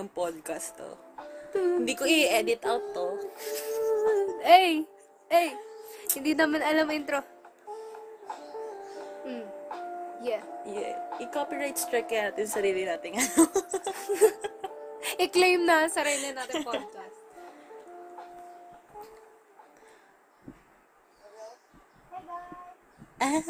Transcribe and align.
yung 0.00 0.08
podcast 0.08 0.80
to. 0.80 0.96
Hindi 1.78 1.92
ko 1.92 2.08
i-edit 2.08 2.64
out 2.64 2.80
to. 2.96 3.20
Hey! 4.40 4.88
Hey! 5.28 5.52
Hindi 6.16 6.32
naman 6.32 6.64
alam 6.64 6.88
ang 6.88 6.96
intro. 6.96 7.20
Mm. 9.28 9.46
Yeah. 10.24 10.42
Yeah. 10.64 10.96
I-copyright 11.20 11.76
strike 11.76 12.08
kaya 12.08 12.32
natin 12.32 12.48
sarili 12.48 12.88
natin. 12.88 13.20
ano. 13.20 13.44
I-claim 15.24 15.68
na 15.68 15.88
sarili 15.92 16.32
natin 16.32 16.64
podcast. 16.64 17.20
ah, 23.20 23.44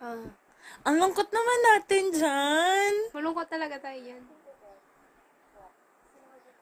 Ah. 0.00 0.39
Ang 0.84 0.96
lungkot 0.96 1.28
naman 1.28 1.58
natin 1.74 2.04
dyan. 2.14 2.92
Malungkot 3.12 3.48
talaga 3.52 3.76
tayo 3.76 4.00
yan. 4.00 4.22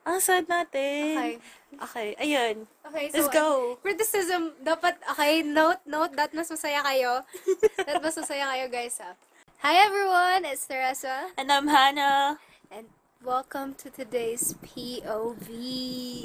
Ang 0.09 0.19
sad 0.19 0.49
natin. 0.49 1.15
Okay. 1.15 1.35
Okay, 1.69 2.07
ayun. 2.17 2.55
Okay, 2.81 3.05
so, 3.13 3.15
Let's 3.19 3.29
go. 3.29 3.77
criticism, 3.83 4.57
dapat, 4.57 4.97
okay, 5.05 5.45
note, 5.45 5.79
note, 5.85 6.17
that 6.17 6.33
mas 6.33 6.49
masaya 6.49 6.81
kayo. 6.81 7.21
that 7.87 8.01
mas 8.01 8.17
masaya 8.17 8.49
kayo, 8.49 8.65
guys, 8.73 8.97
ha. 8.97 9.13
Hi, 9.61 9.75
everyone! 9.85 10.47
It's 10.49 10.65
Teresa. 10.65 11.29
And 11.37 11.51
I'm 11.51 11.67
Hannah, 11.67 12.39
And 12.71 12.89
welcome 13.21 13.75
to 13.85 13.91
today's 13.91 14.55
POV. 14.65 15.45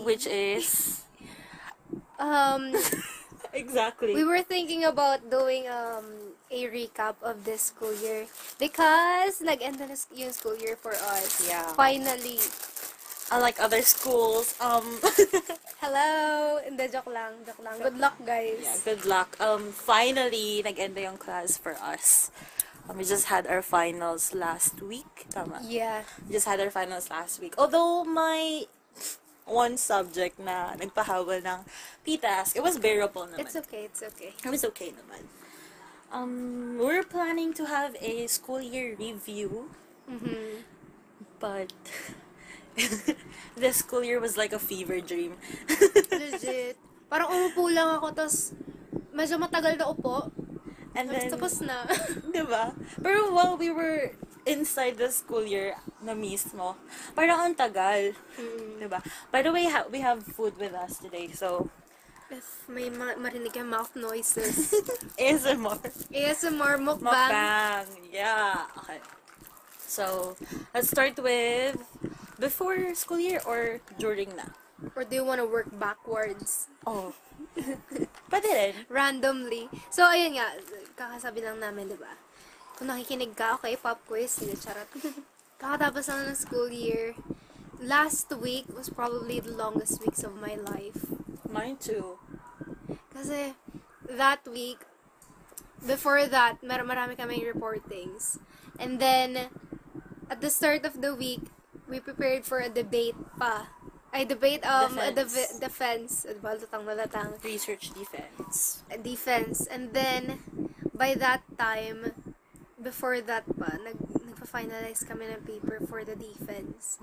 which 0.07 0.25
is... 0.27 1.03
Um, 2.19 2.73
exactly. 3.53 4.15
we 4.15 4.25
were 4.25 4.43
thinking 4.43 4.87
about 4.87 5.31
doing 5.31 5.67
um 5.67 6.34
a 6.55 6.71
recap 6.71 7.19
of 7.19 7.43
this 7.43 7.75
school 7.75 7.91
year 7.99 8.31
because 8.63 9.43
nag-end 9.43 9.83
na 9.83 9.91
yung 10.15 10.31
school 10.31 10.55
year 10.55 10.79
for 10.79 10.95
us. 10.95 11.43
Yeah. 11.43 11.67
Finally. 11.75 12.39
Unlike 13.33 13.59
other 13.59 13.83
schools, 13.83 14.55
um... 14.61 15.01
Hello! 15.83 16.61
Hindi, 16.63 16.87
joke 16.89 17.11
lang. 17.11 17.43
Joke 17.43 17.65
lang. 17.65 17.77
Good 17.83 17.99
luck, 17.99 18.17
guys. 18.23 18.63
yeah, 18.63 18.79
good 18.85 19.05
luck. 19.05 19.35
Um, 19.41 19.73
finally, 19.73 20.63
nag-end 20.63 20.95
na 20.95 21.11
yung 21.11 21.19
class 21.19 21.59
for 21.59 21.75
us. 21.83 22.31
Um, 22.89 22.99
we 23.01 23.05
just 23.05 23.27
had 23.33 23.49
our 23.49 23.63
finals 23.63 24.33
last 24.37 24.81
week. 24.81 25.27
Tama. 25.33 25.61
Yeah. 25.65 26.05
We 26.29 26.37
just 26.37 26.47
had 26.47 26.61
our 26.61 26.71
finals 26.71 27.11
last 27.11 27.41
week. 27.41 27.57
Although 27.57 28.05
my 28.05 28.69
one 29.45 29.77
subject 29.77 30.39
na 30.39 30.77
nagpahawal 30.77 31.41
ng 31.45 31.61
PTAS, 32.05 32.57
it 32.57 32.63
was 32.63 32.77
bearable 32.79 33.25
naman. 33.25 33.41
It's 33.41 33.57
okay, 33.57 33.89
it's 33.89 34.05
okay. 34.05 34.33
It 34.37 34.51
was 34.53 34.65
okay 34.69 34.93
naman. 34.93 35.25
Um, 36.15 36.79
we're 36.79 37.03
planning 37.03 37.53
to 37.55 37.67
have 37.67 37.97
a 38.01 38.27
school 38.29 38.63
year 38.63 38.95
review, 38.95 39.71
Mm-hmm. 40.05 40.61
but 41.41 41.73
this 43.57 43.77
school 43.81 44.05
year 44.05 44.21
was 44.21 44.37
like 44.37 44.53
a 44.53 44.59
fever 44.61 45.01
dream. 45.01 45.33
Legit. 46.13 46.77
Parang 47.09 47.33
umupo 47.33 47.73
lang 47.73 47.97
ako, 47.99 48.13
tapos 48.13 48.53
medyo 49.17 49.41
matagal 49.41 49.81
na 49.81 49.89
upo. 49.89 50.29
And 50.95 51.11
Tapos 51.11 51.19
then, 51.19 51.31
tapos 51.33 51.55
na. 51.67 51.77
diba? 52.37 52.77
Pero 53.03 53.33
while 53.35 53.57
we 53.59 53.73
were 53.73 54.15
inside 54.47 54.95
the 55.01 55.11
school 55.11 55.43
year 55.43 55.75
na 55.99 56.15
mismo, 56.15 56.77
parang 57.17 57.41
ang 57.51 57.55
tagal. 57.57 58.15
Mm. 58.39 58.85
Diba? 58.85 59.01
By 59.33 59.43
the 59.43 59.51
way, 59.51 59.67
ha- 59.67 59.89
we 59.91 60.05
have 60.05 60.23
food 60.23 60.55
with 60.61 60.77
us 60.77 61.01
today, 61.03 61.33
so 61.35 61.67
If 62.31 62.65
may 62.69 62.89
ma- 62.89 63.19
marinig 63.21 63.55
yung 63.57 63.69
mouth 63.69 63.93
noises. 63.97 64.73
ASMR. 65.21 65.81
ASMR 66.09 66.81
mukbang. 66.81 67.05
Mukbang. 67.05 67.87
Yeah. 68.11 68.65
Okay. 68.81 68.99
So, 69.85 70.35
let's 70.73 70.89
start 70.91 71.15
with 71.21 71.79
before 72.41 72.95
school 72.97 73.21
year 73.21 73.41
or 73.47 73.79
during 74.01 74.35
na? 74.35 74.51
Or 74.97 75.05
do 75.05 75.15
you 75.15 75.25
wanna 75.25 75.47
work 75.47 75.69
backwards? 75.79 76.67
Oh. 76.87 77.15
Pwede 78.31 78.49
rin. 78.51 78.75
randomly. 78.89 79.71
So, 79.91 80.03
ayun 80.09 80.41
nga, 80.41 80.59
kakasabi 80.99 81.45
lang 81.45 81.63
namin, 81.63 81.93
di 81.93 81.99
ba? 81.99 82.11
Kung 82.75 82.91
nakikinig 82.91 83.39
ka, 83.39 83.55
okay, 83.61 83.79
pop 83.79 84.03
quiz, 84.09 84.43
hindi, 84.43 84.59
charot. 84.59 84.91
Kakatapos 85.63 86.11
lang 86.11 86.27
ng 86.27 86.39
school 86.39 86.71
year. 86.73 87.15
Last 87.79 88.33
week 88.35 88.67
was 88.73 88.91
probably 88.91 89.39
the 89.39 89.55
longest 89.55 90.03
weeks 90.03 90.27
of 90.27 90.35
my 90.35 90.59
life. 90.59 91.07
Mine 91.55 91.79
too. 91.79 92.19
Kasi, 93.15 93.55
that 94.11 94.43
week, 94.51 94.83
before 95.87 96.27
that, 96.27 96.59
mar 96.67 96.83
marami 96.83 97.15
kaming 97.15 97.47
reportings. 97.47 98.43
And 98.75 98.99
then, 98.99 99.55
at 100.27 100.43
the 100.43 100.51
start 100.51 100.83
of 100.83 100.99
the 100.99 101.15
week, 101.15 101.47
we 101.87 102.03
prepared 102.03 102.43
for 102.43 102.59
a 102.59 102.67
debate 102.69 103.15
pa. 103.39 103.71
Ay, 104.15 104.27
debate, 104.27 104.63
um, 104.67 104.95
a 104.99 105.11
Defense. 105.11 105.35
deve- 105.35 105.55
defense. 105.59 106.13
Ano 106.27 106.39
ba, 106.39 106.55
lutang 106.55 106.87
na. 107.35 107.39
Research 107.43 107.91
defense. 107.95 108.83
a 108.91 108.99
defense. 108.99 109.67
And 109.67 109.91
then, 109.91 110.39
by 110.95 111.15
that 111.19 111.43
time, 111.59 112.15
before 112.79 113.19
that 113.23 113.43
pa, 113.59 113.75
nag, 113.83 113.99
nagpa-finalize 114.23 115.03
kami 115.03 115.27
ng 115.31 115.43
paper 115.43 115.83
for 115.87 116.07
the 116.07 116.15
defense. 116.15 116.99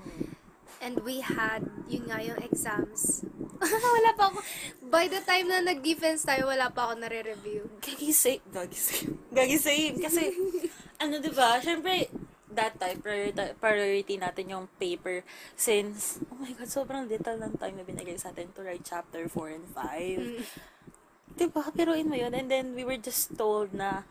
And 0.80 1.04
we 1.04 1.20
had, 1.20 1.68
yun 1.92 2.08
nga, 2.08 2.24
yung 2.24 2.40
exams. 2.40 3.28
wala 3.98 4.12
pa 4.18 4.32
ako, 4.32 4.40
by 4.90 5.06
the 5.12 5.22
time 5.22 5.52
na 5.52 5.62
nag-defense 5.62 6.26
tayo, 6.26 6.50
wala 6.50 6.72
pa 6.72 6.90
ako 6.90 7.04
nare-review. 7.04 7.68
Gagi 7.84 8.10
save. 8.16 8.46
Gagi 8.50 8.80
save. 8.80 9.14
Gagi 9.30 9.58
save. 9.60 9.96
Kasi, 10.00 10.32
ano 11.04 11.22
diba, 11.22 11.62
syempre, 11.62 12.10
that 12.52 12.76
time, 12.80 13.00
priority, 13.00 13.56
priority 13.60 14.16
natin 14.18 14.46
yung 14.52 14.66
paper 14.76 15.24
since, 15.56 16.20
oh 16.28 16.38
my 16.40 16.52
God, 16.52 16.68
sobrang 16.68 17.04
little 17.08 17.38
ng 17.40 17.56
time 17.58 17.76
na 17.80 17.86
binigay 17.88 18.18
sa 18.20 18.30
atin 18.36 18.52
to 18.52 18.66
write 18.66 18.84
chapter 18.84 19.30
4 19.30 19.56
and 19.56 19.68
5. 19.72 21.40
Diba? 21.40 21.64
Pero 21.72 21.96
in 21.96 22.12
mo 22.12 22.18
yun. 22.20 22.36
And 22.36 22.52
then, 22.52 22.76
we 22.76 22.84
were 22.84 23.00
just 23.00 23.38
told 23.40 23.72
na, 23.72 24.04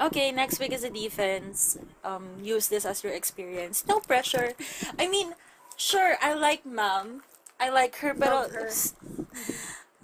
okay, 0.00 0.30
next 0.32 0.60
week 0.60 0.72
is 0.72 0.84
a 0.84 0.90
defense. 0.90 1.78
Um, 2.04 2.38
use 2.42 2.68
this 2.68 2.84
as 2.84 3.02
your 3.02 3.12
experience. 3.12 3.84
No 3.88 4.00
pressure. 4.00 4.52
I 4.98 5.08
mean, 5.08 5.34
sure, 5.78 6.18
I 6.20 6.34
like 6.34 6.66
ma'am. 6.66 7.22
I 7.58 7.70
like 7.70 7.96
her, 8.02 8.12
pero... 8.12 8.44
Love 8.44 8.52
her. 8.52 8.70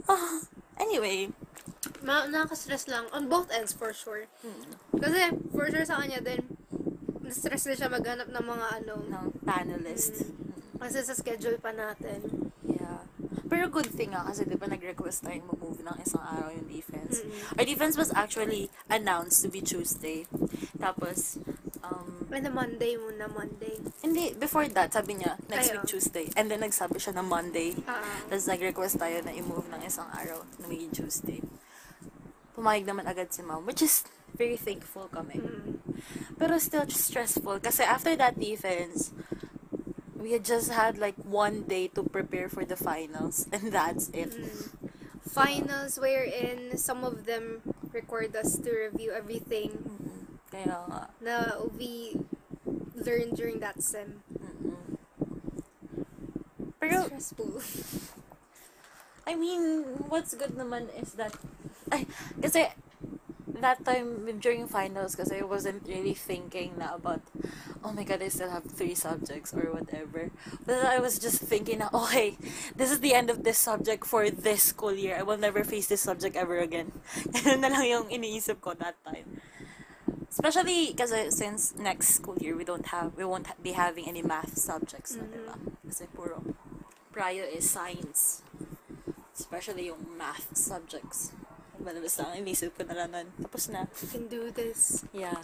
Ah, 0.09 0.41
anyway, 0.81 1.35
Ma 2.05 2.29
nakaka-stress 2.29 2.85
lang, 2.93 3.09
on 3.17 3.33
both 3.33 3.49
ends 3.49 3.73
for 3.73 3.93
sure. 3.97 4.29
Kasi, 4.93 5.33
for 5.57 5.65
sure 5.73 5.89
sa 5.89 6.05
kanya 6.05 6.21
din, 6.21 6.45
na-stress 7.25 7.65
din 7.65 7.81
siya 7.81 7.89
maghanap 7.89 8.29
ng 8.29 8.45
mga 8.45 8.67
ano, 8.85 8.95
ng 9.09 9.27
panelist. 9.41 10.29
kasi 10.77 11.01
sa 11.01 11.17
schedule 11.17 11.57
pa 11.57 11.73
natin. 11.73 12.53
Yeah. 12.61 13.09
Pero 13.49 13.73
good 13.73 13.89
thing 13.89 14.13
nga 14.13 14.29
kasi 14.29 14.45
di 14.45 14.53
ba 14.53 14.69
nag-request 14.69 15.25
tayong 15.25 15.49
mag-move 15.49 15.81
ng 15.81 15.97
isang 16.05 16.21
araw 16.21 16.53
yung 16.53 16.69
defense. 16.69 17.25
Mm-mm. 17.25 17.57
Our 17.57 17.65
defense 17.65 17.97
was 17.97 18.13
actually 18.13 18.69
announced 18.93 19.41
to 19.41 19.49
be 19.49 19.65
Tuesday. 19.65 20.29
Tapos, 20.77 21.41
um, 21.81 22.04
May 22.35 22.43
na 22.43 22.51
Monday 22.51 22.99
muna, 22.99 23.31
Monday. 23.31 23.79
hindi, 24.03 24.35
before 24.35 24.67
that, 24.75 24.91
sabi 24.91 25.23
niya, 25.23 25.39
next 25.47 25.71
Ayaw. 25.71 25.87
week 25.87 25.87
Tuesday. 25.87 26.27
And 26.35 26.51
then 26.51 26.67
nagsabi 26.67 26.99
siya 26.99 27.15
na 27.15 27.23
Monday. 27.23 27.79
Ah, 27.87 28.03
Tapos 28.27 28.51
nag-request 28.51 28.99
tayo 28.99 29.23
na 29.23 29.31
i-move 29.31 29.71
ng 29.71 29.79
isang 29.87 30.11
araw 30.11 30.43
na 30.59 30.67
magiging 30.67 30.91
Tuesday. 30.91 31.39
Pumayag 32.59 32.91
naman 32.91 33.07
agad 33.07 33.31
si 33.31 33.39
mom, 33.47 33.63
which 33.63 33.87
is 33.87 34.03
very 34.35 34.59
thankful 34.59 35.07
kami. 35.15 35.39
mm. 35.39 35.79
Pero 36.35 36.59
still 36.59 36.83
stressful 36.91 37.63
kasi 37.63 37.87
after 37.87 38.19
that 38.19 38.35
defense, 38.35 39.15
we 40.19 40.35
had 40.35 40.43
just 40.43 40.75
had 40.75 40.99
like 40.99 41.15
one 41.23 41.63
day 41.71 41.87
to 41.95 42.03
prepare 42.03 42.51
for 42.51 42.67
the 42.67 42.75
finals 42.75 43.47
and 43.55 43.71
that's 43.71 44.11
it. 44.11 44.35
Mm. 44.35 44.75
Finals 45.23 46.03
wherein 46.03 46.75
some 46.83 47.07
of 47.07 47.31
them 47.31 47.63
required 47.95 48.35
us 48.35 48.59
to 48.59 48.75
review 48.75 49.15
everything. 49.15 49.94
Kaya 50.55 50.79
nga. 50.87 51.03
na 51.19 51.35
we 51.75 52.15
learned 52.95 53.35
during 53.35 53.59
that 53.59 53.83
sem. 53.83 54.23
Mm-mm. 54.31 54.95
Pero, 56.79 57.11
Stressful. 57.11 57.59
I 59.27 59.35
mean, 59.35 59.83
what's 60.07 60.39
good 60.39 60.55
naman 60.55 60.95
is 60.95 61.19
that, 61.19 61.35
ay, 61.91 62.07
kasi, 62.39 62.71
that 63.59 63.83
time 63.83 64.29
during 64.39 64.69
finals, 64.69 65.17
kasi 65.17 65.41
I 65.41 65.47
wasn't 65.49 65.89
really 65.89 66.15
thinking 66.15 66.77
na 66.77 66.95
about, 66.95 67.25
oh 67.83 67.91
my 67.91 68.05
god, 68.05 68.21
I 68.21 68.29
still 68.29 68.53
have 68.53 68.69
three 68.69 68.95
subjects 68.95 69.57
or 69.57 69.73
whatever. 69.73 70.29
But 70.67 70.85
I 70.85 71.01
was 71.01 71.19
just 71.19 71.41
thinking 71.41 71.81
na, 71.81 71.89
okay, 71.91 72.37
this 72.77 72.93
is 72.93 73.01
the 73.01 73.15
end 73.17 73.33
of 73.33 73.43
this 73.43 73.57
subject 73.57 74.05
for 74.05 74.29
this 74.29 74.63
school 74.63 74.93
year. 74.93 75.17
I 75.17 75.25
will 75.25 75.41
never 75.41 75.65
face 75.65 75.89
this 75.89 76.05
subject 76.05 76.37
ever 76.37 76.61
again. 76.61 76.93
Ganun 77.33 77.65
na 77.65 77.73
lang 77.73 77.89
yung 77.89 78.07
iniisip 78.13 78.61
ko 78.61 78.77
that 78.77 79.01
time. 79.03 79.41
Especially 80.35 80.91
kasi 80.99 81.31
since 81.31 81.79
next 81.79 82.19
school 82.19 82.35
year 82.43 82.59
we 82.59 82.67
don't 82.67 82.91
have 82.91 83.15
we 83.15 83.23
won't 83.23 83.47
ha- 83.47 83.59
be 83.63 83.71
having 83.71 84.11
any 84.11 84.19
math 84.19 84.59
subjects 84.59 85.15
na, 85.15 85.23
Mhm. 85.23 85.31
diba? 85.31 85.55
Kasi 85.87 86.11
puro 86.11 86.43
prio 87.15 87.47
is 87.47 87.71
science. 87.71 88.43
Especially 89.31 89.87
yung 89.87 90.03
math 90.19 90.51
subjects. 90.59 91.31
Madalas 91.79 92.19
lang, 92.19 92.35
inisip 92.35 92.75
ko 92.75 92.83
na 92.83 92.99
lang 92.99 93.15
nun. 93.15 93.29
Tapos 93.47 93.71
na. 93.71 93.87
You 94.03 94.11
can 94.11 94.27
do 94.27 94.51
this. 94.51 95.07
Yeah. 95.15 95.39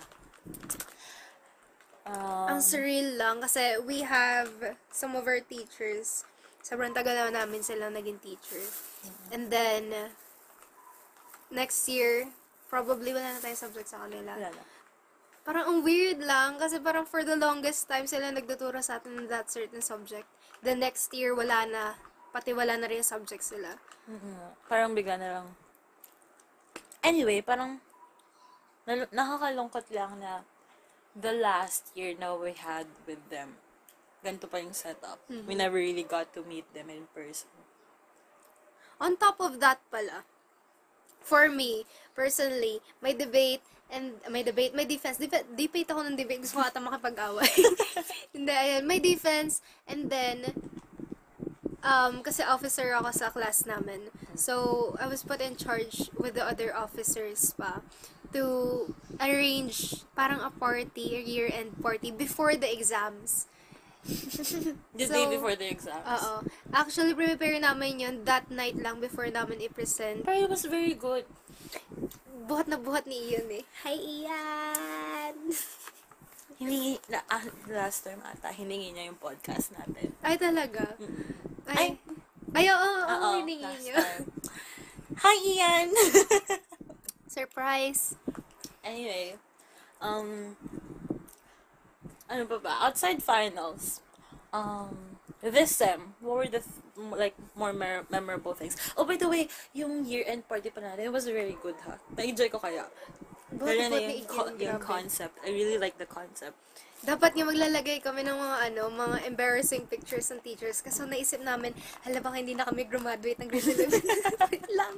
Um, 2.03 2.59
Ang 2.59 2.61
surreal 2.65 3.15
lang 3.15 3.39
kasi 3.39 3.79
we 3.79 4.03
have 4.03 4.51
some 4.91 5.15
of 5.15 5.31
our 5.31 5.39
teachers. 5.39 6.27
Sobrang 6.67 6.91
tagal 6.91 7.15
na 7.15 7.31
namin 7.31 7.63
silang 7.63 7.95
naging 7.95 8.19
teacher. 8.19 8.63
And 9.31 9.55
then, 9.55 10.11
next 11.51 11.87
year, 11.87 12.27
probably 12.67 13.15
wala 13.15 13.37
na 13.37 13.43
tayong 13.43 13.59
subject 13.59 13.91
sa 13.91 14.03
kanila. 14.07 14.35
wala 14.35 14.51
na. 14.51 14.65
Parang 15.51 15.67
ang 15.67 15.81
weird 15.83 16.23
lang 16.23 16.63
kasi 16.63 16.79
parang 16.79 17.03
for 17.03 17.27
the 17.27 17.35
longest 17.35 17.91
time 17.91 18.07
sila 18.07 18.31
nagtuturo 18.31 18.79
sa 18.79 19.03
atin 19.03 19.19
in 19.19 19.27
that 19.27 19.51
certain 19.51 19.83
subject. 19.83 20.31
The 20.63 20.79
next 20.79 21.11
year, 21.11 21.35
wala 21.35 21.67
na. 21.67 21.99
Pati 22.31 22.55
wala 22.55 22.79
na 22.79 22.87
rin 22.87 23.03
yung 23.03 23.11
subject 23.19 23.43
sila. 23.43 23.75
Mhm. 24.07 24.71
Parang 24.71 24.95
bigla 24.95 25.19
na 25.19 25.43
lang. 25.43 25.59
Anyway, 27.03 27.43
parang 27.43 27.83
nal- 28.87 29.11
nakakalungkot 29.11 29.91
lang 29.91 30.23
na 30.23 30.47
the 31.19 31.35
last 31.35 31.91
year 31.99 32.15
na 32.15 32.31
we 32.31 32.55
had 32.55 32.87
with 33.11 33.19
them, 33.27 33.59
ganito 34.23 34.47
pa 34.47 34.63
yung 34.63 34.71
setup. 34.71 35.19
We 35.51 35.59
never 35.59 35.83
really 35.83 36.07
got 36.07 36.31
to 36.39 36.47
meet 36.47 36.71
them 36.79 36.95
in 36.95 37.11
person. 37.11 37.51
On 39.03 39.19
top 39.19 39.43
of 39.43 39.59
that 39.59 39.83
pala, 39.91 40.23
for 41.21 41.49
me, 41.49 41.85
personally, 42.15 42.81
may 43.01 43.13
debate, 43.15 43.63
and 43.91 44.15
may 44.31 44.43
debate, 44.43 44.75
may 44.75 44.85
defense. 44.85 45.19
Deba- 45.19 45.47
debate 45.57 45.91
ako 45.91 46.07
ng 46.07 46.17
debate. 46.17 46.43
Gusto 46.43 46.63
ko 46.63 46.67
ata 46.67 46.81
makipag-away. 46.81 47.53
Hindi, 48.35 48.53
ayun. 48.55 48.85
May 48.87 48.99
defense, 49.03 49.61
and 49.87 50.11
then, 50.11 50.55
um, 51.83 52.23
kasi 52.23 52.43
officer 52.47 52.95
ako 52.95 53.11
sa 53.11 53.31
class 53.31 53.67
namin. 53.67 54.09
So, 54.39 54.97
I 55.03 55.07
was 55.07 55.23
put 55.27 55.43
in 55.43 55.59
charge 55.59 56.09
with 56.17 56.39
the 56.39 56.45
other 56.47 56.75
officers 56.75 57.53
pa 57.59 57.83
to 58.31 58.95
arrange 59.19 60.07
parang 60.15 60.39
a 60.39 60.55
party, 60.55 61.19
a 61.19 61.23
year-end 61.23 61.83
party 61.83 62.15
before 62.15 62.55
the 62.55 62.71
exams. 62.71 63.50
The 64.05 65.05
So, 65.07 65.13
day 65.13 65.27
before 65.29 65.55
the 65.57 65.69
exams. 65.69 66.05
Oo. 66.09 66.45
Actually, 66.73 67.13
prepare 67.13 67.61
namin 67.61 68.01
yun 68.01 68.15
that 68.25 68.49
night 68.49 68.77
lang 68.81 69.01
before 69.01 69.29
namin 69.29 69.61
i-present. 69.61 70.25
Pero 70.25 70.49
it 70.49 70.51
was 70.51 70.65
very 70.65 70.97
good. 70.97 71.29
Buhat 72.49 72.67
na 72.67 72.81
buhat 72.81 73.05
ni 73.05 73.37
Ian 73.37 73.49
eh. 73.53 73.65
Hi, 73.85 73.97
Ian! 73.97 75.37
Hiningi, 76.61 77.01
na, 77.09 77.25
ah, 77.29 77.45
last 77.73 78.05
term 78.05 78.21
ata, 78.21 78.53
hiningi 78.53 78.93
niya 78.93 79.09
yung 79.09 79.21
podcast 79.21 79.73
natin. 79.77 80.13
Ay, 80.21 80.37
talaga? 80.37 80.97
Ay. 81.65 81.97
Ay, 82.53 82.67
ay 82.67 82.67
oo, 82.73 82.81
oo, 82.85 83.17
Oo, 83.17 83.29
hiningi 83.41 83.65
time. 83.93 84.25
Hi, 85.21 85.37
Ian! 85.45 85.89
Surprise! 87.37 88.17
Anyway, 88.85 89.37
um, 90.01 90.57
ano 92.31 92.47
pa 92.47 92.59
ba? 92.63 92.73
Outside 92.87 93.19
finals, 93.21 94.01
um, 94.55 95.19
this 95.43 95.75
sem, 95.75 96.15
what 96.23 96.37
were 96.37 96.49
the, 96.49 96.63
like, 97.13 97.35
more 97.59 97.73
mer- 97.75 98.07
memorable 98.09 98.55
things? 98.55 98.79
Oh, 98.97 99.05
by 99.05 99.17
the 99.17 99.29
way, 99.29 99.49
yung 99.75 100.07
year-end 100.07 100.47
party 100.47 100.71
pa 100.71 100.81
natin, 100.81 101.11
it 101.11 101.13
was 101.13 101.27
very 101.27 101.59
good, 101.59 101.77
ha? 101.85 101.99
Na-enjoy 102.15 102.49
ko 102.49 102.63
kaya. 102.63 102.87
Lalo 103.51 103.83
na 103.91 103.99
yung, 103.99 104.31
co- 104.31 104.55
yung 104.55 104.79
concept. 104.79 105.35
I 105.43 105.51
really 105.51 105.77
like 105.77 105.99
the 105.99 106.07
concept. 106.07 106.55
Dapat 107.01 107.33
nga 107.33 107.49
maglalagay 107.49 108.05
kami 108.05 108.21
ng 108.29 108.37
mga 108.37 108.57
ano, 108.71 108.83
mga 108.93 109.17
embarrassing 109.25 109.89
pictures 109.89 110.29
ng 110.29 110.45
teachers. 110.45 110.85
Kasi 110.85 111.01
naisip 111.09 111.41
namin, 111.41 111.73
hala 112.05 112.21
baka 112.21 112.37
hindi 112.37 112.53
na 112.53 112.69
kami 112.69 112.85
graduate 112.85 113.41
ng 113.41 113.49
grade 113.49 113.89
11. 113.89 114.69
lang. 114.79 114.95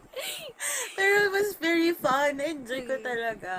Pero 0.98 1.30
it 1.30 1.32
was 1.32 1.54
very 1.62 1.94
fun. 1.94 2.42
Enjoy 2.42 2.82
ko 2.84 2.98
Mm. 2.98 3.06
talaga. 3.06 3.52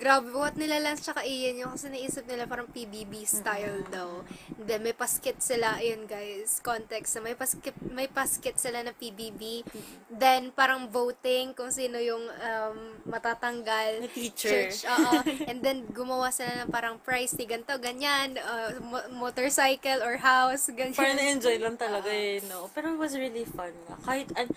Grabe, 0.00 0.32
buhat 0.32 0.56
nila 0.56 0.80
Lance 0.80 1.04
tsaka 1.04 1.28
Ian 1.28 1.60
yung 1.60 1.76
kasi 1.76 1.92
naisip 1.92 2.24
nila 2.24 2.48
parang 2.48 2.64
PBB 2.72 3.20
style 3.28 3.84
daw. 3.92 4.24
And 4.56 4.64
then 4.64 4.80
may 4.80 4.96
paskit 4.96 5.44
sila, 5.44 5.76
ayun 5.76 6.08
guys, 6.08 6.56
context 6.64 7.20
na 7.20 7.28
may 7.28 7.36
paskit, 7.36 7.76
may 7.92 8.08
paskit 8.08 8.56
sila 8.56 8.80
na 8.80 8.96
PBB. 8.96 9.60
Then 10.08 10.56
parang 10.56 10.88
voting 10.88 11.52
kung 11.52 11.68
sino 11.68 12.00
yung 12.00 12.24
um, 12.32 12.76
matatanggal. 13.12 14.00
Na 14.00 14.08
teacher. 14.08 14.72
Church, 14.72 14.88
oo. 14.88 15.20
And 15.52 15.60
then 15.60 15.84
gumawa 15.92 16.32
sila 16.32 16.64
ng 16.64 16.72
parang 16.72 16.96
prize 17.04 17.36
ni 17.36 17.44
ganito, 17.44 17.76
ganyan, 17.76 18.40
uh, 18.40 18.80
mo- 18.80 19.28
motorcycle 19.28 20.00
or 20.00 20.16
house, 20.16 20.72
ganyan. 20.72 20.96
Parang 20.96 21.20
na-enjoy 21.20 21.60
lang 21.60 21.76
talaga 21.76 22.08
eh, 22.08 22.40
no? 22.48 22.72
Pero 22.72 22.96
it 22.96 22.96
was 22.96 23.12
really 23.20 23.44
fun. 23.44 23.76
Kahit, 24.08 24.32
an, 24.32 24.48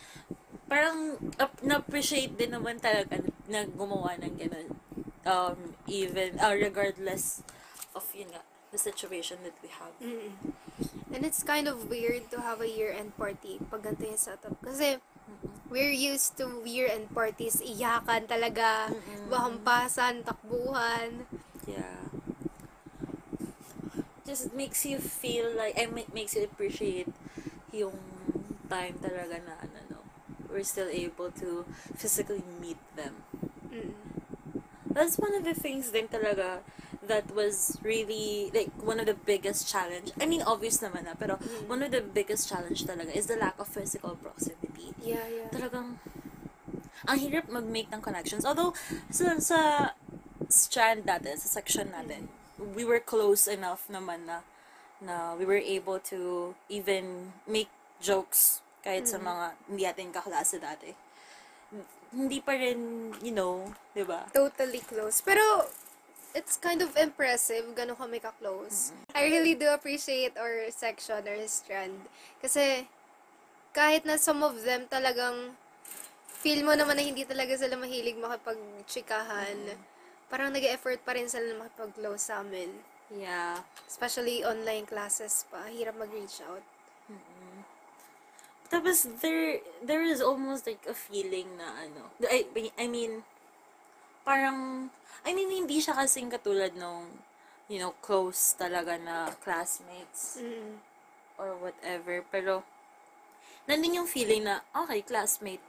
parang 0.72 1.20
ap- 1.36 1.60
na-appreciate 1.60 2.32
din 2.40 2.56
naman 2.56 2.80
talaga 2.80 3.20
na 3.52 3.68
gumawa 3.68 4.16
ng 4.24 4.40
ganun. 4.40 4.72
Um, 5.24 5.80
even, 5.88 6.36
uh, 6.40 6.52
regardless 6.52 7.44
of, 7.96 8.04
yun 8.12 8.28
nga, 8.36 8.44
the 8.72 8.78
situation 8.78 9.40
that 9.48 9.56
we 9.64 9.70
have. 9.72 9.96
Mm. 10.04 10.36
And 11.16 11.24
it's 11.24 11.44
kind 11.44 11.68
of 11.68 11.88
weird 11.88 12.28
to 12.32 12.42
have 12.42 12.60
a 12.60 12.68
year-end 12.68 13.16
party 13.16 13.62
pag 13.72 13.88
ganito 13.88 14.04
yung 14.04 14.20
setup. 14.20 14.60
Kasi, 14.60 15.00
we're 15.72 15.96
used 15.96 16.36
to 16.38 16.62
year-end 16.68 17.08
parties, 17.16 17.64
iyakan 17.64 18.28
talaga, 18.28 18.92
bahampasan, 19.32 20.28
takbuhan. 20.28 21.24
Yeah. 21.64 22.12
Just 24.28 24.52
makes 24.52 24.84
you 24.84 25.00
feel 25.00 25.56
like, 25.56 25.80
and 25.80 25.96
ma- 25.96 26.12
makes 26.12 26.36
you 26.36 26.44
appreciate 26.44 27.08
yung 27.72 27.96
time 28.68 29.00
talaga 29.00 29.40
na, 29.40 29.56
ano, 29.62 29.80
no, 29.88 30.00
we're 30.52 30.68
still 30.68 30.90
able 30.92 31.32
to 31.32 31.64
physically 31.96 32.44
meet 32.60 32.82
them. 33.00 33.24
Mm. 34.94 34.96
That's 34.96 35.18
one 35.18 35.34
of 35.34 35.42
the 35.42 35.58
things 35.58 35.90
din 35.90 36.06
talaga 36.08 36.62
that 37.02 37.34
was 37.36 37.82
really, 37.84 38.54
like, 38.54 38.72
one 38.80 39.02
of 39.02 39.10
the 39.10 39.18
biggest 39.18 39.68
challenge. 39.68 40.14
I 40.22 40.30
mean, 40.30 40.46
obvious 40.46 40.80
naman 40.80 41.10
na, 41.10 41.18
pero 41.18 41.36
one 41.68 41.82
of 41.82 41.92
the 41.92 42.00
biggest 42.00 42.48
challenge 42.48 42.86
talaga 42.86 43.12
is 43.12 43.26
the 43.26 43.36
lack 43.36 43.58
of 43.58 43.68
physical 43.68 44.16
proximity. 44.16 44.96
Yeah, 45.02 45.26
yeah. 45.28 45.50
Talagang, 45.52 46.00
ang 47.04 47.18
hirap 47.20 47.52
mag-make 47.52 47.92
ng 47.92 48.00
connections. 48.00 48.46
Although, 48.46 48.72
sa, 49.12 49.36
sa 49.42 49.60
strand 50.48 51.04
natin, 51.04 51.36
sa 51.36 51.60
section 51.60 51.92
natin, 51.92 52.32
we 52.56 52.86
were 52.86 53.02
close 53.02 53.50
enough 53.50 53.90
naman 53.92 54.30
na, 54.30 54.48
na 55.04 55.36
we 55.36 55.44
were 55.44 55.60
able 55.60 56.00
to 56.00 56.54
even 56.70 57.36
make 57.44 57.68
jokes 58.00 58.64
kahit 58.84 59.08
sa 59.08 59.20
mga 59.20 59.60
hindi 59.68 59.84
ating 59.84 60.12
kaklase 60.16 60.60
dati. 60.60 60.96
Hindi 62.14 62.40
pa 62.40 62.54
rin, 62.54 63.10
you 63.26 63.34
know, 63.34 63.74
di 63.98 64.06
ba? 64.06 64.30
Totally 64.30 64.86
close. 64.86 65.20
Pero, 65.26 65.66
it's 66.38 66.62
kind 66.62 66.82
of 66.82 66.94
impressive 66.94 67.66
gano'n 67.74 67.98
kami 67.98 68.22
ka-close. 68.22 68.94
I 69.18 69.26
really 69.30 69.58
do 69.58 69.70
appreciate 69.74 70.38
our 70.38 70.70
section, 70.70 71.26
our 71.26 71.42
strand. 71.50 71.98
Kasi, 72.38 72.86
kahit 73.74 74.06
na 74.06 74.22
some 74.22 74.46
of 74.46 74.62
them 74.62 74.86
talagang 74.86 75.58
feel 76.46 76.62
mo 76.62 76.78
naman 76.78 77.00
na 77.00 77.06
hindi 77.06 77.26
talaga 77.26 77.58
sila 77.58 77.74
mahilig 77.80 78.22
makipag-chikahan, 78.22 79.74
parang 80.30 80.54
nag 80.54 80.66
effort 80.70 81.02
pa 81.02 81.18
rin 81.18 81.26
sila 81.26 81.50
na 81.50 81.66
makipag-close 81.66 82.30
sa 82.30 82.46
amin. 82.46 82.70
Yeah. 83.14 83.62
Especially 83.90 84.42
online 84.46 84.86
classes 84.86 85.46
pa. 85.50 85.70
Hirap 85.70 85.98
mag-reach 85.98 86.42
out. 86.46 86.66
Tapos, 88.74 89.06
there, 89.22 89.62
there 89.86 90.02
is 90.02 90.18
almost 90.18 90.66
like 90.66 90.82
a 90.90 90.98
feeling 90.98 91.46
na 91.62 91.86
ano, 91.86 92.10
I, 92.26 92.50
I 92.74 92.90
mean, 92.90 93.22
parang, 94.26 94.90
I 95.22 95.38
mean, 95.38 95.54
hindi 95.54 95.78
siya 95.78 95.94
kasing 95.94 96.34
katulad 96.34 96.74
nung, 96.74 97.22
you 97.70 97.78
know, 97.78 97.94
close 98.02 98.58
talaga 98.58 98.98
na 98.98 99.30
classmates 99.46 100.42
Mm. 100.42 100.82
or 101.38 101.54
whatever. 101.62 102.26
Pero, 102.34 102.66
nandun 103.70 104.04
yung 104.04 104.10
feeling 104.10 104.50
na, 104.50 104.66
okay, 104.74 105.06
classmate 105.06 105.62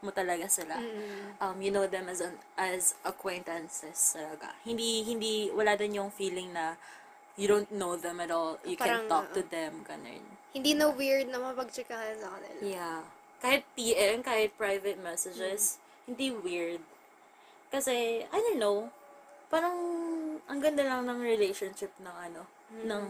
mo 0.00 0.08
talaga 0.12 0.48
sila. 0.48 0.80
Mm. 0.80 1.40
Um, 1.40 1.56
you 1.60 1.72
know 1.72 1.84
them 1.88 2.08
as 2.08 2.20
an, 2.20 2.36
as 2.56 2.96
acquaintances 3.04 4.16
talaga. 4.16 4.52
Hindi, 4.64 5.04
hindi, 5.04 5.48
wala 5.52 5.76
din 5.76 6.00
yung 6.00 6.08
feeling 6.12 6.52
na 6.52 6.76
you 7.36 7.48
don't 7.48 7.68
know 7.72 7.96
them 7.96 8.20
at 8.20 8.32
all. 8.32 8.56
You 8.64 8.76
Parang, 8.80 9.04
can 9.04 9.12
talk 9.12 9.32
to 9.36 9.44
them, 9.44 9.84
ganun. 9.84 10.24
Hindi 10.56 10.72
na 10.72 10.88
weird 10.88 11.28
na 11.28 11.36
mapag-chikahan 11.36 12.16
sa 12.16 12.32
kanila. 12.32 12.60
Yeah. 12.64 13.04
Kahit 13.44 13.68
PM, 13.76 14.24
kahit 14.24 14.56
private 14.56 14.96
messages, 14.96 15.76
hindi 16.08 16.32
weird. 16.32 16.80
Kasi, 17.68 18.24
I 18.24 18.38
don't 18.40 18.56
know, 18.56 18.88
parang 19.52 19.76
ang 20.48 20.58
ganda 20.64 20.80
lang 20.80 21.04
ng 21.04 21.20
relationship 21.20 21.92
ng 22.00 22.16
ano, 22.32 22.48
ng, 22.72 23.04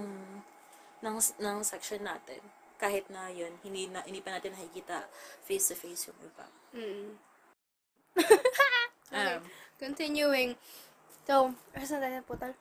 ng, 1.07 1.17
ng 1.39 1.57
section 1.63 2.03
natin. 2.03 2.43
Kahit 2.83 3.07
na 3.15 3.31
yun, 3.31 3.55
hindi, 3.63 3.87
na, 3.87 4.03
hindi 4.03 4.19
pa 4.19 4.35
natin 4.35 4.51
nakikita 4.59 5.07
face 5.47 5.71
to 5.71 5.79
face 5.79 6.11
yung 6.11 6.19
iba. 6.27 6.47
Mm. 9.07 9.39
Um, 9.39 9.41
Continuing. 9.79 10.59
So, 11.29 11.55
saan 11.79 12.03
tayo 12.03 12.21
putal? 12.27 12.53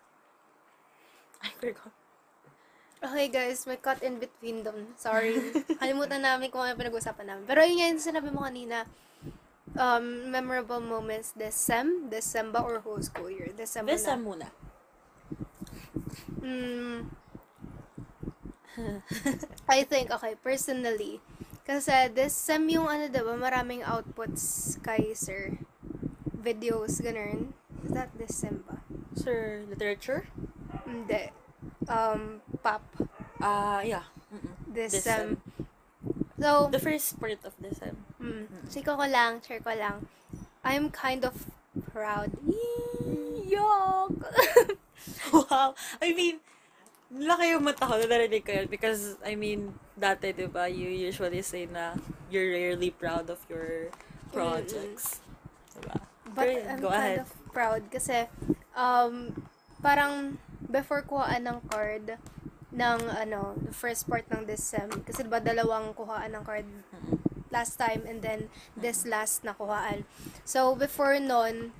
I 1.41 1.49
forgot. 1.57 2.04
Okay 3.05 3.29
guys, 3.29 3.69
may 3.69 3.77
cut 3.77 4.01
in 4.01 4.17
between 4.17 4.65
doon. 4.65 4.97
Sorry. 4.97 5.37
Kalimutan 5.81 6.25
namin 6.25 6.49
kung 6.49 6.65
ano 6.65 6.73
pinag-usapan 6.73 7.29
namin. 7.29 7.45
Pero 7.45 7.61
yun 7.61 7.93
yung 7.93 8.01
sinabi 8.01 8.33
mo 8.33 8.41
kanina, 8.41 8.89
um, 9.77 10.33
memorable 10.33 10.81
moments 10.81 11.37
sem 11.53 12.09
ba 12.49 12.65
or 12.65 12.81
whole 12.81 13.01
school 13.05 13.29
year? 13.29 13.53
Muna. 13.53 14.01
sem 14.01 14.19
muna. 14.25 14.47
Mm, 16.41 17.09
I 19.69 19.85
think, 19.85 20.09
okay, 20.09 20.33
personally, 20.41 21.21
kasi 21.61 22.09
this 22.09 22.33
sem 22.33 22.65
yung 22.69 22.89
ano 22.89 23.05
diba, 23.05 23.37
maraming 23.37 23.85
outputs 23.85 24.77
kay 24.81 25.13
sir. 25.13 25.61
Videos, 26.33 27.01
ganun. 27.01 27.53
Is 27.85 27.93
that 27.93 28.09
this 28.17 28.33
sem 28.33 28.65
ba? 28.65 28.81
Sir, 29.13 29.65
literature? 29.69 30.29
Hindi. 30.85 31.29
Um, 31.89 32.44
pop. 32.65 32.81
Ah, 33.37 33.85
yeah. 33.85 34.09
Mm-mm. 34.33 34.49
This, 34.65 34.97
This 34.97 35.05
sem. 35.05 35.37
So, 36.41 36.67
The 36.73 36.81
first 36.81 37.15
part 37.21 37.37
of 37.45 37.53
the 37.61 37.69
sem. 37.71 37.95
mm, 38.17 38.49
chika 38.67 38.97
ko 38.97 39.05
lang, 39.05 39.39
share 39.45 39.61
ko 39.61 39.71
lang. 39.71 40.09
I'm 40.65 40.89
kind 40.89 41.21
of 41.23 41.37
proud. 41.93 42.33
Yuck! 43.45 44.17
wow. 45.33 45.77
I 46.01 46.09
mean, 46.11 46.41
laki 47.13 47.53
yung 47.53 47.63
mata 47.63 47.85
ko 47.85 47.95
na 48.01 48.09
narinig 48.09 48.43
ko 48.43 48.51
yun 48.51 48.67
because, 48.67 49.15
I 49.21 49.37
mean, 49.37 49.77
dati, 49.93 50.33
di 50.33 50.49
ba, 50.49 50.65
you 50.65 50.89
usually 50.89 51.45
say 51.45 51.69
na 51.69 51.93
you're 52.33 52.49
rarely 52.51 52.89
proud 52.89 53.29
of 53.29 53.39
your 53.47 53.93
projects. 54.33 55.21
Diba? 55.77 56.01
But 56.33 56.49
Girl, 56.49 56.65
I'm 56.67 56.79
go 56.81 56.89
kind 56.89 56.99
ahead. 56.99 57.19
of 57.23 57.29
proud 57.55 57.81
kasi 57.87 58.27
um 58.75 59.31
parang 59.79 60.35
before 60.67 61.05
kuhaan 61.07 61.47
ng 61.47 61.59
card 61.71 62.19
ng 62.75 62.99
ano, 63.07 63.55
the 63.63 63.71
first 63.71 64.05
part 64.05 64.27
ng 64.27 64.43
this 64.43 64.61
sem 64.61 64.91
kasi 65.07 65.23
diba 65.23 65.39
dalawang 65.39 65.95
kuhaan 65.95 66.35
ng 66.35 66.43
card 66.43 66.67
last 67.49 67.79
time 67.79 68.03
and 68.03 68.19
then 68.19 68.51
this 68.75 69.07
last 69.07 69.47
na 69.47 69.55
kuhaan. 69.55 70.03
So 70.43 70.75
before 70.75 71.15
nun 71.17 71.71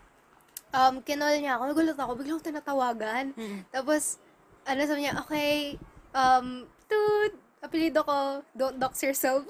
um 0.71 1.03
kinol 1.03 1.35
niya 1.35 1.59
ako, 1.59 1.63
nagulat 1.71 1.99
ako, 1.99 2.11
biglang 2.15 2.39
tinatawagan. 2.39 3.35
Mm-mm. 3.35 3.67
Tapos 3.75 4.23
ano 4.63 4.79
sabi 4.87 5.05
niya, 5.05 5.19
okay, 5.21 5.77
um, 6.15 6.65
dude, 6.89 7.37
apelido 7.59 8.01
ko, 8.01 8.41
don't 8.55 8.79
dox 8.79 9.03
yourself. 9.03 9.45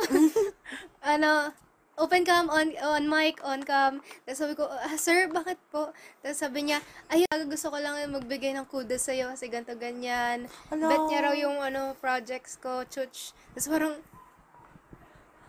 ano, 1.14 1.54
open 1.98 2.28
cam, 2.28 2.52
on, 2.52 2.76
on 2.84 3.08
mic, 3.08 3.40
on 3.44 3.64
cam. 3.64 4.04
Tapos 4.28 4.40
sabi 4.40 4.54
ko, 4.56 4.68
ah, 4.68 4.96
sir, 5.00 5.32
bakit 5.32 5.60
po? 5.72 5.96
Tapos 6.20 6.38
sabi 6.40 6.68
niya, 6.68 6.84
ay, 7.08 7.24
gusto 7.48 7.72
ko 7.72 7.78
lang 7.80 8.00
magbigay 8.12 8.52
ng 8.56 8.68
kudos 8.68 9.08
sa'yo 9.08 9.32
kasi 9.32 9.48
ganito 9.48 9.76
ganyan. 9.80 10.48
Hello. 10.72 10.92
Bet 10.92 11.04
niya 11.08 11.20
raw 11.32 11.34
yung 11.36 11.58
ano, 11.64 11.96
projects 12.00 12.60
ko, 12.60 12.84
chuch. 12.88 13.32
Tapos 13.56 13.68
parang, 13.72 13.96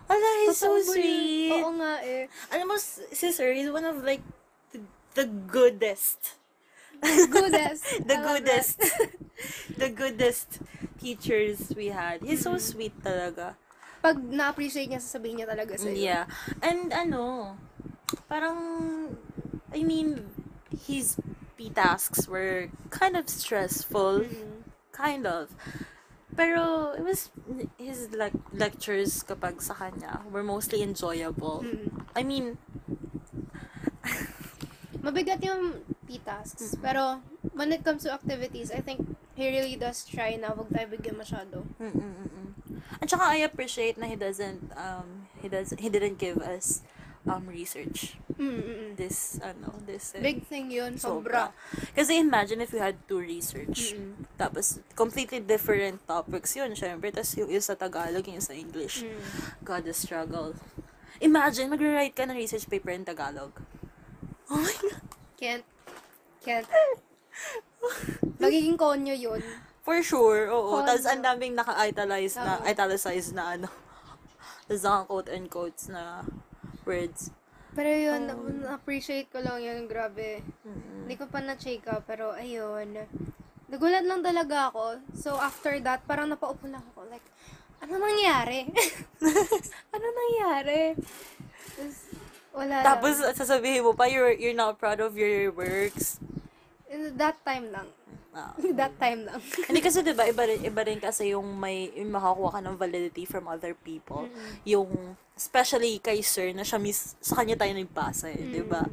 Ala, 0.07 0.31
he's 0.47 0.63
so 0.63 0.71
ba 0.71 0.79
yun? 0.79 0.87
sweet. 0.87 1.51
Oo 1.51 1.75
nga 1.83 1.99
eh. 2.07 2.31
Alam 2.55 2.67
mo, 2.71 2.77
si 2.79 3.27
Sir 3.35 3.51
is 3.51 3.67
one 3.67 3.83
of 3.83 4.07
like 4.07 4.23
the, 4.71 4.79
the 5.19 5.27
goodest. 5.27 6.39
Goodest. 7.03 7.85
the 8.09 8.15
I 8.15 8.23
love 8.23 8.39
goodest. 8.39 8.79
the 9.75 9.91
goodest 9.91 10.63
teachers 11.03 11.75
we 11.75 11.91
had. 11.91 12.23
He's 12.23 12.47
so 12.47 12.55
sweet 12.57 12.95
talaga. 13.03 13.59
Pag 14.07 14.23
na-appreciate 14.23 14.87
niya, 14.87 15.03
sasabihin 15.03 15.43
niya 15.43 15.51
talaga 15.51 15.75
sa'yo. 15.75 15.99
Yeah. 15.99 16.31
And 16.63 16.95
ano, 16.95 17.59
parang, 18.31 18.59
I 19.75 19.83
mean, 19.83 20.31
his 20.71 21.19
P-tasks 21.59 22.31
were 22.31 22.71
kind 22.95 23.19
of 23.19 23.27
stressful. 23.27 24.31
Mm. 24.31 24.71
Kind 24.95 25.27
of. 25.27 25.51
Pero, 26.39 26.95
it 26.95 27.03
was, 27.03 27.35
his 27.83 28.15
like 28.15 28.37
lectures 28.55 29.27
kapag 29.27 29.59
sa 29.59 29.75
kanya 29.75 30.23
were 30.31 30.47
mostly 30.47 30.87
enjoyable. 30.87 31.67
Mm. 31.67 32.07
I 32.15 32.23
mean, 32.23 32.63
Mabigat 35.07 35.43
yung 35.43 35.83
P-tasks. 36.07 36.79
Pero, 36.79 37.23
when 37.55 37.75
it 37.75 37.83
comes 37.83 38.07
to 38.07 38.15
activities, 38.15 38.71
I 38.71 38.83
think 38.83 39.03
he 39.35 39.51
really 39.51 39.75
does 39.75 40.07
try 40.07 40.39
na 40.39 40.55
wag 40.55 40.71
tayo 40.71 40.87
bigyan 40.91 41.19
masyado. 41.19 41.67
Mm-mm-mm. 41.83 42.46
At 43.03 43.11
saka 43.11 43.33
I 43.33 43.45
appreciate 43.45 43.99
na 44.01 44.07
he 44.07 44.17
doesn't 44.17 44.73
um 44.77 45.29
he 45.41 45.49
does 45.49 45.75
he 45.77 45.89
didn't 45.89 46.17
give 46.17 46.39
us 46.39 46.83
um 47.27 47.51
research 47.51 48.15
Mm-mm. 48.37 48.95
this 49.01 49.41
ano 49.41 49.73
this 49.89 50.13
uh, 50.13 50.21
Big 50.21 50.45
thing 50.45 50.69
yun, 50.69 51.01
sobra. 51.01 51.57
Kasi 51.97 52.21
imagine 52.21 52.61
if 52.61 52.71
you 52.73 52.81
had 52.85 53.01
to 53.09 53.17
research. 53.17 53.97
Mm-mm. 53.97 54.29
Tapos 54.37 54.79
completely 54.93 55.41
different 55.41 56.05
topics 56.05 56.53
yun, 56.53 56.77
syempre. 56.77 57.09
Tapos 57.09 57.33
yung 57.41 57.49
isa 57.49 57.73
Tagalog, 57.73 58.21
yung 58.29 58.39
isa 58.39 58.53
English. 58.53 59.09
Mm. 59.09 59.21
God, 59.65 59.83
the 59.89 59.97
struggle. 59.97 60.53
Imagine, 61.17 61.73
mag-write 61.73 62.13
ka 62.13 62.29
ng 62.29 62.37
research 62.37 62.69
paper 62.69 62.93
in 62.93 63.09
Tagalog. 63.09 63.57
Oh 64.53 64.61
my 64.61 64.75
God. 64.85 65.01
Can't. 65.41 65.65
Can't. 66.45 66.69
Magiging 68.43 68.77
konyo 68.77 69.17
yun. 69.17 69.41
For 69.87 70.03
sure, 70.03 70.51
oo. 70.51 70.83
Kondo. 70.83 70.91
Tapos 70.91 71.07
ang 71.07 71.23
daming 71.23 71.55
naka-italize 71.55 72.35
na, 72.37 72.59
Oo. 72.59 72.67
italicized 72.67 73.39
na 73.39 73.55
ano. 73.55 73.71
Tapos 74.67 74.83
naka-quote 74.83 75.31
and 75.31 75.47
quotes 75.47 75.87
na 75.87 76.27
words. 76.83 77.31
Pero 77.71 77.87
yun, 77.87 78.27
Oh. 78.27 78.51
na-appreciate 78.67 79.31
ko 79.31 79.39
lang 79.39 79.63
yun, 79.63 79.87
grabe. 79.87 80.43
Hindi 80.67 81.15
ko 81.15 81.31
pa 81.31 81.39
na-check 81.39 81.87
up, 81.87 82.03
pero 82.03 82.35
ayun. 82.35 82.99
Nagulat 83.71 84.03
lang 84.03 84.27
talaga 84.27 84.75
ako. 84.75 84.99
So, 85.15 85.39
after 85.39 85.79
that, 85.87 86.03
parang 86.03 86.35
napaupo 86.35 86.67
lang 86.67 86.83
ako. 86.91 87.07
Like, 87.07 87.23
ano 87.79 88.03
nangyari? 88.03 88.67
ano 89.95 90.07
nangyari? 90.09 90.99
Tapos, 91.77 91.95
wala 92.57 92.75
Tapos 92.83 93.15
lang. 93.23 93.37
sasabihin 93.37 93.87
mo 93.87 93.95
pa, 93.95 94.11
you're, 94.11 94.35
you're 94.35 94.57
not 94.57 94.83
proud 94.83 94.99
of 94.99 95.15
your 95.15 95.55
works. 95.55 96.19
That 97.15 97.39
time 97.47 97.71
lang. 97.71 97.87
Ah. 98.37 98.53
That 98.79 98.93
time 99.01 99.25
lang. 99.25 99.41
Hindi 99.73 99.81
kasi 99.81 100.05
'di 100.05 100.13
ba 100.13 100.29
iba 100.29 100.45
rin, 100.45 100.61
iba 100.61 100.83
rin 100.85 101.01
kasi 101.01 101.33
yung 101.33 101.57
may 101.57 101.89
yung 101.97 102.13
makakuha 102.13 102.61
ka 102.61 102.61
ng 102.61 102.77
validity 102.77 103.25
from 103.25 103.49
other 103.49 103.73
people. 103.73 104.29
Yung 104.69 105.17
especially 105.33 105.97
kay 106.01 106.21
sir 106.21 106.53
na 106.53 106.61
siya 106.61 106.77
mis 106.77 107.17
sa 107.25 107.41
kanya 107.41 107.57
tayo 107.57 107.73
nagbasa 107.73 108.29
eh, 108.29 108.45
'di 108.45 108.69
ba? 108.69 108.85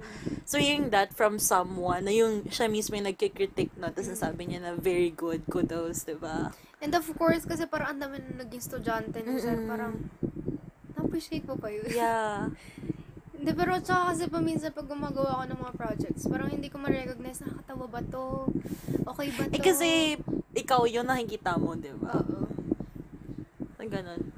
So 0.47 0.55
yung 0.55 0.87
that 0.95 1.11
from 1.11 1.43
someone 1.43 2.07
na 2.07 2.15
yung 2.15 2.47
siya 2.47 2.71
mismo 2.71 2.95
yung 2.95 3.11
nagki-critique 3.11 3.75
na 3.75 3.91
tapos 3.91 4.15
sabi 4.15 4.47
niya 4.47 4.63
na 4.63 4.71
very 4.79 5.11
good, 5.11 5.43
kudos, 5.51 6.07
'di 6.07 6.15
ba? 6.15 6.55
And 6.79 6.95
of 6.95 7.07
course, 7.15 7.43
kasi 7.43 7.67
parang 7.67 7.95
ang 7.95 7.99
dami 7.99 8.19
na 8.23 8.43
naging 8.43 8.59
estudyante 8.59 9.23
ni 9.23 9.39
sir, 9.39 9.55
Mm-mm. 9.55 9.71
parang, 9.71 9.93
na-appreciate 10.95 11.47
mo 11.47 11.55
pa 11.55 11.71
yun. 11.71 11.87
Yeah. 11.91 12.51
Hindi, 13.43 13.59
pero 13.59 13.75
tsaka 13.83 14.15
kasi 14.15 14.31
paminsan 14.31 14.71
pag 14.71 14.87
gumagawa 14.87 15.35
ako 15.35 15.43
ng 15.51 15.59
mga 15.67 15.73
projects, 15.75 16.31
parang 16.31 16.47
hindi 16.47 16.71
ko 16.71 16.79
ma-recognize, 16.79 17.43
nakakatawa 17.43 17.85
ba 17.91 17.99
to? 17.99 18.47
Okay 19.03 19.27
ba 19.35 19.43
to? 19.51 19.51
Eh 19.51 19.59
kasi 19.59 20.15
ikaw 20.55 20.87
yun 20.87 21.03
nakikita 21.03 21.59
mo, 21.59 21.75
'di 21.75 21.91
ba? 21.99 22.23
Oo. 22.23 22.47
Ang 23.83 23.91
ganun. 23.91 24.31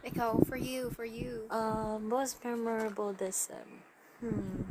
Ikaw, 0.00 0.48
for 0.48 0.56
you, 0.56 0.88
for 0.96 1.04
you. 1.04 1.44
Um, 1.52 2.08
most 2.08 2.40
memorable 2.40 3.12
this 3.12 3.52
sem. 3.52 3.84
Hmm. 4.24 4.64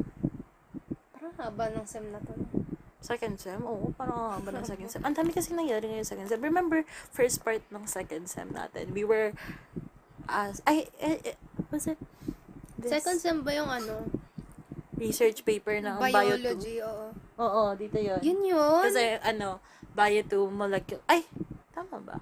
Parang 1.13 1.37
haba 1.37 1.69
ng 1.77 1.85
sem 1.85 2.09
na 2.09 2.17
to. 2.17 2.33
Second 2.97 3.37
sem? 3.37 3.61
Oo, 3.61 3.93
parang 3.93 4.41
haba 4.41 4.57
ng 4.57 4.65
second 4.73 4.89
sem. 4.89 5.05
Ang 5.05 5.13
dami 5.13 5.29
kasi 5.29 5.53
nangyari 5.53 5.85
ngayon 5.85 6.09
second 6.09 6.25
sem. 6.25 6.41
Remember, 6.41 6.81
first 7.13 7.45
part 7.45 7.61
ng 7.69 7.85
second 7.85 8.25
sem 8.25 8.49
natin, 8.49 8.89
we 8.89 9.05
were, 9.05 9.37
as, 10.25 10.65
ay, 10.65 10.89
eh, 10.97 11.21
eh, 11.21 11.37
was 11.69 11.85
it? 11.85 12.01
This 12.87 13.03
Second 13.03 13.19
sem 13.19 13.37
ba 13.43 13.51
yung 13.51 13.67
ano? 13.67 14.07
research 14.97 15.43
paper 15.43 15.77
ng 15.77 15.99
Bio 15.99 16.09
2. 16.09 16.41
Biology, 16.41 16.75
oo. 16.81 17.05
Oo, 17.37 17.63
dito 17.77 17.99
yun. 17.99 18.17
Yun 18.17 18.39
yun? 18.47 18.81
Kasi, 18.81 19.19
ano, 19.21 19.59
Bio 19.91 20.21
2 20.23 20.49
molecule, 20.49 21.03
ay, 21.05 21.21
tama 21.69 21.99
ba? 22.01 22.17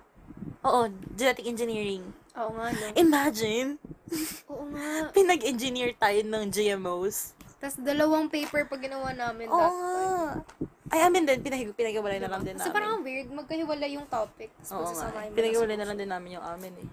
Oo, 0.59 0.89
genetic 1.13 1.45
engineering. 1.45 2.03
Oo 2.35 2.51
nga, 2.51 2.67
no? 2.73 2.85
Imagine, 2.97 3.79
Oo 4.51 4.65
nga. 4.73 5.07
pinag-engineer 5.13 5.95
tayo 5.95 6.19
ng 6.19 6.51
GMOs. 6.51 7.31
Tapos 7.63 7.79
dalawang 7.79 8.27
paper 8.27 8.67
pag 8.67 8.81
ginawa 8.81 9.13
namin 9.13 9.47
Oo 9.47 9.55
that 9.55 9.71
nga. 9.71 9.87
time. 9.87 10.65
Ay, 10.85 10.99
amin 11.01 11.23
din, 11.23 11.39
pinag 11.41 11.71
pinag-iwalay 11.73 12.19
na 12.19 12.27
lang 12.27 12.43
din 12.43 12.53
Kasi 12.55 12.69
namin. 12.69 12.75
parang 12.75 12.99
weird, 13.01 13.29
magkahiwalay 13.31 13.95
yung 13.95 14.05
topic. 14.05 14.51
Tapos 14.59 14.67
Oo 14.67 14.83
nga. 14.91 15.09
pagsasamahin 15.15 15.31
mo 15.31 15.65
na 15.69 15.87
lang 15.87 15.97
din 15.97 16.11
namin 16.11 16.29
yung 16.35 16.45
amin 16.45 16.73
eh. 16.75 16.87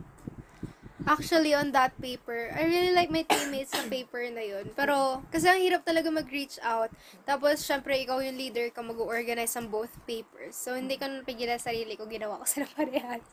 Actually, 1.07 1.55
on 1.55 1.73
that 1.73 1.95
paper, 1.99 2.53
I 2.55 2.63
really 2.67 2.95
like 2.95 3.11
my 3.11 3.27
teammates 3.27 3.75
sa 3.75 3.83
paper 3.87 4.23
na 4.31 4.43
yun. 4.43 4.71
Pero, 4.77 5.23
kasi 5.35 5.51
ang 5.51 5.59
hirap 5.59 5.83
talaga 5.83 6.11
mag-reach 6.11 6.63
out. 6.63 6.91
Tapos, 7.27 7.63
syempre, 7.63 7.99
ikaw 7.99 8.23
yung 8.23 8.39
leader 8.39 8.71
ka 8.71 8.83
mag-organize 8.83 9.55
ng 9.59 9.67
both 9.67 9.91
papers. 10.07 10.55
So, 10.55 10.79
hindi 10.79 10.99
ko 11.01 11.11
napigilan 11.11 11.59
sa 11.59 11.75
sarili 11.75 11.99
ko, 11.99 12.07
ginawa 12.07 12.39
ko 12.43 12.45
sila 12.53 12.67
parehas. 12.71 13.25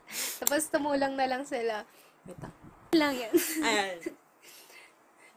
Tapos, 0.42 0.66
tumulang 0.72 1.14
na 1.14 1.30
lang 1.30 1.44
sila. 1.46 1.86
Wait 2.26 2.40
lang. 2.42 2.54
Lang 2.96 3.14
yan. 3.14 3.34
Ayan. 3.66 4.00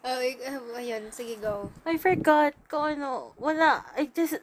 Oh, 0.02 0.18
uh, 0.18 0.82
ayun, 0.82 1.14
sige, 1.14 1.38
go. 1.38 1.70
I 1.86 1.94
forgot 1.94 2.58
kung 2.66 2.98
ano. 2.98 3.38
Wala. 3.38 3.86
I 3.94 4.10
just, 4.10 4.42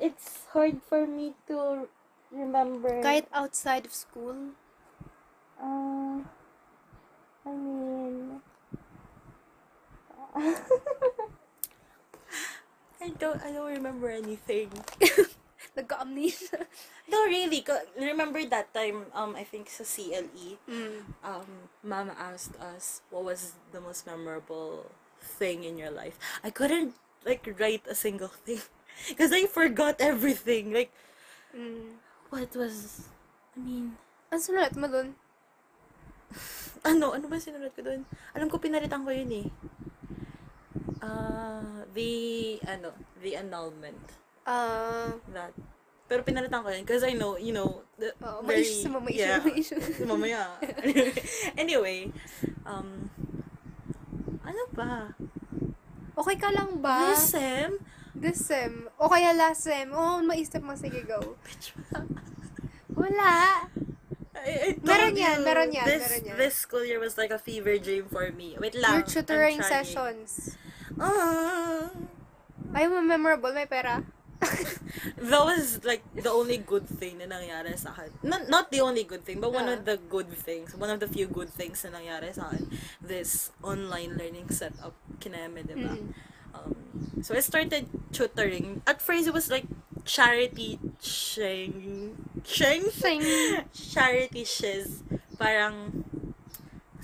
it's 0.00 0.48
hard 0.56 0.80
for 0.80 1.04
me 1.04 1.36
to 1.44 1.84
remember... 2.32 3.04
Kahit 3.04 3.28
outside 3.28 3.84
of 3.84 3.92
school. 3.92 4.56
Uh, 5.60 6.24
I 7.48 7.52
mean... 7.56 8.40
I 13.00 13.08
don't, 13.16 13.40
I 13.42 13.50
don't 13.52 13.72
remember 13.72 14.10
anything. 14.10 14.68
Nagka-amnesia. 15.76 16.66
No, 17.08 17.24
really. 17.24 17.64
Remember 17.96 18.44
that 18.52 18.68
time, 18.76 19.08
um, 19.16 19.32
I 19.32 19.40
think 19.40 19.72
sa 19.72 19.80
CLE, 19.80 20.60
Mm. 20.68 21.08
um, 21.24 21.48
Mama 21.80 22.12
asked 22.20 22.52
us 22.60 23.00
what 23.08 23.24
was 23.24 23.56
the 23.72 23.80
most 23.80 24.04
memorable 24.04 24.92
thing 25.40 25.64
in 25.64 25.80
your 25.80 25.88
life. 25.88 26.20
I 26.44 26.52
couldn't, 26.52 26.92
like, 27.24 27.48
write 27.56 27.88
a 27.88 27.96
single 27.96 28.28
thing. 28.28 28.60
Because 29.08 29.32
I 29.32 29.48
forgot 29.48 30.04
everything. 30.04 30.76
Like, 30.76 30.92
Mm. 31.56 31.96
what 32.28 32.52
was, 32.52 33.08
I 33.56 33.60
mean, 33.64 33.96
Ang 34.28 34.44
sunulat 34.44 34.76
mo 34.76 34.84
dun? 34.92 35.16
Ano, 36.84 37.16
ano 37.16 37.24
ba 37.26 37.36
sinulat 37.36 37.72
ko 37.74 37.82
doon? 37.82 38.02
Alam 38.34 38.48
ko, 38.48 38.60
pinalitan 38.60 39.02
ko 39.02 39.10
yun 39.10 39.30
eh. 39.32 39.46
Uh, 40.98 41.84
the, 41.94 42.10
ano, 42.66 42.92
the 43.22 43.36
annulment. 43.38 44.02
Ah, 44.48 45.12
That. 45.32 45.52
Pero 46.08 46.24
pinalitan 46.24 46.64
ko 46.64 46.72
yun 46.72 46.88
because 46.88 47.04
I 47.04 47.12
know, 47.12 47.36
you 47.36 47.52
know, 47.52 47.84
the 48.00 48.16
Oo, 48.24 48.40
may 48.40 48.64
issue 48.64 48.88
sa 48.88 48.96
may 48.96 49.12
issue, 49.12 49.20
yeah, 49.28 49.44
may 49.44 49.54
issue. 49.60 49.76
mamaya. 50.08 50.56
anyway, 51.62 52.08
um, 52.64 53.12
ano 54.40 54.62
ba? 54.72 55.12
okay 56.16 56.36
ka 56.40 56.48
lang 56.48 56.80
ba? 56.80 57.12
This 57.12 57.36
sem? 57.36 57.76
This 58.16 58.40
sem. 58.40 58.88
O 58.96 59.12
kaya 59.12 59.36
last 59.36 59.68
sem. 59.68 59.92
Oo, 59.92 60.24
maisip 60.24 60.64
mo. 60.64 60.72
Sige, 60.74 61.04
go. 61.04 61.36
Bitch, 61.44 61.76
Wala. 62.96 63.68
I, 64.44 64.50
I 64.50 64.68
Meron 64.82 65.14
yan, 65.16 65.38
meron 65.44 65.70
yan, 65.72 65.84
This, 65.86 66.02
meron 66.06 66.22
yan. 66.26 66.36
this 66.38 66.54
school 66.54 66.84
year 66.84 66.98
was 66.98 67.18
like 67.18 67.30
a 67.30 67.38
fever 67.38 67.78
dream 67.78 68.06
for 68.06 68.30
me. 68.30 68.56
Wait 68.58 68.74
lang. 68.74 69.00
Your 69.00 69.06
tutoring 69.06 69.62
sessions. 69.62 70.54
Ayaw 72.68 72.88
mo 72.92 73.00
memorable, 73.00 73.52
may 73.52 73.66
pera. 73.66 74.04
that 75.18 75.42
was 75.42 75.82
like 75.82 75.98
the 76.14 76.30
only 76.30 76.62
good 76.62 76.86
thing 76.86 77.18
na 77.18 77.26
nangyari 77.26 77.74
sa 77.74 77.90
akin. 77.90 78.12
Not, 78.22 78.46
not 78.46 78.70
the 78.70 78.78
only 78.80 79.02
good 79.02 79.26
thing, 79.26 79.40
but 79.42 79.50
one 79.50 79.66
Ah. 79.66 79.74
of 79.74 79.82
the 79.82 79.98
good 79.98 80.30
things. 80.30 80.78
One 80.78 80.90
of 80.94 81.00
the 81.02 81.10
few 81.10 81.26
good 81.26 81.50
things 81.50 81.82
na 81.82 81.98
nangyari 81.98 82.30
sa 82.30 82.46
akin. 82.52 82.70
This 83.02 83.50
online 83.66 84.14
learning 84.14 84.46
setup, 84.54 84.94
kineme, 85.18 85.66
di 85.66 85.74
ba? 85.74 85.90
Mm. 85.98 86.14
Um, 86.54 86.74
so 87.22 87.34
I 87.34 87.42
started 87.42 87.90
tutoring. 88.14 88.82
At 88.86 89.02
first, 89.02 89.26
it 89.26 89.34
was 89.34 89.50
like 89.50 89.66
charity 90.08 90.80
shing, 91.00 92.16
shing? 92.42 92.90
Shing. 92.90 93.22
charity 93.92 94.42
shiz. 94.44 95.04
Parang, 95.38 96.04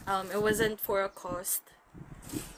um, 0.09 0.31
it 0.33 0.43
wasn't 0.43 0.81
for 0.81 1.05
a 1.05 1.09
cost. 1.09 1.63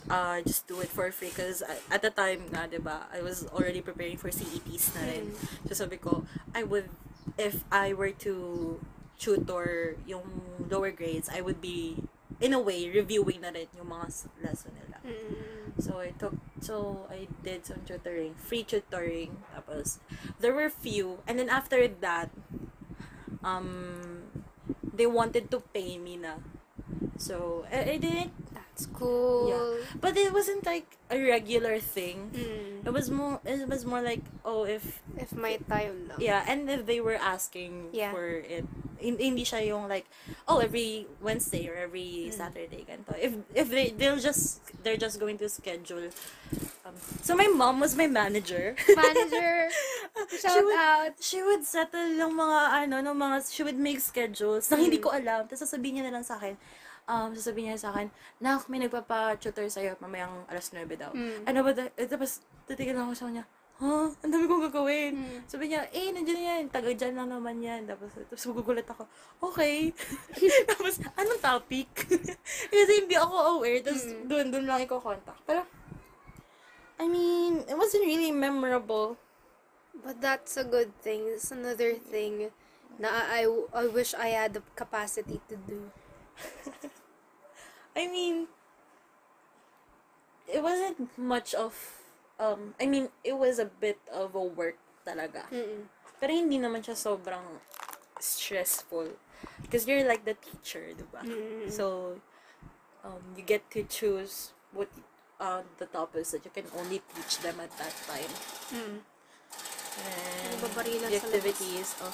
Uh, 0.09 0.41
just 0.47 0.69
do 0.69 0.81
it 0.81 0.89
for 0.89 1.11
free 1.11 1.35
because 1.35 1.67
at 1.91 2.01
the 2.01 2.11
time 2.11 2.47
nga, 2.55 2.71
di 2.71 2.79
ba, 2.79 3.11
I 3.13 3.21
was 3.21 3.43
already 3.51 3.83
preparing 3.83 4.17
for 4.17 4.31
CETs 4.31 4.95
na 4.95 5.03
rin. 5.03 5.35
So 5.67 5.75
sabi 5.75 5.99
ko, 5.99 6.23
I 6.55 6.63
would, 6.63 6.89
if 7.37 7.67
I 7.75 7.93
were 7.93 8.15
to 8.23 8.79
tutor 9.19 9.99
yung 10.07 10.47
lower 10.71 10.95
grades, 10.95 11.27
I 11.27 11.43
would 11.43 11.61
be, 11.61 12.07
in 12.39 12.55
a 12.55 12.63
way, 12.63 12.87
reviewing 12.87 13.43
na 13.43 13.51
rin 13.51 13.67
yung 13.75 13.91
mga 13.91 14.31
lesson 14.47 14.79
nila. 14.79 15.03
Mm. 15.03 15.66
So 15.79 16.01
I 16.01 16.17
took 16.17 16.35
so 16.61 17.07
I 17.11 17.29
did 17.45 17.67
some 17.67 17.85
tutoring, 17.85 18.35
free 18.35 18.65
tutoring. 18.65 19.45
Tapos 19.55 20.01
there 20.41 20.55
were 20.55 20.71
few 20.71 21.21
and 21.29 21.39
then 21.39 21.49
after 21.49 21.87
that 21.87 22.31
um 23.45 24.25
they 24.83 25.07
wanted 25.07 25.51
to 25.53 25.61
pay 25.73 25.99
me 25.99 26.17
na. 26.17 26.41
So 27.17 27.67
I, 27.73 27.93
I 27.93 27.97
didn't 28.01 28.33
Cool. 28.93 29.49
Yeah. 29.49 29.73
but 29.97 30.13
it 30.17 30.29
wasn't 30.33 30.67
like 30.69 30.85
a 31.09 31.17
regular 31.17 31.81
thing. 31.81 32.29
Mm. 32.37 32.85
It 32.85 32.93
was 32.93 33.09
more 33.09 33.41
it 33.49 33.65
was 33.65 33.89
more 33.89 34.05
like 34.05 34.21
oh 34.45 34.69
if 34.69 35.01
If 35.17 35.33
may 35.33 35.57
time 35.65 36.13
lang. 36.13 36.21
yeah 36.21 36.45
and 36.45 36.69
if 36.69 36.85
they 36.85 37.01
were 37.01 37.17
asking 37.17 37.89
Yeah. 37.97 38.13
for 38.13 38.27
it 38.45 38.69
hin- 39.01 39.17
hindi 39.17 39.45
siya 39.45 39.65
yung 39.73 39.89
like 39.89 40.05
oh 40.45 40.61
every 40.61 41.09
Wednesday 41.25 41.65
or 41.73 41.77
every 41.81 42.29
Mm. 42.29 42.37
Saturday 42.37 42.85
ganito 42.85 43.17
if 43.17 43.33
if 43.57 43.67
they 43.73 43.97
they'll 43.97 44.21
just 44.21 44.61
they're 44.85 45.01
just 45.01 45.17
going 45.17 45.41
to 45.41 45.49
schedule 45.49 46.13
um, 46.85 46.95
so 47.25 47.33
my 47.33 47.49
mom 47.49 47.81
was 47.81 47.97
my 47.97 48.07
manager 48.07 48.77
Manager, 48.93 49.73
she 50.31 50.37
shout 50.39 50.61
would, 50.63 50.77
out. 50.77 51.13
she 51.19 51.41
would 51.41 51.65
settle 51.65 52.13
ng 52.13 52.33
mga 52.33 52.61
ano 52.85 52.97
ng 53.03 53.17
mga 53.17 53.37
she 53.49 53.65
would 53.65 53.81
make 53.81 54.05
schedules 54.05 54.69
na 54.69 54.77
hindi 54.77 55.01
Mm. 55.01 55.05
ko 55.05 55.11
alam 55.17 55.49
tapos 55.49 55.65
sasabihin 55.65 56.01
niya 56.01 56.05
na 56.13 56.21
lang 56.21 56.25
sa 56.27 56.37
akin 56.37 56.55
um, 57.07 57.31
sasabihin 57.33 57.73
niya 57.73 57.81
sa 57.81 57.91
akin, 57.95 58.11
Nak, 58.43 58.67
may 58.69 58.83
nagpapa-tutor 58.83 59.67
sa'yo 59.67 59.95
mamayang 59.99 60.45
alas 60.51 60.71
9 60.71 60.87
daw. 60.95 61.11
Mm. 61.15 61.47
Ano 61.47 61.59
ba, 61.63 61.71
da- 61.73 61.95
eh, 61.95 62.07
tapos 62.07 62.43
titigil 62.67 62.99
ako 62.99 63.15
sa 63.15 63.27
kanya, 63.31 63.45
ha? 63.79 64.11
Ang 64.11 64.31
dami 64.31 64.45
kong 64.45 64.65
gagawin. 64.71 65.15
Mm. 65.15 65.39
Sabi 65.47 65.65
niya, 65.71 65.87
eh, 65.91 66.11
nandiyan 66.11 66.43
yan. 66.43 66.63
Taga 66.69 66.91
dyan 66.91 67.15
lang 67.15 67.31
naman 67.31 67.63
yan. 67.63 67.87
Tapos, 67.87 68.11
tapos 68.13 68.45
magugulat 68.51 68.89
ako, 68.91 69.07
okay. 69.41 69.95
tapos, 70.71 70.99
anong 71.15 71.41
topic? 71.41 71.89
Kasi 72.73 72.93
hindi 73.07 73.15
ako 73.15 73.61
aware. 73.61 73.81
Tapos, 73.81 74.05
Mm. 74.05 74.27
doon, 74.27 74.45
doon 74.51 74.65
lang 74.67 74.83
iko-contact. 74.83 75.41
Pero, 75.47 75.63
I 76.97 77.07
mean, 77.07 77.63
it 77.69 77.77
wasn't 77.77 78.03
really 78.05 78.33
memorable. 78.33 79.21
But 79.97 80.21
that's 80.21 80.57
a 80.61 80.65
good 80.65 80.93
thing. 81.01 81.25
It's 81.25 81.49
another 81.49 81.97
thing 81.97 82.53
na 82.97 83.09
I, 83.29 83.45
I 83.73 83.85
wish 83.89 84.13
I 84.17 84.33
had 84.33 84.57
the 84.57 84.63
capacity 84.77 85.41
to 85.49 85.57
do. 85.57 85.93
I 87.97 88.09
mean, 88.09 88.47
it 90.47 90.63
wasn't 90.63 91.19
much 91.19 91.55
of, 91.55 91.75
um, 92.39 92.75
I 92.81 92.87
mean, 92.87 93.09
it 93.25 93.37
was 93.37 93.59
a 93.59 93.67
bit 93.67 93.99
of 94.13 94.35
a 94.35 94.43
work 94.43 94.77
talaga. 95.07 95.49
Mm-mm. 95.51 95.89
Pero 96.21 96.33
hindi 96.33 96.59
naman 96.59 96.85
siya 96.85 96.97
sobrang 96.97 97.45
stressful. 98.21 99.17
Because 99.61 99.87
you're 99.87 100.05
like 100.05 100.25
the 100.25 100.37
teacher, 100.37 100.93
di 100.97 101.05
ba? 101.13 101.21
Mm. 101.25 101.69
So, 101.69 102.17
um, 103.05 103.21
you 103.37 103.45
get 103.45 103.69
to 103.77 103.85
choose 103.85 104.53
what 104.73 104.89
uh, 105.41 105.63
the 105.79 105.87
topics 105.87 106.33
that 106.33 106.45
you 106.45 106.53
can 106.53 106.65
only 106.77 107.03
teach 107.15 107.41
them 107.41 107.61
at 107.61 107.73
that 107.77 107.95
time. 108.09 108.33
Mm. 108.73 108.99
And 109.97 110.53
Nababarilan 110.61 111.09
the 111.09 111.21
activities, 111.21 111.97
oh. 112.05 112.13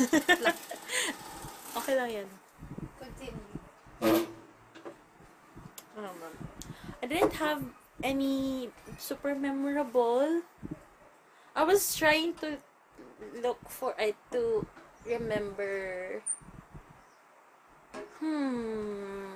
okay 1.78 1.94
lang 1.96 2.08
yan. 2.08 2.28
I 4.02 4.26
didn't 7.06 7.34
have 7.34 7.62
any 8.02 8.70
super 8.98 9.34
memorable. 9.34 10.42
I 11.56 11.64
was 11.64 11.96
trying 11.96 12.34
to 12.44 12.58
look 13.42 13.58
for 13.68 13.94
it 13.98 14.16
to 14.32 14.66
remember. 15.06 16.22
Hmm. 18.20 19.32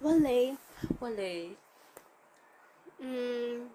Wale. 0.00 0.56
Wala 1.00 1.56
Mm. 2.96 3.68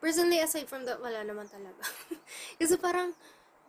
Personally, 0.00 0.40
aside 0.40 0.68
from 0.68 0.88
that, 0.88 1.04
wala 1.04 1.20
naman 1.20 1.44
talaga. 1.52 1.84
Kasi 2.58 2.80
parang, 2.80 3.12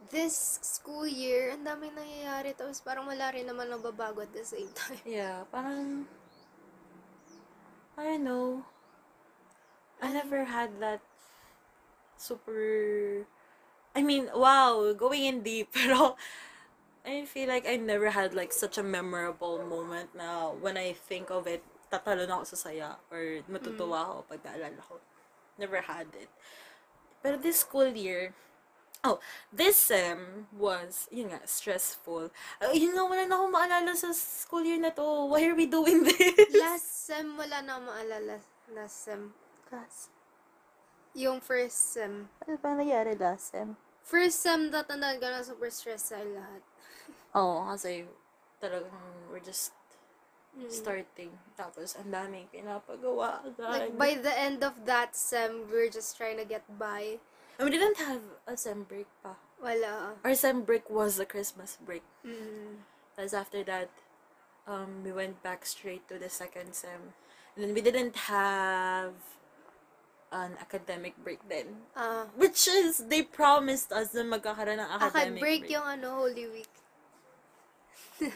this 0.10 0.60
school 0.64 1.08
year, 1.08 1.54
ang 1.54 1.64
daming 1.64 1.96
nangyayari. 1.96 2.56
Tapos 2.58 2.82
parang 2.84 3.08
wala 3.08 3.32
rin 3.32 3.48
naman 3.48 3.70
nababago 3.70 4.24
at 4.24 4.34
the 4.34 4.44
same 4.44 4.72
time. 4.76 5.00
Yeah, 5.08 5.48
parang 5.52 6.10
I 7.94 8.18
don't 8.18 8.26
know. 8.26 8.66
I 10.02 10.12
never 10.12 10.44
had 10.44 10.82
that 10.82 11.00
super 12.18 13.24
I 13.94 14.02
mean, 14.02 14.30
wow, 14.34 14.92
going 14.98 15.26
in 15.26 15.38
deep, 15.46 15.70
pero 15.78 16.18
I 17.06 17.26
feel 17.30 17.48
like 17.48 17.70
I 17.70 17.78
never 17.78 18.10
had 18.10 18.34
like 18.34 18.52
such 18.52 18.78
a 18.78 18.84
memorable 18.84 19.62
moment 19.62 20.18
na 20.18 20.50
when 20.50 20.78
I 20.78 20.98
think 20.98 21.30
of 21.30 21.46
it, 21.46 21.62
tatalo 21.94 22.26
na 22.26 22.42
ako 22.42 22.46
sa 22.58 22.58
saya 22.58 22.90
or 23.14 23.46
matutuwa 23.46 24.18
ako 24.18 24.34
pag 24.34 24.42
naalala 24.42 24.82
ko. 24.82 24.98
Never 25.62 25.86
had 25.86 26.10
it. 26.18 26.34
Pero 27.22 27.38
this 27.38 27.62
school 27.62 27.94
year, 27.94 28.34
oh, 29.04 29.20
this 29.52 29.76
sem 29.92 30.48
was, 30.56 31.08
yun 31.12 31.30
nga, 31.30 31.44
stressful. 31.46 32.32
Uh, 32.64 32.72
yun 32.72 32.96
nga, 32.96 33.04
wala 33.04 33.24
na 33.28 33.36
akong 33.36 33.54
maalala 33.54 33.92
sa 33.96 34.16
school 34.16 34.64
year 34.64 34.80
na 34.80 34.92
to. 34.92 35.04
Why 35.28 35.44
are 35.48 35.56
we 35.56 35.68
doing 35.68 36.04
this? 36.08 36.52
Last 36.56 37.08
sem, 37.08 37.36
wala 37.36 37.60
na 37.62 37.78
akong 37.78 37.88
maalala. 37.92 38.36
Last 38.72 38.98
sem. 39.04 39.22
class. 39.68 40.08
Yung 41.14 41.42
first 41.42 41.94
sem. 41.94 42.30
Ano 42.46 42.58
ba 42.58 42.74
nangyari 42.74 43.14
last 43.18 43.54
sem? 43.54 43.76
First 44.04 44.42
sem, 44.42 44.70
tatandaan 44.72 45.18
ka 45.22 45.28
na 45.30 45.42
super 45.42 45.70
stress 45.70 46.10
sa 46.10 46.18
lahat. 46.22 46.62
Oo, 47.40 47.68
kasi 47.70 48.06
talagang 48.60 49.28
we're 49.30 49.44
just 49.44 49.74
Mm. 50.54 50.70
starting. 50.70 51.34
Tapos, 51.58 51.98
ang 51.98 52.14
daming 52.14 52.46
pinapagawa 52.54 53.42
agad. 53.42 53.90
Like, 53.90 53.98
by 53.98 54.14
the 54.14 54.30
end 54.30 54.62
of 54.62 54.86
that 54.86 55.18
sem, 55.18 55.66
we're 55.66 55.90
just 55.90 56.14
trying 56.14 56.38
to 56.38 56.46
get 56.46 56.62
by. 56.78 57.18
We 57.64 57.72
didn't 57.72 57.98
have 57.98 58.22
a 58.48 58.58
sem 58.60 58.84
break 58.84 59.08
pa. 59.24 59.40
Wala. 59.64 60.20
Our 60.24 60.36
sem 60.36 60.68
break 60.68 60.92
was 60.92 61.16
the 61.16 61.26
Christmas 61.26 61.80
break. 61.80 62.04
Mm. 62.28 62.84
Tapos 63.16 63.32
after 63.32 63.64
that, 63.64 63.88
um, 64.68 65.04
we 65.04 65.16
went 65.16 65.40
back 65.44 65.66
straight 65.66 66.04
to 66.12 66.20
the 66.20 66.28
second 66.28 66.76
sem. 66.76 67.16
And 67.56 67.64
then 67.64 67.72
we 67.74 67.80
didn't 67.80 68.28
have 68.28 69.14
an 70.34 70.58
academic 70.60 71.14
break 71.24 71.40
then. 71.48 71.88
Ah. 71.96 72.26
Which 72.36 72.68
is, 72.68 73.06
they 73.08 73.22
promised 73.22 73.94
us 73.94 74.12
na 74.14 74.26
magkakaroon 74.26 74.82
ng 74.82 74.90
academic 74.90 75.40
break 75.40 75.70
yung 75.70 75.86
ano, 75.86 76.26
Holy 76.26 76.50
Week. 76.50 76.74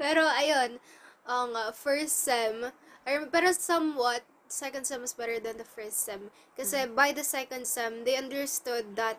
pero, 0.00 0.28
ayun, 0.28 0.76
ang 1.24 1.50
uh, 1.56 1.72
first 1.72 2.20
sem, 2.20 2.68
or, 3.08 3.26
pero 3.32 3.50
somewhat, 3.56 4.20
second 4.48 4.86
sem 4.86 5.02
is 5.02 5.12
better 5.12 5.38
than 5.38 5.58
the 5.58 5.66
first 5.66 6.04
sem. 6.04 6.30
Kasi 6.56 6.86
by 6.86 7.12
the 7.12 7.24
second 7.24 7.66
sem, 7.66 8.04
they 8.04 8.16
understood 8.16 8.96
that 8.96 9.18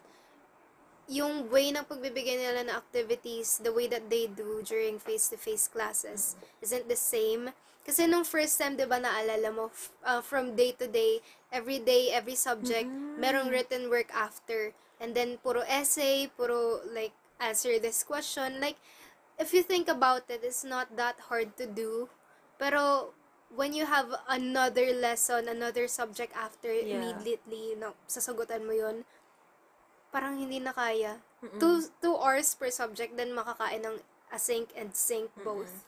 yung 1.07 1.47
way 1.47 1.71
ng 1.71 1.87
pagbibigay 1.87 2.35
nila 2.35 2.67
ng 2.67 2.71
activities, 2.75 3.63
the 3.63 3.71
way 3.71 3.87
that 3.87 4.11
they 4.11 4.27
do 4.27 4.59
during 4.61 4.99
face-to-face 4.99 5.71
classes, 5.71 6.35
isn't 6.59 6.91
the 6.91 6.99
same. 6.99 7.55
Kasi 7.87 8.03
nung 8.03 8.27
first 8.27 8.59
sem, 8.59 8.75
di 8.75 8.83
ba, 8.83 8.99
naalala 8.99 9.47
mo, 9.55 9.71
uh, 10.03 10.19
from 10.19 10.59
day 10.59 10.75
to 10.75 10.91
day, 10.91 11.23
every 11.47 11.79
day, 11.79 12.11
every 12.11 12.35
subject, 12.35 12.91
merong 13.15 13.47
written 13.47 13.87
work 13.87 14.11
after. 14.11 14.75
And 14.99 15.15
then, 15.15 15.39
puro 15.39 15.63
essay, 15.63 16.27
puro, 16.27 16.83
like, 16.91 17.15
answer 17.39 17.79
this 17.79 18.03
question. 18.03 18.59
Like, 18.59 18.75
if 19.39 19.55
you 19.55 19.63
think 19.63 19.87
about 19.87 20.27
it, 20.27 20.43
it's 20.43 20.67
not 20.67 20.99
that 20.99 21.31
hard 21.31 21.55
to 21.55 21.63
do. 21.63 22.11
Pero, 22.59 23.15
when 23.53 23.73
you 23.73 23.85
have 23.85 24.11
another 24.27 24.91
lesson, 24.91 25.47
another 25.47 25.87
subject 25.87 26.35
after 26.35 26.71
Yeah. 26.71 26.99
immediately, 26.99 27.75
know, 27.79 27.95
sasagutan 28.07 28.67
mo 28.67 28.73
yun, 28.75 29.05
parang 30.11 30.39
hindi 30.39 30.59
na 30.59 30.73
kaya. 30.73 31.21
Two, 31.61 31.85
two 32.01 32.17
hours 32.17 32.49
per 32.57 32.73
subject, 32.73 33.15
then 33.15 33.31
makakain 33.31 33.85
ng 33.85 33.97
async 34.33 34.73
and 34.75 34.95
sync 34.97 35.29
both. 35.45 35.85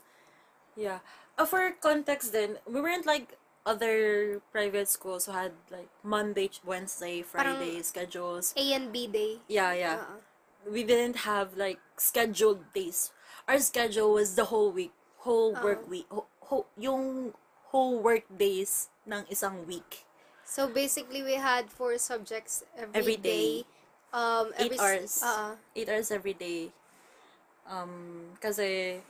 Yeah. 0.78 1.02
Uh, 1.36 1.46
for 1.46 1.72
context 1.82 2.32
then, 2.32 2.60
we 2.70 2.80
weren't 2.80 3.06
like 3.06 3.36
other 3.66 4.40
private 4.52 4.88
schools 4.88 5.26
who 5.26 5.34
had 5.34 5.52
like 5.70 5.90
Monday, 6.04 6.50
Wednesday, 6.64 7.22
Friday 7.22 7.82
schedules. 7.82 8.54
A 8.56 8.74
and 8.74 8.94
B 8.94 9.08
day. 9.08 9.40
Yeah, 9.48 9.74
yeah. 9.74 9.98
Oo. 10.06 10.22
We 10.70 10.84
didn't 10.84 11.24
have 11.28 11.58
like 11.58 11.80
scheduled 11.98 12.72
days. 12.74 13.12
Our 13.48 13.60
schedule 13.60 14.14
was 14.14 14.36
the 14.36 14.54
whole 14.54 14.70
week, 14.72 14.94
whole 15.26 15.58
work 15.58 15.90
week, 15.90 16.06
ho, 16.12 16.28
ho, 16.46 16.66
yung 16.78 17.34
whole 17.70 18.00
work 18.02 18.26
days 18.30 18.90
ng 19.06 19.26
isang 19.30 19.66
week. 19.66 20.06
So 20.46 20.66
basically, 20.68 21.22
we 21.22 21.38
had 21.38 21.70
four 21.70 21.98
subjects 22.02 22.66
every, 22.74 22.96
Every 22.98 23.18
day. 23.18 23.64
day. 23.64 23.66
Um, 24.10 24.50
Eight 24.58 24.74
every 24.74 24.78
s- 24.78 24.82
hours. 24.82 25.12
Oo. 25.22 25.48
Eight 25.78 25.90
hours 25.90 26.10
every 26.10 26.34
day. 26.34 26.74
Um, 27.70 28.34
kasi 28.42 29.02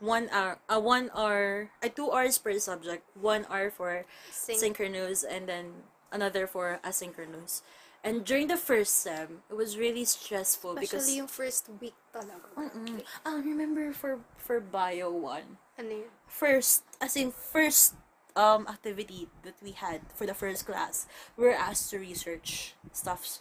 one 0.00 0.26
hour, 0.34 0.58
uh, 0.68 0.80
one 0.80 1.10
hour, 1.14 1.70
uh, 1.82 1.88
two 1.88 2.10
hours 2.10 2.38
per 2.38 2.58
subject, 2.58 3.06
one 3.14 3.46
hour 3.48 3.70
for 3.70 4.02
Sync. 4.30 4.58
synchronous 4.58 5.22
and 5.22 5.46
then 5.48 5.86
another 6.10 6.46
for 6.46 6.80
asynchronous. 6.82 7.62
And 8.02 8.24
during 8.24 8.46
the 8.46 8.56
first 8.58 8.94
sem, 9.02 9.42
it 9.50 9.54
was 9.54 9.78
really 9.78 10.04
stressful 10.04 10.74
because 10.74 11.02
Especially 11.06 11.18
yung 11.18 11.26
first 11.30 11.66
week 11.78 11.94
talaga. 12.14 12.46
Mm-mm. 12.58 13.02
Ah, 13.26 13.38
remember 13.42 13.92
for 13.92 14.18
for 14.38 14.58
bio 14.58 15.10
one, 15.10 15.58
Ano 15.78 16.06
yun? 16.06 16.10
first 16.26 16.82
as 17.02 17.14
in 17.14 17.30
first 17.30 17.94
um 18.36 18.66
activity 18.68 19.28
that 19.42 19.56
we 19.62 19.72
had 19.72 20.00
for 20.12 20.26
the 20.26 20.34
first 20.34 20.66
class, 20.66 21.06
we 21.36 21.44
were 21.46 21.56
asked 21.56 21.90
to 21.90 21.98
research 21.98 22.74
stuffs. 22.92 23.40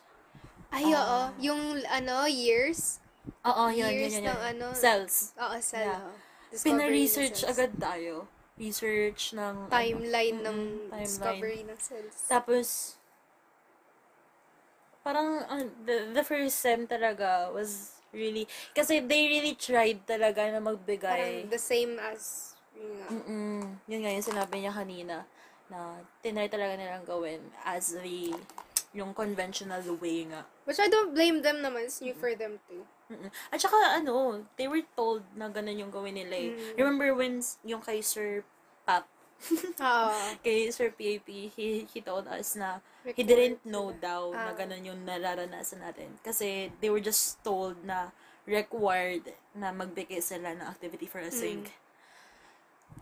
Ay, 0.70 0.92
Ah. 0.92 1.00
oo. 1.00 1.20
Yung, 1.40 1.80
ano, 1.88 2.28
years. 2.28 3.00
Oo, 3.44 3.68
yun, 3.72 3.88
yun, 3.88 3.92
Years 3.92 4.16
yun, 4.20 4.26
ng 4.28 4.36
yun. 4.36 4.52
ano, 4.56 4.68
Cells. 4.76 5.32
Oo, 5.40 5.56
cell. 5.60 5.84
Yeah. 5.96 6.12
ng 6.48 6.64
Pina-research 6.64 7.44
cells. 7.44 7.52
agad 7.52 7.72
tayo. 7.76 8.28
Research 8.58 9.36
ng 9.36 9.68
ano, 9.68 9.72
Timeline 9.72 10.38
ng 10.42 10.58
Mm-mm, 10.58 10.90
timeline. 10.90 11.04
discovery 11.06 11.62
ng 11.68 11.78
cells. 11.78 12.18
Tapos, 12.26 12.68
parang 15.04 15.44
uh, 15.46 15.64
the, 15.86 16.12
the 16.12 16.24
first 16.24 16.60
sem 16.60 16.84
talaga 16.88 17.52
was 17.54 18.02
really, 18.12 18.48
kasi 18.74 19.00
they 19.00 19.28
really 19.28 19.56
tried 19.56 20.04
talaga 20.04 20.52
na 20.52 20.60
magbigay. 20.60 21.46
Parang 21.46 21.52
the 21.52 21.62
same 21.62 21.96
as, 22.02 22.52
yun. 22.52 22.57
Mm-mm. 23.08 23.62
Yun 23.88 24.00
nga 24.04 24.12
yung 24.12 24.28
sinabi 24.28 24.56
niya 24.60 24.74
kanina 24.74 25.24
na 25.68 26.00
tinry 26.22 26.48
talaga 26.48 26.80
nilang 26.80 27.04
gawin 27.04 27.42
as 27.64 27.92
the 27.94 28.32
yung 28.96 29.12
conventional 29.12 29.84
way 30.00 30.26
nga. 30.26 30.48
Which 30.64 30.80
I 30.80 30.88
don't 30.88 31.12
blame 31.14 31.44
them 31.44 31.60
naman. 31.60 31.86
It's 31.86 32.00
new 32.00 32.16
for 32.16 32.32
them 32.34 32.58
too. 32.66 32.88
Mm-mm. 33.08 33.30
At 33.52 33.60
saka 33.60 33.76
ano, 33.96 34.44
they 34.56 34.68
were 34.68 34.84
told 34.96 35.24
na 35.36 35.48
ganun 35.48 35.80
yung 35.80 35.92
gawin 35.92 36.16
nila 36.16 36.36
eh. 36.36 36.52
Mm. 36.56 36.76
Remember 36.76 37.10
when 37.14 37.40
yung 37.64 37.80
kay 37.80 38.00
Sir 38.02 38.44
Pap, 38.84 39.06
Oo. 39.80 40.12
kay 40.46 40.72
Sir 40.74 40.90
PAP, 40.92 41.28
he, 41.28 41.86
he 41.86 42.00
told 42.02 42.26
us 42.28 42.56
na 42.58 42.80
he 43.06 43.22
didn't 43.24 43.62
know 43.64 43.92
daw 43.94 44.32
na 44.34 44.52
Ah. 44.52 44.56
ganun 44.56 44.82
yung 44.84 45.00
nararanasan 45.04 45.84
natin. 45.84 46.10
Kasi 46.20 46.72
they 46.82 46.90
were 46.90 47.04
just 47.04 47.40
told 47.44 47.78
na 47.86 48.12
required 48.48 49.28
na 49.52 49.76
magbigay 49.76 50.24
sila 50.24 50.56
ng 50.56 50.64
activity 50.66 51.06
for 51.06 51.20
a 51.20 51.30
sync. 51.30 51.68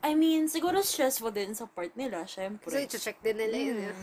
I 0.06 0.14
mean, 0.14 0.46
siguro 0.46 0.86
stressful 0.86 1.34
din 1.34 1.58
sa 1.58 1.66
part 1.66 1.90
nila, 1.98 2.30
syempre. 2.30 2.70
Kasi 2.70 2.86
check 2.86 3.18
din 3.26 3.42
nila 3.42 3.58
yun. 3.58 3.78
eh. 3.90 3.96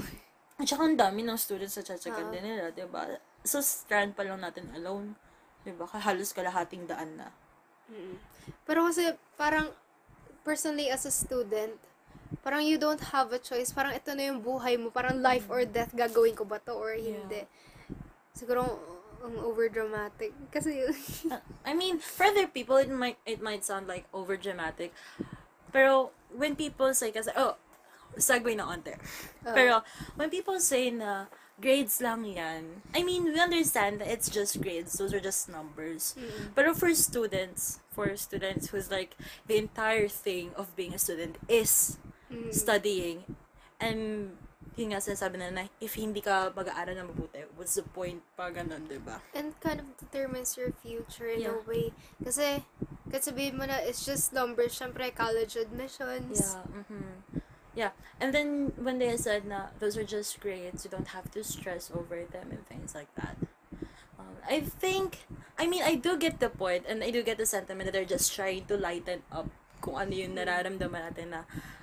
At 0.59 0.67
saka 0.67 0.83
ang 0.83 0.99
dami 0.99 1.23
ng 1.23 1.38
students 1.38 1.79
sa 1.79 1.83
Ah. 1.83 1.95
chachagkan 1.95 2.27
din 2.29 2.43
nila, 2.43 2.75
di 2.75 2.83
ba? 2.85 3.07
Sa 3.43 3.62
strand 3.62 4.11
pa 4.11 4.27
lang 4.27 4.43
natin 4.43 4.67
alone, 4.75 5.15
di 5.62 5.71
ba? 5.71 5.87
Halos 5.87 6.35
kalahating 6.35 6.91
daan 6.91 7.15
na. 7.15 7.31
Mm. 7.87 8.19
Pero 8.67 8.91
kasi 8.91 9.15
parang 9.38 9.71
personally 10.43 10.91
as 10.91 11.07
a 11.07 11.15
student, 11.15 11.79
parang 12.43 12.67
you 12.67 12.75
don't 12.75 13.15
have 13.15 13.31
a 13.31 13.38
choice. 13.38 13.71
Parang 13.71 13.95
ito 13.95 14.11
na 14.11 14.27
yung 14.27 14.43
buhay 14.43 14.75
mo. 14.75 14.91
Parang 14.91 15.23
life 15.23 15.47
or 15.47 15.62
death. 15.62 15.95
Gagawin 15.95 16.35
ko 16.35 16.43
ba 16.43 16.59
to 16.59 16.75
or 16.75 16.99
hindi. 16.99 17.47
Siguro 18.35 18.67
ang 19.23 19.38
over 19.38 19.71
dramatic. 19.71 20.35
Kasi 20.51 20.83
Uh, 21.31 21.38
I 21.69 21.79
mean, 21.79 22.03
for 22.03 22.27
other 22.27 22.51
people, 22.51 22.75
it 22.75 22.91
might 22.91 23.23
it 23.23 23.38
might 23.38 23.62
sound 23.62 23.87
like 23.87 24.11
over 24.11 24.35
dramatic. 24.35 24.91
Pero 25.73 26.11
when 26.31 26.55
people 26.57 26.95
say, 26.95 27.11
kasi, 27.11 27.31
oh, 27.37 27.57
segue 28.17 28.57
na 28.57 28.69
onte. 28.69 28.97
Oh. 29.47 29.53
Pero 29.55 29.83
when 30.17 30.31
people 30.31 30.61
say 30.61 30.91
na 30.91 31.27
grades 31.61 32.01
lang 32.01 32.25
yan, 32.25 32.83
I 32.95 33.03
mean, 33.03 33.25
we 33.25 33.41
understand 33.41 34.01
that 34.01 34.09
it's 34.09 34.29
just 34.29 34.61
grades. 34.61 34.99
Those 34.99 35.15
are 35.15 35.21
just 35.21 35.49
numbers. 35.49 36.15
Mm. 36.19 36.55
Pero 36.55 36.75
for 36.75 36.93
students, 36.95 37.81
for 37.91 38.17
students 38.17 38.69
who's 38.69 38.91
like, 38.91 39.17
the 39.47 39.57
entire 39.57 40.09
thing 40.09 40.51
of 40.57 40.75
being 40.77 40.95
a 40.95 40.99
student 40.99 41.37
is 41.49 41.99
Mm. 42.33 42.49
studying. 42.55 43.37
And 43.77 44.39
yun 44.77 44.97
nga 44.97 45.05
sinasabi 45.05 45.37
na 45.37 45.53
na, 45.53 45.65
if 45.81 45.95
hindi 46.01 46.21
ka 46.25 46.49
mag-aaral 46.57 46.97
na 46.97 47.05
mabuti, 47.05 47.45
what's 47.57 47.77
the 47.77 47.85
point 47.85 48.25
pa 48.37 48.49
ganun, 48.49 48.89
di 48.89 48.97
ba? 48.97 49.21
and 49.37 49.53
kind 49.61 49.81
of 49.81 49.89
determines 50.01 50.57
your 50.57 50.73
future 50.81 51.29
in 51.29 51.45
a 51.45 51.53
Yeah. 51.53 51.65
way. 51.69 51.93
Kasi, 52.25 52.65
kahit 53.13 53.25
sabihin 53.25 53.61
mo 53.61 53.69
na, 53.69 53.85
it's 53.85 54.05
just 54.09 54.33
numbers. 54.33 54.73
Syempre, 54.73 55.13
college 55.13 55.57
admissions. 55.61 56.57
Yeah. 56.57 56.65
Mm-hmm. 56.73 57.13
Yeah. 57.73 57.93
And 58.21 58.33
then 58.37 58.73
when 58.77 59.01
they 59.01 59.17
said 59.17 59.49
na 59.49 59.73
those 59.81 59.97
are 59.97 60.05
just 60.05 60.41
grades, 60.41 60.85
you 60.85 60.93
don't 60.93 61.09
have 61.17 61.33
to 61.33 61.41
stress 61.41 61.89
over 61.89 62.25
them 62.29 62.53
and 62.53 62.61
things 62.69 62.93
like 62.93 63.09
that. 63.17 63.37
Um, 64.21 64.37
I 64.45 64.61
think, 64.61 65.25
I 65.57 65.65
mean, 65.65 65.81
I 65.81 65.97
do 65.97 66.21
get 66.21 66.37
the 66.41 66.53
point 66.53 66.85
and 66.85 67.01
I 67.01 67.09
do 67.09 67.25
get 67.25 67.41
the 67.41 67.49
sentiment 67.49 67.89
that 67.89 67.97
they're 67.97 68.05
just 68.09 68.29
trying 68.37 68.69
to 68.69 68.77
lighten 68.77 69.25
up 69.33 69.49
kung 69.83 69.99
ano 69.99 70.14
yung 70.14 70.38
nararamdaman 70.38 71.11
natin 71.11 71.35
na, 71.35 71.42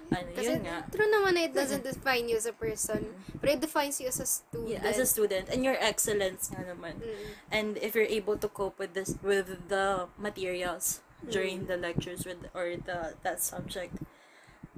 ano, 0.10 0.32
Kasi, 0.34 0.58
yun 0.58 0.64
nga. 0.66 0.88
true 0.90 1.06
naman 1.06 1.38
na 1.38 1.46
it 1.46 1.54
doesn't 1.54 1.84
define 1.84 2.26
you 2.32 2.40
as 2.40 2.48
a 2.48 2.56
person. 2.56 3.14
But 3.38 3.54
it 3.54 3.62
defines 3.62 4.00
you 4.02 4.08
as 4.10 4.18
a 4.18 4.26
student. 4.26 4.80
Yeah, 4.80 4.88
as 4.88 4.98
a 4.98 5.06
student 5.06 5.52
and 5.52 5.62
your 5.62 5.78
excellence 5.78 6.50
nga 6.50 6.64
naman. 6.66 6.98
Mm. 7.04 7.28
and 7.52 7.70
if 7.78 7.94
you're 7.94 8.10
able 8.10 8.40
to 8.40 8.48
cope 8.50 8.80
with 8.80 8.98
this 8.98 9.20
with 9.22 9.70
the 9.70 10.08
materials 10.18 11.04
during 11.28 11.68
the 11.68 11.76
lectures 11.76 12.24
with 12.24 12.48
or 12.56 12.80
the 12.80 13.14
that 13.28 13.44
subject 13.44 13.92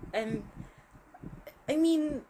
and 0.09 0.41
i 1.69 1.77
mean 1.77 2.25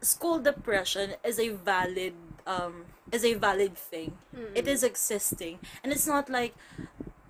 school 0.00 0.40
depression 0.40 1.14
is 1.20 1.36
a 1.36 1.52
valid 1.52 2.16
um 2.48 2.88
is 3.12 3.28
a 3.28 3.36
valid 3.36 3.76
thing 3.76 4.16
it 4.56 4.64
is 4.64 4.80
existing 4.80 5.60
and 5.84 5.92
it's 5.92 6.08
not 6.08 6.32
like 6.32 6.56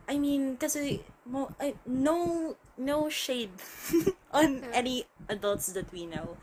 i 0.07 0.15
mean 0.15 0.55
kasi 0.57 1.03
mo 1.27 1.51
I, 1.59 1.75
no 1.91 2.55
no 2.77 3.09
shade 3.09 3.53
on 4.33 4.63
any 4.73 5.05
adults 5.29 5.73
that 5.73 5.89
we 5.93 6.07
know 6.07 6.37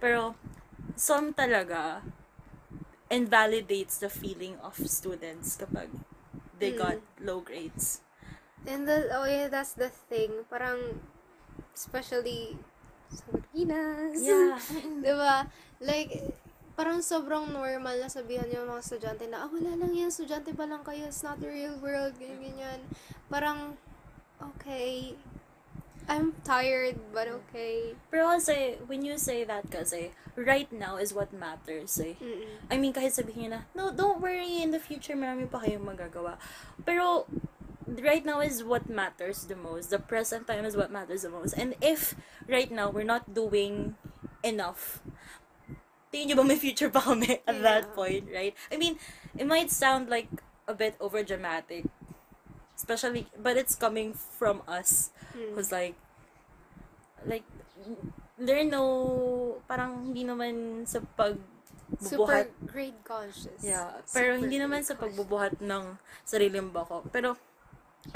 pero 0.00 0.34
some 0.96 1.32
talaga 1.34 2.02
invalidates 3.10 3.98
the 3.98 4.08
feeling 4.10 4.56
of 4.64 4.74
students 4.88 5.56
kapag 5.56 5.88
they 6.58 6.72
Mm. 6.72 6.78
got 6.78 6.98
low 7.20 7.40
grades. 7.40 8.00
And 8.64 8.88
the, 8.88 9.12
oh 9.12 9.28
yeah, 9.28 9.48
that's 9.52 9.76
the 9.76 9.92
thing. 9.92 10.48
Parang, 10.48 11.02
especially 11.76 12.56
sa 13.12 13.22
Pilipinas. 13.30 14.16
Yeah. 14.18 14.56
diba? 15.04 15.46
Like, 15.84 16.10
parang 16.74 17.04
sobrang 17.04 17.52
normal 17.52 18.00
na 18.00 18.08
sabihan 18.08 18.48
yung 18.50 18.66
mga 18.66 18.82
estudyante 18.82 19.24
na, 19.28 19.44
ah, 19.46 19.50
wala 19.52 19.76
lang 19.76 19.92
yan, 19.94 20.08
estudyante 20.10 20.56
pa 20.56 20.64
lang 20.66 20.82
kayo, 20.82 21.06
it's 21.06 21.22
not 21.22 21.38
the 21.38 21.46
real 21.46 21.76
world, 21.78 22.16
ganyan, 22.18 22.40
ganyan. 22.56 22.80
Parang, 23.28 23.76
okay, 24.40 25.14
I'm 26.08 26.36
tired, 26.44 27.00
but 27.12 27.28
okay. 27.28 27.96
Pero 28.12 28.28
kasi, 28.36 28.76
when 28.86 29.04
you 29.04 29.16
say 29.16 29.44
that 29.44 29.70
kasi, 29.72 30.12
right 30.36 30.68
now 30.68 30.96
is 31.00 31.16
what 31.16 31.32
matters 31.32 31.96
eh. 31.96 32.12
Mm-mm. 32.20 32.60
I 32.68 32.76
mean, 32.76 32.92
kahit 32.92 33.16
sabihin 33.16 33.48
nyo 33.48 33.50
na, 33.56 33.60
no, 33.72 33.84
don't 33.88 34.20
worry, 34.20 34.60
in 34.60 34.70
the 34.70 34.82
future, 34.82 35.16
marami 35.16 35.48
pa 35.48 35.64
kayong 35.64 35.84
magagawa. 35.88 36.36
Pero, 36.84 37.24
right 37.88 38.24
now 38.24 38.40
is 38.44 38.60
what 38.60 38.88
matters 38.88 39.48
the 39.48 39.56
most. 39.56 39.88
The 39.88 39.98
present 39.98 40.44
time 40.44 40.64
is 40.68 40.76
what 40.76 40.92
matters 40.92 41.24
the 41.24 41.32
most. 41.32 41.56
And 41.56 41.72
if, 41.80 42.12
right 42.48 42.68
now, 42.68 42.92
we're 42.92 43.08
not 43.08 43.32
doing 43.32 43.96
enough, 44.44 45.00
tingin 46.12 46.36
nyo 46.36 46.36
ba 46.36 46.44
may 46.44 46.60
future 46.60 46.92
pa 46.92 47.00
kami 47.00 47.40
at 47.48 47.58
that 47.64 47.88
Yeah. 47.88 47.96
point, 47.96 48.24
right? 48.28 48.54
I 48.70 48.76
mean, 48.76 49.00
it 49.34 49.48
might 49.48 49.72
sound 49.72 50.12
like 50.12 50.28
a 50.68 50.74
bit 50.76 50.94
over 51.00 51.24
dramatic, 51.24 51.88
especially, 52.76 53.26
but 53.38 53.56
it's 53.56 53.74
coming 53.74 54.12
from 54.14 54.62
us 54.66 55.10
Mm. 55.34 55.54
who's 55.54 55.70
like, 55.70 55.94
like, 57.26 57.46
there 58.38 58.60
are 58.60 58.68
no, 58.68 58.82
parang 59.66 60.10
hindi 60.12 60.24
naman 60.24 60.84
sa 60.86 61.00
pag 61.16 61.38
Super 62.00 62.48
grade 62.66 62.96
conscious. 63.06 63.60
Yeah, 63.62 64.02
pero 64.10 64.34
Super 64.34 64.40
hindi 64.40 64.58
naman 64.58 64.82
sa 64.82 64.98
conscious. 64.98 65.14
pagbubuhat 65.14 65.60
ng 65.62 65.94
sariling 66.26 66.72
bako. 66.74 67.06
Pero, 67.14 67.36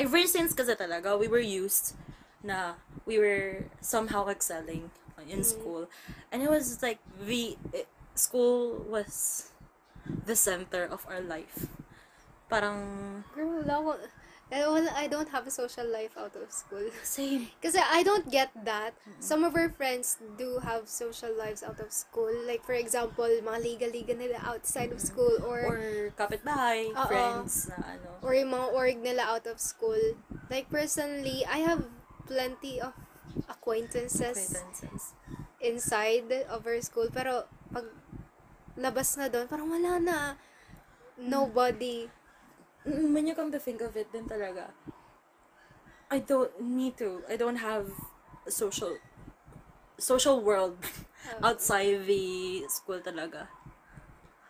ever 0.01 0.25
since 0.27 0.51
kasi 0.57 0.75
talaga, 0.75 1.15
we 1.15 1.29
were 1.31 1.43
used 1.43 1.95
na 2.43 2.75
we 3.07 3.19
were 3.19 3.67
somehow 3.79 4.27
excelling 4.27 4.91
in 5.31 5.43
Mm. 5.43 5.47
school. 5.47 5.83
And 6.33 6.43
it 6.43 6.51
was 6.51 6.81
like, 6.83 6.99
the, 7.23 7.55
eh, 7.75 7.87
school 8.15 8.83
was 8.89 9.51
the 10.27 10.35
center 10.35 10.89
of 10.89 11.05
our 11.07 11.21
life. 11.23 11.69
Parang, 12.49 13.23
Girl, 13.37 13.63
ko, 13.63 13.93
I 14.49 14.65
don't- 14.65 14.89
I 14.97 15.05
don't 15.07 15.29
have 15.29 15.45
a 15.45 15.53
social 15.53 15.85
life 15.85 16.17
out 16.17 16.33
of 16.33 16.49
school. 16.49 16.89
same. 17.05 17.53
Kasi 17.65 17.77
I 17.77 18.01
don't 18.01 18.33
get 18.33 18.49
that. 18.65 18.97
Some 19.21 19.45
of 19.45 19.53
our 19.53 19.69
friends 19.69 20.17
do 20.41 20.65
have 20.65 20.89
social 20.89 21.29
lives 21.37 21.61
out 21.61 21.77
of 21.85 21.93
school. 21.93 22.33
Like, 22.49 22.65
for 22.65 22.73
example, 22.73 23.29
mga 23.29 23.61
liga-liga 23.61 24.17
nila 24.17 24.41
outside 24.41 24.89
of 24.89 25.05
school 25.05 25.37
or, 25.45 25.61
Or 25.69 25.81
kapitbahay, 26.17 26.97
Oo. 26.97 27.07
friends 27.07 27.69
na 27.69 27.77
ano. 28.01 28.09
or 28.25 28.33
yung 28.33 28.57
mga 28.57 28.69
org 28.73 28.97
nila 29.05 29.23
out 29.29 29.45
of 29.45 29.61
school. 29.61 30.01
Like, 30.49 30.73
personally, 30.73 31.45
I 31.45 31.61
have 31.61 31.85
plenty 32.25 32.81
of 32.81 32.97
acquaintances 33.53 34.33
Acquaintances. 34.33 35.13
inside 35.61 36.33
of 36.49 36.65
our 36.65 36.81
school. 36.81 37.13
Pero, 37.13 37.45
pag 37.69 37.85
labas 38.81 39.13
na 39.21 39.29
doon, 39.29 39.45
parang 39.45 39.69
wala 39.69 40.01
na. 40.01 40.19
Nobody. 41.19 42.09
Mm, 42.89 43.13
When 43.13 43.27
you 43.29 43.35
come 43.37 43.53
to 43.53 43.61
think 43.61 43.85
of 43.85 43.93
it, 43.97 44.09
din 44.09 44.25
talaga, 44.25 44.73
I 46.09 46.25
don't, 46.25 46.49
me 46.57 46.91
too, 46.91 47.21
I 47.29 47.37
don't 47.37 47.61
have 47.61 47.93
a 48.49 48.51
social, 48.51 48.97
social 50.01 50.41
world 50.41 50.81
outside 51.45 52.09
the 52.09 52.65
school 52.73 53.01
talaga. 53.05 53.53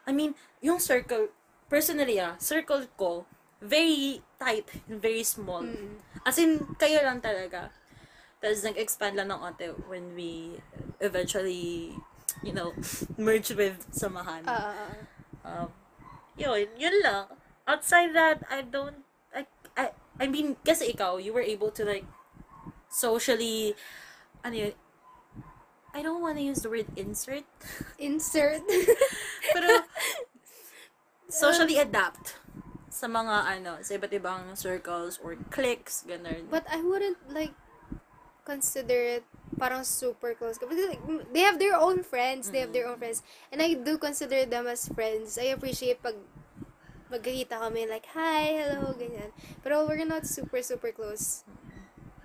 I 0.07 0.12
mean, 0.14 0.38
yung 0.62 0.79
circle, 0.79 1.35
personally 1.68 2.22
ah, 2.22 2.38
circle 2.38 2.87
ko, 2.96 3.27
very 3.61 4.22
tight, 4.38 4.70
and 4.87 5.03
very 5.03 5.27
small. 5.27 5.66
Mm. 5.66 5.98
As 6.22 6.38
in, 6.38 6.62
kayo 6.79 7.03
lang 7.03 7.18
talaga. 7.18 7.74
Tapos 8.38 8.62
nag-expand 8.62 9.18
lang 9.18 9.35
ng 9.35 9.40
onte 9.42 9.74
when 9.90 10.14
we 10.14 10.62
eventually, 11.03 11.90
you 12.46 12.55
know, 12.55 12.70
merge 13.18 13.51
with 13.51 13.83
samahan. 13.90 14.46
Ah, 14.46 14.70
ah, 14.70 14.79
ah. 14.79 14.96
Um, 15.42 15.68
yun, 16.38 16.70
yun 16.79 16.96
lang. 17.03 17.27
Outside 17.68 18.16
that, 18.16 18.40
I 18.48 18.64
don't, 18.64 19.04
I, 19.37 19.44
I, 19.76 19.92
I 20.18 20.26
mean, 20.26 20.57
kasi 20.64 20.96
ikaw, 20.96 21.20
you 21.20 21.37
were 21.37 21.44
able 21.44 21.70
to 21.76 21.85
like, 21.85 22.09
socially, 22.88 23.76
ano 24.42 24.57
yun, 24.57 24.72
I 25.92 26.00
don't 26.00 26.22
want 26.24 26.40
to 26.40 26.44
use 26.44 26.64
the 26.64 26.70
word 26.72 26.88
insert, 26.96 27.44
Insert. 28.00 28.64
pero, 29.54 29.85
socially 31.28 31.76
adapt 31.76 32.40
sa 32.88 33.04
mga, 33.04 33.61
ano, 33.61 33.76
sa 33.85 34.00
iba't 34.00 34.16
ibang 34.16 34.57
circles 34.57 35.20
or 35.20 35.37
cliques, 35.52 36.09
ganun. 36.09 36.48
But 36.48 36.64
I 36.72 36.81
wouldn't 36.81 37.20
like 37.28 37.52
consider 38.48 39.20
it 39.20 39.24
parang 39.61 39.85
super 39.85 40.33
close. 40.33 40.57
Because 40.57 40.88
like, 40.88 41.04
they 41.33 41.44
have 41.44 41.59
their 41.59 41.76
own 41.76 42.02
friends. 42.02 42.48
They 42.48 42.61
have 42.61 42.72
their 42.72 42.88
own 42.88 42.96
friends. 42.96 43.22
And 43.52 43.61
I 43.61 43.74
do 43.74 43.98
consider 43.98 44.46
them 44.46 44.66
as 44.66 44.88
friends. 44.88 45.37
I 45.37 45.52
appreciate 45.52 46.00
pag 46.02 46.16
magkikita 47.08 47.56
kami 47.60 47.88
like, 47.88 48.06
hi, 48.12 48.56
hello, 48.60 48.92
ganyan. 48.96 49.32
Pero 49.64 49.88
we're 49.88 50.04
not 50.04 50.28
super, 50.28 50.60
super 50.60 50.92
close. 50.92 51.44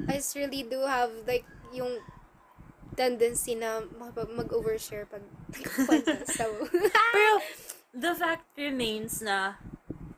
I 0.08 0.20
just 0.20 0.36
really 0.36 0.64
do 0.64 0.84
have 0.84 1.12
like 1.24 1.48
yung 1.72 2.04
tendency 2.94 3.56
na 3.56 3.82
mag-overshare 3.98 5.10
pag 5.10 5.24
kwento. 5.88 6.14
So, 6.38 6.68
Pero, 7.14 7.32
the 8.06 8.14
fact 8.14 8.46
remains 8.58 9.22
na, 9.22 9.58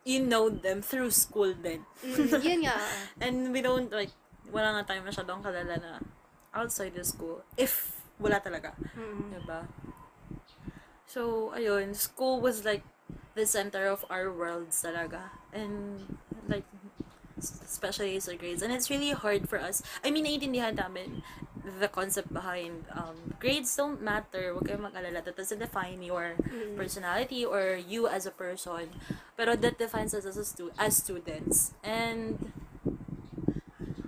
you 0.03 0.21
know 0.21 0.49
them 0.49 0.81
through 0.81 1.11
school 1.11 1.53
din. 1.55 1.85
mm, 2.03 2.41
yun 2.43 2.67
nga. 2.67 2.77
And 3.23 3.53
we 3.53 3.61
don't, 3.61 3.89
like, 3.89 4.11
wala 4.51 4.75
nga 4.81 4.93
tayo 4.93 5.01
masyadong 5.01 5.41
kalala 5.41 5.75
na 5.79 5.91
outside 6.53 6.93
the 6.93 7.03
school. 7.03 7.41
If 7.57 7.95
wala 8.19 8.39
talaga. 8.39 8.75
Mm. 8.95 9.33
Diba? 9.33 9.65
So, 11.05 11.51
ayun, 11.55 11.95
school 11.95 12.41
was 12.41 12.65
like 12.65 12.83
the 13.35 13.45
center 13.45 13.85
of 13.85 14.03
our 14.09 14.31
worlds 14.31 14.81
talaga. 14.81 15.35
And, 15.51 16.17
like, 16.47 16.63
especially 17.39 18.17
sa 18.23 18.33
grades. 18.33 18.63
And 18.63 18.71
it's 18.71 18.89
really 18.89 19.11
hard 19.11 19.47
for 19.51 19.59
us. 19.59 19.83
I 20.03 20.09
mean, 20.09 20.25
naiintindihan 20.25 20.79
namin 20.79 21.21
the 21.65 21.89
concept 21.89 22.31
behind 22.31 22.85
um, 22.93 23.35
grades 23.39 23.75
don't 23.75 23.99
matter. 24.01 24.53
Huwag 24.53 24.69
kayong 24.69 24.85
mag-alala. 24.87 25.19
That 25.25 25.35
doesn't 25.35 25.59
define 25.59 25.99
your 26.01 26.37
Mm. 26.39 26.77
personality 26.77 27.43
or 27.43 27.75
you 27.75 28.07
as 28.07 28.25
a 28.25 28.31
person. 28.31 28.93
Pero 29.35 29.57
that 29.59 29.75
defines 29.77 30.13
us 30.13 30.23
as, 30.25 30.37
a 30.37 30.45
stu- 30.45 30.71
as 30.79 31.01
students. 31.01 31.73
And, 31.83 32.39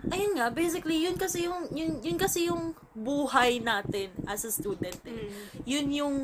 ayun 0.07 0.37
nga, 0.39 0.53
basically, 0.53 1.03
yun 1.03 1.17
kasi 1.17 1.49
yung, 1.49 1.67
yun, 1.75 1.99
yun 1.99 2.15
kasi 2.17 2.47
yung 2.47 2.77
buhay 2.95 3.59
natin 3.59 4.13
as 4.29 4.45
a 4.45 4.51
student. 4.53 5.01
Eh. 5.03 5.27
Mm. 5.27 5.31
Yun 5.65 5.87
yung 5.91 6.15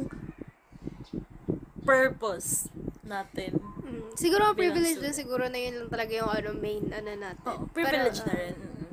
purpose 1.83 2.71
natin. 3.03 3.59
Mm. 3.83 4.15
Siguro 4.15 4.55
privilege 4.55 4.99
din 4.99 5.11
siguro 5.11 5.45
na 5.47 5.59
yun 5.59 5.75
lang 5.75 5.89
talaga 5.91 6.11
yung 6.15 6.31
ano, 6.31 6.49
main 6.55 6.83
ano 6.89 7.11
natin. 7.13 7.45
Oo, 7.47 7.67
privilege 7.69 8.23
Pero, 8.23 8.27
na 8.27 8.33
rin. 8.39 8.55
mm. 8.55 8.87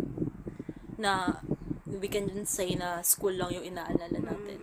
Na 0.99 1.13
we 1.87 2.07
can 2.07 2.27
just 2.31 2.55
say 2.55 2.75
na 2.75 3.03
school 3.03 3.35
lang 3.35 3.51
yung 3.51 3.67
inaalala 3.67 4.19
uh, 4.19 4.23
natin. 4.23 4.61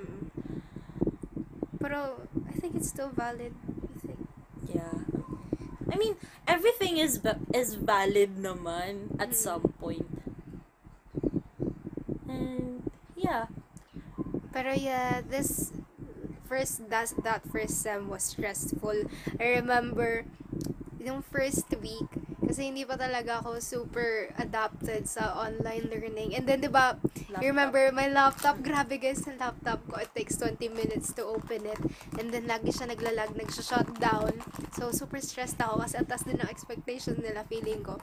Pero, 1.77 2.27
I 2.47 2.53
think 2.59 2.75
it's 2.75 2.89
still 2.89 3.11
valid. 3.11 3.53
I 3.55 3.97
think. 4.03 4.21
Yeah. 4.67 4.97
I 5.87 5.95
mean, 5.95 6.19
everything 6.43 6.99
is 6.99 7.17
va- 7.17 7.39
is 7.55 7.75
valid 7.75 8.35
naman 8.35 9.15
at 9.15 9.31
Mm. 9.31 9.39
some 9.39 9.65
point. 9.79 10.07
And 12.27 12.83
yeah. 13.15 13.47
Pero 14.51 14.73
yeah, 14.73 15.21
this 15.23 15.71
first 16.47 16.87
that 16.89 17.11
that 17.21 17.43
first 17.51 17.83
sem 17.83 18.07
was 18.07 18.23
stressful. 18.23 19.05
I 19.35 19.59
remember 19.59 20.23
yung 20.97 21.21
first 21.21 21.67
week 21.83 22.07
kasi 22.47 22.71
hindi 22.71 22.87
pa 22.87 22.95
talaga 22.95 23.43
ako 23.43 23.59
super 23.59 24.31
adapted 24.39 25.03
sa 25.03 25.35
online 25.35 25.91
learning. 25.91 26.31
And 26.39 26.47
then 26.47 26.63
'di 26.63 26.71
ba, 26.71 26.95
you 27.43 27.51
remember 27.51 27.91
my 27.91 28.07
laptop, 28.07 28.63
grabe 28.63 28.95
guys, 28.95 29.27
yung 29.27 29.35
laptop 29.35 29.83
ko, 29.91 29.99
it 29.99 30.11
takes 30.15 30.39
20 30.39 30.71
minutes 30.71 31.11
to 31.19 31.27
open 31.27 31.67
it. 31.67 31.81
And 32.15 32.31
then 32.31 32.47
lagi 32.47 32.71
siya 32.71 32.87
naglalag, 32.87 33.35
nagsha-shut 33.35 33.99
down. 33.99 34.39
So 34.79 34.95
super 34.95 35.19
stressed 35.19 35.59
ako 35.59 35.83
kasi 35.83 35.99
atas 35.99 36.23
din 36.23 36.39
ang 36.39 36.47
expectation 36.47 37.19
nila 37.19 37.43
feeling 37.51 37.83
ko. 37.83 37.99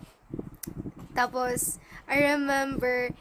Tapos, 1.14 1.78
I 2.10 2.34
remember, 2.34 3.14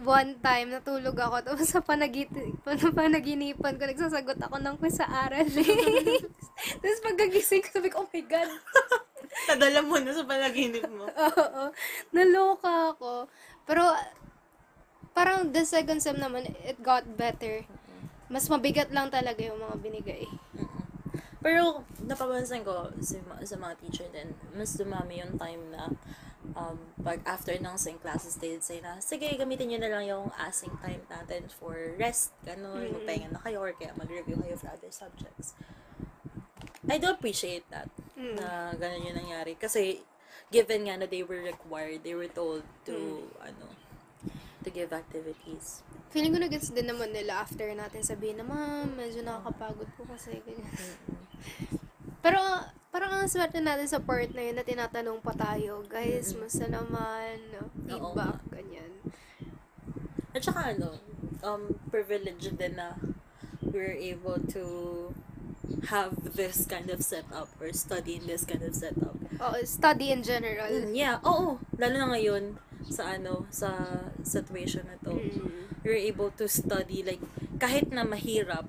one 0.00 0.40
time, 0.40 0.72
natulog 0.72 1.16
ako, 1.18 1.36
tapos 1.44 1.68
sa 1.68 1.84
panagit 1.84 2.32
panaginipan 2.96 3.76
ko, 3.76 3.84
nagsasagot 3.84 4.40
ako 4.40 4.56
ng 4.56 4.76
quiz 4.80 4.96
sa 4.96 5.28
Araling. 5.28 6.24
tapos 6.80 7.00
pagkagising 7.04 7.60
ko, 7.60 7.68
sabi 7.68 7.92
ko, 7.92 8.04
oh 8.04 8.08
my 8.08 8.22
God. 8.24 8.50
Nadala 9.48 9.80
mo 9.84 9.96
na 10.00 10.12
sa 10.12 10.24
panaginip 10.24 10.84
mo. 10.92 11.08
Oo. 11.08 11.62
Naloka 12.12 12.92
ako. 12.96 13.28
Pero, 13.64 13.92
parang 15.16 15.48
the 15.52 15.64
second 15.64 16.00
sem 16.00 16.16
naman, 16.16 16.48
it 16.64 16.76
got 16.80 17.04
better. 17.16 17.64
Mas 18.32 18.48
mabigat 18.48 18.92
lang 18.92 19.12
talaga 19.12 19.40
yung 19.40 19.60
mga 19.60 19.76
binigay. 19.80 20.24
Pero, 21.42 21.82
napapansin 22.04 22.62
ko 22.62 22.92
sa, 23.02 23.18
sa 23.42 23.56
mga 23.58 23.74
teacher 23.82 24.08
din, 24.12 24.30
mas 24.54 24.76
dumami 24.76 25.20
yung 25.20 25.34
time 25.36 25.62
na 25.72 25.90
um, 26.54 26.78
pag 27.00 27.22
after 27.24 27.54
ng 27.54 27.76
same 27.78 27.98
classes, 27.98 28.36
they'd 28.38 28.62
say 28.62 28.82
na, 28.82 28.98
sige, 28.98 29.30
gamitin 29.38 29.72
nyo 29.72 29.78
na 29.80 29.90
lang 29.90 30.04
yung 30.06 30.26
async 30.36 30.74
time 30.82 31.02
natin 31.08 31.46
for 31.48 31.74
rest, 31.96 32.34
ganun, 32.42 32.90
Mm. 32.90 32.92
magpahinga 32.98 33.28
na 33.32 33.40
kayo, 33.40 33.62
or 33.62 33.72
kaya 33.72 33.94
mag-review 33.94 34.36
kayo 34.42 34.58
for 34.58 34.68
other 34.70 34.90
subjects. 34.90 35.54
I 36.86 36.98
do 36.98 37.08
appreciate 37.08 37.64
that, 37.70 37.88
Mm. 38.18 38.36
na 38.36 38.74
ganun 38.74 39.06
yung 39.06 39.18
nangyari. 39.22 39.54
Kasi, 39.54 40.02
given 40.50 40.84
nga 40.84 40.98
na 40.98 41.06
they 41.06 41.22
were 41.24 41.40
required, 41.40 42.02
they 42.02 42.12
were 42.12 42.28
told 42.28 42.66
to, 42.84 43.26
ano, 43.40 43.70
to 44.62 44.68
give 44.70 44.92
activities. 44.94 45.82
Feeling 46.12 46.36
ko 46.36 46.38
na-gets 46.44 46.70
din 46.70 46.86
naman 46.86 47.10
nila 47.10 47.40
after 47.40 47.64
natin 47.72 48.04
sabihin 48.04 48.42
na, 48.42 48.46
ma'am, 48.46 48.92
medyo 48.94 49.24
nakakapagod 49.24 49.88
po 49.96 50.04
kasi. 50.10 50.38
Ganyan. 50.44 50.68
Pero, 52.20 52.38
parang 52.92 53.08
ang 53.08 53.24
swerte 53.24 53.56
natin 53.64 53.88
sa 53.88 54.04
part 54.04 54.28
na 54.36 54.44
yun 54.44 54.60
na 54.60 54.68
tinatanong 54.68 55.24
pa 55.24 55.32
tayo, 55.32 55.80
guys, 55.88 56.36
musta 56.36 56.68
naman, 56.68 57.40
feedback, 57.88 58.38
ganyan. 58.52 58.92
At 60.36 60.44
saka 60.44 60.76
ano, 60.76 61.00
um, 61.40 61.72
privilege 61.88 62.52
din 62.52 62.76
na 62.76 63.00
we're 63.64 63.96
able 63.96 64.36
to 64.52 64.64
have 65.88 66.36
this 66.36 66.68
kind 66.68 66.92
of 66.92 67.00
setup 67.00 67.48
or 67.56 67.72
study 67.72 68.20
in 68.20 68.28
this 68.28 68.44
kind 68.44 68.60
of 68.60 68.76
setup. 68.76 69.16
Oo, 69.40 69.56
study 69.64 70.12
in 70.12 70.20
general. 70.20 70.68
Mm, 70.68 70.92
yeah, 70.92 71.16
oo. 71.24 71.56
Lalo 71.80 71.96
na 71.96 72.08
ngayon 72.12 72.60
sa 72.92 73.16
ano, 73.16 73.48
sa 73.48 74.04
situation 74.20 74.84
na 74.84 75.00
to. 75.00 75.16
Mm. 75.16 75.72
You're 75.80 75.98
able 75.98 76.30
to 76.36 76.44
study 76.46 77.00
like 77.00 77.24
kahit 77.56 77.88
na 77.88 78.04
mahirap, 78.04 78.68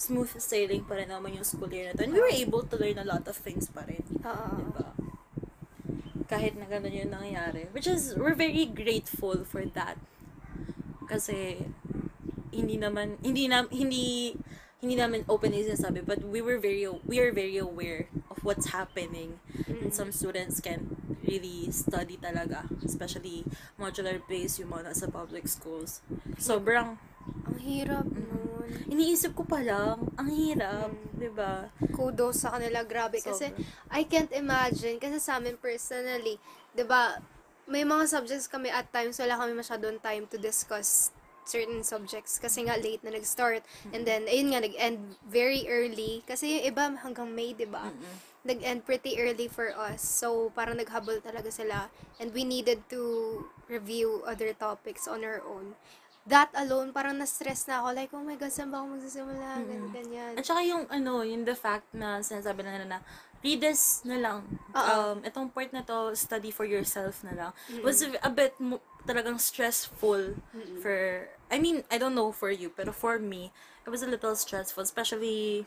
smooth 0.00 0.32
sailing 0.40 0.88
pa 0.88 0.96
rin 0.96 1.12
naman 1.12 1.36
yung 1.36 1.44
school 1.44 1.68
year 1.68 1.92
na 1.92 2.00
to. 2.00 2.08
And 2.08 2.16
we 2.16 2.24
were 2.24 2.32
able 2.32 2.64
to 2.64 2.74
learn 2.80 2.96
a 2.96 3.04
lot 3.04 3.28
of 3.28 3.36
things 3.36 3.68
pa 3.68 3.84
rin. 3.84 4.00
Oo. 4.24 4.48
Diba? 4.56 4.88
Kahit 6.24 6.56
na 6.56 6.64
ganun 6.64 6.96
yung 6.96 7.12
nangyayari. 7.12 7.68
Which 7.76 7.84
is, 7.84 8.16
we're 8.16 8.38
very 8.38 8.64
grateful 8.64 9.44
for 9.44 9.68
that. 9.76 10.00
Kasi, 11.04 11.68
hindi 12.48 12.80
naman, 12.80 13.20
hindi 13.20 13.44
na, 13.44 13.68
hindi, 13.68 14.38
hindi 14.80 14.94
namin 14.96 15.28
openly 15.28 15.68
sinasabi, 15.68 16.00
but 16.00 16.24
we 16.24 16.40
were 16.40 16.56
very, 16.56 16.88
we 17.04 17.20
are 17.20 17.34
very 17.34 17.60
aware 17.60 18.08
of 18.32 18.40
what's 18.40 18.72
happening. 18.72 19.36
And 19.68 19.92
some 19.92 20.16
students 20.16 20.64
can 20.64 20.96
really 21.26 21.68
study 21.74 22.16
talaga. 22.16 22.64
Especially, 22.80 23.44
modular-based 23.76 24.64
yung 24.64 24.72
mga 24.72 24.96
nasa 24.96 25.12
public 25.12 25.44
schools. 25.44 26.00
Sobrang, 26.40 26.96
Ang 27.46 27.60
hirap 27.60 28.08
nun. 28.08 28.49
Iniisip 28.88 29.36
ko 29.36 29.44
pa 29.44 29.60
lang, 29.60 30.00
ang 30.16 30.28
hirap, 30.28 30.90
di 31.14 31.30
ba? 31.32 31.68
Kudos 31.92 32.44
sa 32.44 32.56
kanila, 32.56 32.84
grabe. 32.86 33.20
Kasi, 33.20 33.52
Sobra. 33.52 33.92
I 33.92 34.02
can't 34.08 34.32
imagine, 34.32 34.96
kasi 34.96 35.20
sa 35.20 35.38
amin 35.38 35.56
personally, 35.60 36.40
'di 36.74 36.86
ba 36.86 37.18
may 37.70 37.86
mga 37.86 38.10
subjects 38.10 38.50
kami 38.50 38.66
at 38.66 38.90
times 38.90 39.22
wala 39.22 39.38
kami 39.38 39.54
masyadong 39.54 40.02
time 40.02 40.26
to 40.26 40.34
discuss 40.34 41.14
certain 41.46 41.86
subjects. 41.86 42.42
Kasi 42.42 42.66
nga 42.66 42.74
late 42.74 43.02
na 43.06 43.14
nag-start. 43.14 43.62
And 43.94 44.02
then 44.02 44.26
ayun 44.26 44.50
nga 44.50 44.62
nag-end 44.62 45.18
very 45.22 45.70
early. 45.70 46.26
Kasi 46.26 46.58
yung 46.58 46.64
iba 46.66 46.90
hanggang 46.98 47.30
May 47.30 47.54
'di 47.54 47.70
ba? 47.70 47.94
Nag-end 48.42 48.82
pretty 48.82 49.22
early 49.22 49.46
for 49.46 49.70
us. 49.70 50.02
So 50.02 50.50
parang 50.50 50.82
naghabol 50.82 51.22
talaga 51.22 51.54
sila. 51.54 51.94
And 52.18 52.34
we 52.34 52.42
needed 52.42 52.82
to 52.90 53.02
review 53.70 54.26
other 54.26 54.50
topics 54.50 55.06
on 55.06 55.22
our 55.22 55.38
own 55.46 55.78
that 56.30 56.50
alone 56.54 56.94
parang 56.94 57.18
na-stress 57.18 57.66
na 57.66 57.82
ako 57.82 57.88
like 57.92 58.10
oh 58.14 58.22
my 58.22 58.38
god 58.38 58.54
saan 58.54 58.70
ba 58.70 58.78
ako 58.78 58.96
magsisimula 58.96 59.46
ganyan 59.66 59.90
ganyan 59.90 60.32
At 60.38 60.46
saka 60.46 60.62
yung 60.62 60.86
ano, 60.86 61.26
yung 61.26 61.42
the 61.42 61.58
fact 61.58 61.90
na 61.90 62.22
sinasabi 62.22 62.62
na 62.62 62.78
nila 62.78 62.86
na 62.86 63.00
read 63.40 63.60
this 63.60 64.04
na 64.04 64.20
lang. 64.20 64.44
Oo. 64.76 65.16
Um, 65.16 65.18
itong 65.24 65.48
part 65.48 65.72
na 65.72 65.80
to, 65.80 66.12
study 66.12 66.52
for 66.52 66.68
yourself 66.68 67.24
na 67.24 67.32
lang. 67.32 67.52
Was 67.80 68.04
a 68.04 68.30
bit 68.30 68.52
mo, 68.60 68.84
talagang 69.08 69.40
stressful 69.40 70.36
for, 70.84 71.28
I 71.48 71.56
mean, 71.56 71.82
I 71.88 71.96
don't 71.96 72.14
know 72.14 72.32
for 72.36 72.52
you, 72.52 72.68
pero 72.68 72.92
for 72.92 73.16
me, 73.16 73.48
it 73.84 73.90
was 73.90 74.04
a 74.04 74.10
little 74.10 74.36
stressful, 74.36 74.84
especially, 74.84 75.64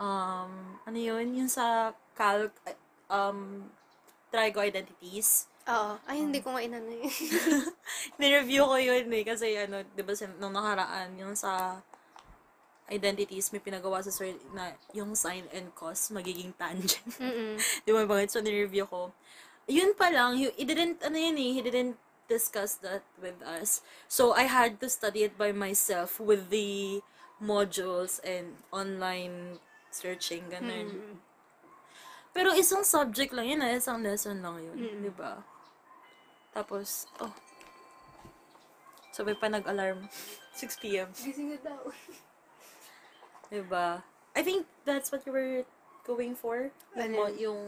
um, 0.00 0.80
ano 0.88 0.96
yun, 0.96 1.36
yung 1.36 1.52
sa 1.52 1.92
calc, 2.16 2.56
um, 3.12 3.68
trigo 4.32 4.64
identities. 4.64 5.49
Oo. 5.68 5.92
Ay, 6.08 6.24
hindi 6.24 6.40
ko 6.40 6.56
nga 6.56 6.64
inano 6.64 6.88
yun. 6.88 7.10
Nireview 8.20 8.64
ko 8.64 8.76
yun 8.80 9.06
eh, 9.12 9.24
kasi 9.24 9.52
ano, 9.60 9.84
di 9.84 10.00
ba, 10.00 10.12
nung 10.40 10.56
nakaraan, 10.56 11.12
yung 11.20 11.36
sa 11.36 11.82
identities, 12.90 13.54
may 13.54 13.62
pinagawa 13.62 14.02
sa 14.02 14.10
sir 14.10 14.34
na 14.50 14.74
yung 14.96 15.14
sign 15.14 15.46
and 15.54 15.70
cos 15.78 16.10
magiging 16.10 16.50
tangent. 16.58 17.14
Mm-mm. 17.22 17.54
di 17.86 17.90
ba 17.94 18.02
bakit? 18.08 18.34
So, 18.34 18.42
nireview 18.42 18.88
ko. 18.90 19.14
Yun 19.70 19.94
pa 19.94 20.10
lang, 20.10 20.40
he, 20.40 20.50
he 20.58 20.66
didn't, 20.66 20.98
ano 21.06 21.14
yun 21.14 21.38
eh, 21.38 21.50
he 21.54 21.62
didn't 21.62 21.94
discuss 22.26 22.74
that 22.82 23.06
with 23.22 23.38
us. 23.46 23.82
So, 24.10 24.34
I 24.34 24.50
had 24.50 24.82
to 24.82 24.90
study 24.90 25.22
it 25.22 25.38
by 25.38 25.54
myself 25.54 26.18
with 26.18 26.50
the 26.50 27.02
modules 27.38 28.18
and 28.26 28.58
online 28.74 29.62
searching, 29.94 30.50
ganun. 30.50 30.88
Mm. 30.90 31.29
Pero 32.30 32.54
isang 32.54 32.86
subject 32.86 33.34
lang 33.34 33.46
yun, 33.50 33.60
ah, 33.62 33.74
isang 33.74 33.98
lesson 34.02 34.38
lang 34.38 34.56
yun, 34.62 35.02
di 35.02 35.10
ba? 35.10 35.42
Tapos, 36.54 37.10
oh. 37.18 37.32
Sabay 39.10 39.34
pa 39.34 39.50
nag-alarm. 39.50 40.06
6 40.54 40.82
p.m. 40.82 41.10
Gising 41.10 41.50
na 41.54 41.58
daw. 41.58 41.82
Diba? 43.50 44.02
I 44.38 44.42
think 44.46 44.66
that's 44.86 45.10
what 45.10 45.26
you 45.26 45.34
were 45.34 45.66
going 46.06 46.38
for. 46.38 46.70
Mo- 46.94 47.34
yung 47.34 47.66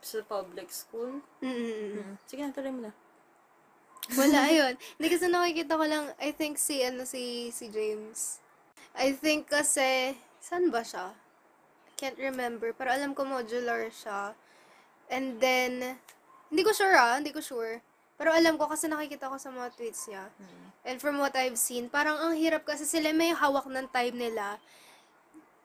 sa 0.00 0.20
public 0.24 0.68
school. 0.72 1.20
Mm-mm. 1.40 2.00
Mm. 2.00 2.12
Sige 2.28 2.40
na, 2.44 2.52
tuloy 2.52 2.72
mo 2.72 2.80
na. 2.88 2.92
Wala, 4.16 4.38
ayun. 4.52 4.74
Hindi 4.96 5.08
kasi 5.08 5.28
nakikita 5.28 5.76
ko 5.76 5.84
lang, 5.84 6.12
I 6.20 6.32
think 6.32 6.56
si, 6.60 6.84
ano, 6.84 7.04
si, 7.04 7.48
si 7.52 7.68
James. 7.72 8.40
I 8.96 9.12
think 9.16 9.48
kasi, 9.48 10.16
saan 10.40 10.68
ba 10.68 10.84
siya? 10.84 11.12
Can't 12.00 12.16
remember. 12.16 12.72
Pero 12.72 12.88
alam 12.88 13.12
ko 13.12 13.28
modular 13.28 13.92
siya. 13.92 14.32
And 15.12 15.36
then, 15.36 16.00
hindi 16.48 16.62
ko 16.64 16.72
sure 16.72 16.96
ah, 16.96 17.20
hindi 17.20 17.28
ko 17.28 17.44
sure. 17.44 17.84
Pero 18.16 18.32
alam 18.32 18.56
ko 18.56 18.64
kasi 18.68 18.88
nakikita 18.88 19.28
ko 19.28 19.36
sa 19.36 19.52
mga 19.52 19.68
tweets 19.76 20.08
niya. 20.08 20.32
And 20.84 20.96
from 20.96 21.20
what 21.20 21.36
I've 21.36 21.60
seen, 21.60 21.92
parang 21.92 22.16
ang 22.16 22.36
hirap 22.36 22.64
kasi 22.64 22.88
sila 22.88 23.12
may 23.12 23.36
hawak 23.36 23.68
ng 23.68 23.88
time 23.92 24.16
nila. 24.16 24.56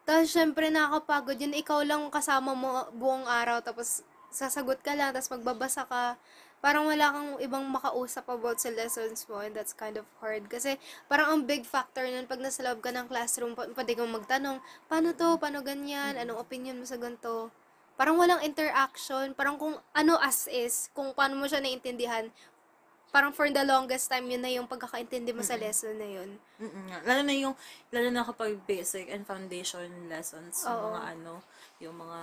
Tapos, 0.04 0.32
syempre, 0.32 0.68
nakakapagod 0.70 1.40
yun. 1.40 1.56
Ikaw 1.56 1.80
lang 1.88 2.04
kasama 2.14 2.54
mo 2.54 2.88
buong 2.94 3.26
araw, 3.26 3.60
tapos 3.60 4.06
sasagot 4.30 4.80
ka 4.84 4.94
lang, 4.94 5.16
tapos 5.16 5.34
magbabasa 5.34 5.88
ka. 5.88 6.20
Parang 6.64 6.90
wala 6.90 7.14
kang 7.14 7.30
ibang 7.40 7.66
makausap 7.70 8.26
about 8.32 8.58
sa 8.58 8.74
lessons 8.74 9.28
mo, 9.30 9.40
and 9.44 9.54
that's 9.54 9.76
kind 9.76 9.96
of 9.96 10.08
hard. 10.20 10.48
Kasi, 10.50 10.82
parang 11.08 11.28
ang 11.30 11.42
big 11.46 11.64
factor 11.64 12.04
nun, 12.08 12.26
pag 12.26 12.42
nasa 12.42 12.66
loob 12.66 12.82
ka 12.82 12.90
ng 12.90 13.08
classroom, 13.08 13.54
pwede 13.54 13.92
kang 13.94 14.12
magtanong, 14.12 14.58
paano 14.90 15.14
to, 15.14 15.38
paano 15.38 15.62
ganyan, 15.62 16.18
anong 16.18 16.42
opinion 16.42 16.80
mo 16.82 16.86
sa 16.88 16.98
ganito. 16.98 17.54
Parang 17.96 18.20
walang 18.20 18.44
interaction, 18.44 19.32
parang 19.32 19.56
kung 19.56 19.80
ano 19.96 20.20
as 20.20 20.52
is, 20.52 20.92
kung 20.92 21.16
paano 21.16 21.40
mo 21.40 21.48
siya 21.48 21.64
naintindihan, 21.64 22.28
parang 23.16 23.32
for 23.32 23.48
the 23.48 23.64
longest 23.64 24.12
time, 24.12 24.28
yun 24.28 24.44
na 24.44 24.52
yung 24.52 24.68
pagkakaintindi 24.68 25.32
mo 25.32 25.40
sa 25.40 25.56
lesson 25.56 25.96
na 25.96 26.04
yun. 26.04 26.36
Mm-mm. 26.60 26.92
Lalo 27.08 27.22
na 27.24 27.32
yung, 27.32 27.56
lalo 27.88 28.08
na 28.12 28.28
kapag 28.28 28.60
basic 28.68 29.08
and 29.08 29.24
foundation 29.24 29.88
lessons, 30.12 30.68
yung 30.68 30.76
Oo. 30.76 30.92
mga 30.92 31.02
ano, 31.16 31.34
yung 31.80 31.96
mga 31.96 32.20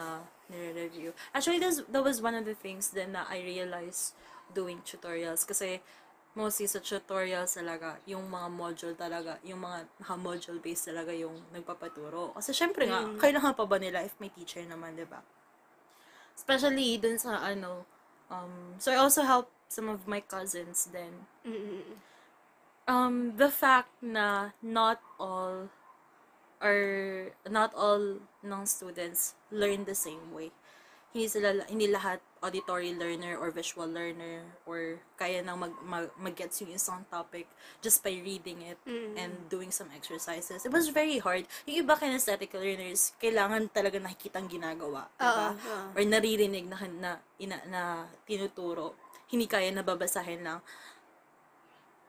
nire-review. 0.52 1.16
Actually, 1.32 1.64
that's, 1.64 1.80
that 1.88 2.04
was 2.04 2.20
one 2.20 2.36
of 2.36 2.44
the 2.44 2.52
things 2.52 2.92
then 2.92 3.16
na 3.16 3.24
I 3.24 3.40
realized 3.40 4.12
doing 4.52 4.84
tutorials. 4.84 5.48
Kasi, 5.48 5.80
mostly 6.36 6.68
sa 6.68 6.84
tutorials 6.84 7.56
talaga, 7.56 7.96
yung 8.04 8.28
mga 8.28 8.48
module 8.52 8.92
talaga, 8.92 9.40
yung 9.48 9.64
mga 9.64 9.88
naka-module 9.96 10.60
based 10.60 10.92
talaga 10.92 11.16
yung 11.16 11.40
nagpapaturo. 11.56 12.36
Kasi 12.36 12.52
syempre 12.52 12.84
nga, 12.84 13.00
kailangan 13.16 13.56
pa 13.56 13.64
ba 13.64 13.80
nila 13.80 14.04
if 14.04 14.12
may 14.20 14.28
teacher 14.28 14.60
naman, 14.68 14.92
di 14.92 15.08
ba? 15.08 15.24
Especially 16.36 17.00
dun 17.00 17.16
sa 17.16 17.40
ano, 17.40 17.88
um, 18.28 18.76
so 18.76 18.92
I 18.92 19.00
also 19.00 19.24
help 19.24 19.48
some 19.72 19.88
of 19.88 20.04
my 20.04 20.20
cousins 20.20 20.92
then 20.92 21.24
Mm-mm. 21.48 21.96
um 22.84 23.40
the 23.40 23.48
fact 23.48 23.88
na 24.04 24.52
not 24.60 25.00
all 25.16 25.72
or 26.62 26.78
not 27.50 27.74
all 27.74 28.22
ng 28.46 28.64
students 28.66 29.34
learn 29.50 29.82
the 29.82 29.98
same 29.98 30.30
way. 30.30 30.54
Hindi 31.12 31.28
sila 31.28 31.48
hindi 31.68 31.90
lahat 31.92 32.22
auditory 32.40 32.96
learner 32.96 33.36
or 33.36 33.52
visual 33.52 33.84
learner 33.84 34.46
or 34.64 34.96
kaya 35.18 35.44
nang 35.44 35.60
mag, 35.60 35.74
mag, 35.84 36.06
mag-gets 36.16 36.64
yung 36.64 36.72
isang 36.72 37.04
topic 37.12 37.44
just 37.84 38.00
by 38.00 38.14
reading 38.16 38.62
it 38.64 38.80
and 39.18 39.36
doing 39.52 39.68
some 39.68 39.92
exercises. 39.92 40.64
It 40.64 40.72
was 40.72 40.88
very 40.88 41.20
hard. 41.20 41.44
Yung 41.68 41.84
iba 41.84 42.00
kinesthetic 42.00 42.56
learners, 42.56 43.12
kailangan 43.20 43.68
talaga 43.74 44.00
nakikitang 44.00 44.48
ginagawa. 44.48 45.10
Diba? 45.20 45.52
Oo, 45.52 45.68
oo. 45.68 45.86
Or 45.98 46.02
naririnig 46.06 46.64
na, 46.64 46.78
na, 46.96 47.10
ina, 47.36 47.60
na 47.68 47.82
tinuturo. 48.24 48.96
Hindi 49.32 49.48
kaya 49.48 49.72
nababasahin 49.72 50.44
lang 50.44 50.60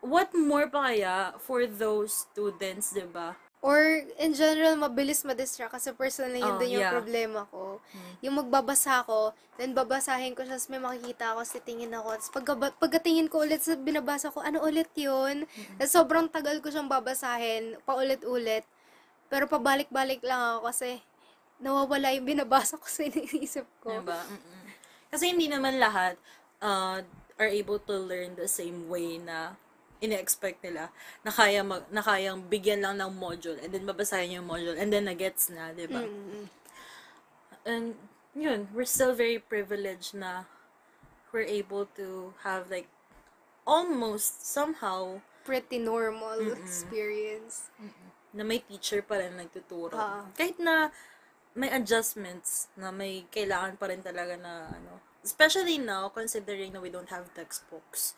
what 0.04 0.36
more 0.36 0.68
pa 0.68 0.92
kaya 0.92 1.32
for 1.40 1.64
those 1.64 2.28
students, 2.28 2.92
'di 2.92 3.08
ba? 3.10 3.40
Or, 3.64 3.80
in 4.20 4.36
general, 4.36 4.76
mabilis 4.76 5.24
ma-distract 5.24 5.72
kasi 5.72 5.96
personally 5.96 6.44
yun 6.44 6.52
Oh, 6.52 6.60
din 6.60 6.76
yung 6.76 6.84
yeah. 6.84 6.92
problema 6.92 7.48
ko. 7.48 7.80
Yung 8.20 8.36
magbabasa 8.36 9.08
ko, 9.08 9.32
then 9.56 9.72
babasahin 9.72 10.36
ko 10.36 10.44
siya, 10.44 10.60
may 10.68 10.84
makikita 10.84 11.32
ako, 11.32 11.48
titingin 11.48 11.96
ako. 11.96 12.12
Tapos 12.20 12.32
pagka, 12.36 12.54
pagkatingin 12.76 13.32
ko 13.32 13.48
ulit 13.48 13.64
sa 13.64 13.80
binabasa 13.80 14.36
ko, 14.36 14.44
ano 14.44 14.60
ulit 14.68 14.92
yun? 15.00 15.48
Tapos 15.80 15.96
sobrang 15.96 16.28
tagal 16.28 16.60
ko 16.60 16.76
siyang 16.76 16.92
babasahin, 16.92 17.80
paulit-ulit. 17.88 18.68
Pero 19.32 19.48
pabalik-balik 19.48 20.20
lang 20.28 20.60
ako 20.60 20.68
kasi 20.68 21.00
nawawala 21.64 22.12
yung 22.20 22.28
binabasa 22.28 22.76
ko 22.76 22.84
sa 22.84 23.08
iniisip 23.08 23.64
ko. 23.80 23.96
Diba? 23.96 24.28
Mm-mm. 24.28 24.76
Kasi 25.08 25.32
hindi 25.32 25.48
naman 25.48 25.80
lahat 25.80 26.20
uh, 26.64 27.04
are 27.36 27.52
able 27.52 27.78
to 27.84 27.94
learn 28.00 28.40
the 28.40 28.48
same 28.48 28.88
way 28.88 29.20
na 29.20 29.60
ine-expect 30.04 30.64
nila 30.64 30.92
na 31.24 31.32
kaya 31.32 31.64
mag, 31.64 31.84
na 31.92 32.04
kayang 32.04 32.44
bigyan 32.48 32.84
lang 32.84 33.00
ng 33.00 33.12
module 33.16 33.56
and 33.60 33.72
then 33.72 33.88
babasahin 33.88 34.40
yung 34.40 34.48
module 34.48 34.76
and 34.76 34.92
then 34.92 35.08
na-gets 35.08 35.52
na, 35.52 35.72
di 35.76 35.88
ba? 35.88 36.04
Mm-mm. 36.04 36.48
And 37.64 37.96
yun, 38.36 38.68
we're 38.76 38.88
still 38.88 39.16
very 39.16 39.40
privileged 39.40 40.16
na 40.16 40.48
we're 41.32 41.48
able 41.48 41.88
to 41.96 42.36
have 42.44 42.68
like 42.68 42.88
almost 43.64 44.44
somehow 44.44 45.24
Pretty 45.44 45.80
normal 45.80 46.40
experience. 46.56 47.68
na 48.34 48.44
may 48.44 48.60
teacher 48.60 49.04
pa 49.04 49.20
rin 49.20 49.40
nagtuturo. 49.40 49.96
Ah. 49.96 50.28
Kahit 50.36 50.58
na 50.60 50.92
may 51.54 51.70
adjustments 51.70 52.68
na 52.74 52.90
may 52.90 53.28
kailangan 53.30 53.78
pa 53.78 53.88
rin 53.88 54.02
talaga 54.02 54.36
na 54.36 54.68
ano. 54.74 55.13
Especially 55.24 55.80
now, 55.80 56.12
considering 56.12 56.76
na 56.76 56.84
we 56.84 56.92
don't 56.92 57.08
have 57.08 57.32
textbooks. 57.32 58.14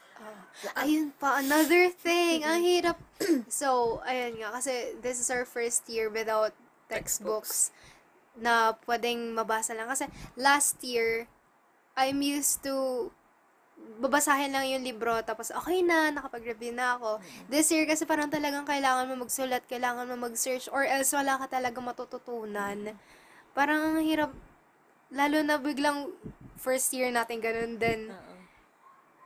Ayun 0.73 1.13
pa, 1.21 1.37
another 1.37 1.93
thing. 1.93 2.41
Ang 2.41 2.65
hirap. 2.65 2.97
so, 3.47 4.01
ayun 4.09 4.41
nga, 4.41 4.57
kasi 4.57 4.97
this 5.05 5.21
is 5.21 5.29
our 5.29 5.45
first 5.45 5.85
year 5.85 6.09
without 6.09 6.51
textbooks 6.89 7.69
na 8.33 8.73
pwedeng 8.89 9.37
mabasa 9.37 9.77
lang. 9.77 9.85
Kasi 9.85 10.09
last 10.33 10.81
year, 10.81 11.29
I'm 11.93 12.25
used 12.25 12.65
to 12.65 13.09
babasahin 13.75 14.51
lang 14.51 14.65
yung 14.71 14.83
libro, 14.83 15.13
tapos 15.23 15.51
okay 15.51 15.83
na, 15.83 16.11
nakapag-review 16.11 16.73
na 16.75 16.95
ako. 16.99 17.19
This 17.51 17.69
year 17.71 17.83
kasi 17.87 18.07
parang 18.07 18.31
talagang 18.31 18.67
kailangan 18.67 19.07
mo 19.07 19.27
magsulat, 19.27 19.63
kailangan 19.67 20.07
mo 20.09 20.15
mag-search, 20.19 20.71
or 20.71 20.83
else 20.87 21.11
wala 21.11 21.39
ka 21.39 21.59
talaga 21.59 21.79
matututunan. 21.79 22.95
Parang 23.51 23.99
ang 23.99 24.03
hirap, 24.03 24.31
lalo 25.11 25.37
na 25.43 25.55
biglang 25.59 26.11
first 26.55 26.91
year 26.95 27.11
natin 27.11 27.43
ganun 27.43 27.75
din 27.77 28.11
Oo. 28.11 28.35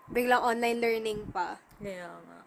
biglang 0.10 0.42
online 0.42 0.80
learning 0.82 1.20
pa. 1.30 1.62
Kaya 1.78 2.10
nga. 2.10 2.40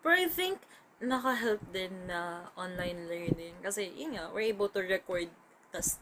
Pero 0.00 0.14
I 0.16 0.28
think, 0.28 0.60
naka-help 1.00 1.64
din 1.72 1.92
na 2.04 2.52
online 2.54 3.08
learning. 3.08 3.56
Kasi, 3.64 3.88
yun 3.96 4.16
nga, 4.16 4.28
we're 4.32 4.52
able 4.52 4.68
to 4.68 4.84
record, 4.84 5.32
tas 5.72 5.96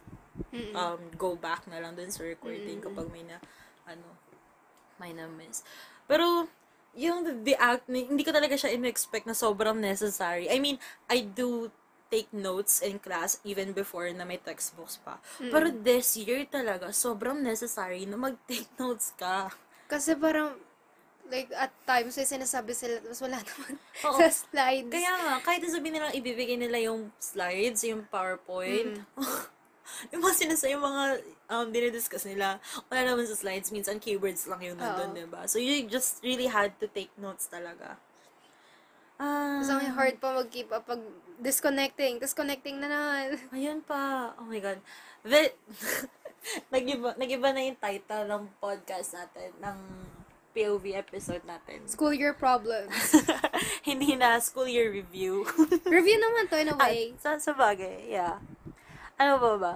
um, 0.74 1.00
go 1.14 1.38
back 1.38 1.66
na 1.70 1.78
lang 1.78 1.94
dun 1.94 2.10
sa 2.10 2.26
recording 2.26 2.82
kapag 2.82 3.06
may 3.14 3.22
na, 3.22 3.38
ano, 3.86 4.06
may 4.98 5.14
na-miss. 5.14 5.62
Pero, 6.10 6.50
yung 6.98 7.22
the, 7.22 7.54
the 7.54 7.54
act, 7.54 7.86
hindi 7.86 8.26
ko 8.26 8.34
talaga 8.34 8.58
siya 8.58 8.74
in-expect 8.74 9.30
na 9.30 9.38
sobrang 9.38 9.78
necessary. 9.78 10.50
I 10.50 10.58
mean, 10.58 10.82
I 11.06 11.22
do 11.22 11.70
take 12.08 12.28
notes 12.32 12.80
in 12.80 12.96
class 12.98 13.40
even 13.44 13.72
before 13.76 14.08
na 14.12 14.24
may 14.24 14.40
textbooks 14.40 14.96
pa. 15.00 15.20
Pero 15.38 15.68
this 15.72 16.16
year 16.16 16.44
talaga, 16.48 16.88
sobrang 16.92 17.40
necessary 17.40 18.08
na 18.08 18.16
mag-take 18.16 18.68
notes 18.80 19.12
ka. 19.16 19.52
Kasi 19.88 20.16
parang, 20.16 20.56
like, 21.28 21.52
at 21.52 21.72
times, 21.84 22.16
may 22.16 22.28
sinasabi 22.28 22.72
sila, 22.72 23.00
tapos 23.04 23.20
wala 23.20 23.38
naman 23.40 23.72
Oo. 24.08 24.18
sa 24.20 24.26
slides. 24.32 24.92
Kaya 24.92 25.12
nga, 25.12 25.32
kahit 25.44 25.60
na 25.64 25.70
sabihin 25.72 25.94
nilang 26.00 26.16
ibibigay 26.16 26.56
nila 26.56 26.80
yung 26.80 27.12
slides, 27.20 27.84
yung 27.84 28.04
PowerPoint, 28.08 29.04
yung 30.12 30.20
mga 30.24 30.36
sinasa, 30.36 30.68
yung 30.68 30.84
mga 30.84 31.02
um, 31.52 31.66
dinidiscuss 31.68 32.24
nila, 32.28 32.60
wala 32.88 33.00
naman 33.04 33.28
sa 33.28 33.36
slides, 33.36 33.68
minsan 33.72 34.00
keywords 34.00 34.48
lang 34.48 34.60
yung 34.64 34.76
nandun, 34.80 35.12
Oo. 35.12 35.18
diba? 35.24 35.44
So, 35.44 35.60
you 35.60 35.84
just 35.88 36.24
really 36.24 36.48
had 36.48 36.72
to 36.80 36.88
take 36.88 37.12
notes 37.20 37.48
talaga. 37.48 38.00
Ah, 39.18 39.58
Tapos 39.58 39.74
ang 39.74 39.98
hard 39.98 40.16
pa 40.22 40.30
mag-keep 40.30 40.70
up 40.70 40.86
pag 40.86 41.02
disconnecting. 41.38 42.18
Tapos 42.18 42.34
connecting 42.34 42.82
na 42.82 42.88
naman. 42.90 43.38
ayun 43.56 43.80
pa. 43.82 44.34
Oh 44.36 44.46
my 44.46 44.60
God. 44.60 44.78
The, 45.22 45.54
nagiba, 46.74 47.14
nagiba 47.18 47.48
na 47.54 47.62
yung 47.64 47.78
title 47.78 48.24
ng 48.26 48.44
podcast 48.58 49.14
natin, 49.14 49.50
ng 49.62 49.78
POV 50.58 50.84
episode 50.98 51.44
natin. 51.46 51.86
School 51.86 52.14
year 52.14 52.34
problems. 52.34 53.14
Hindi 53.88 54.18
na 54.18 54.42
school 54.42 54.66
year 54.66 54.90
review. 54.90 55.46
Review 55.86 56.18
naman 56.18 56.50
to 56.50 56.56
in 56.58 56.74
a 56.74 56.76
way. 56.76 57.14
Sa, 57.22 57.38
sa 57.38 57.54
bagay, 57.54 58.10
yeah. 58.10 58.42
Ano 59.18 59.38
ba 59.38 59.52
ba? 59.54 59.74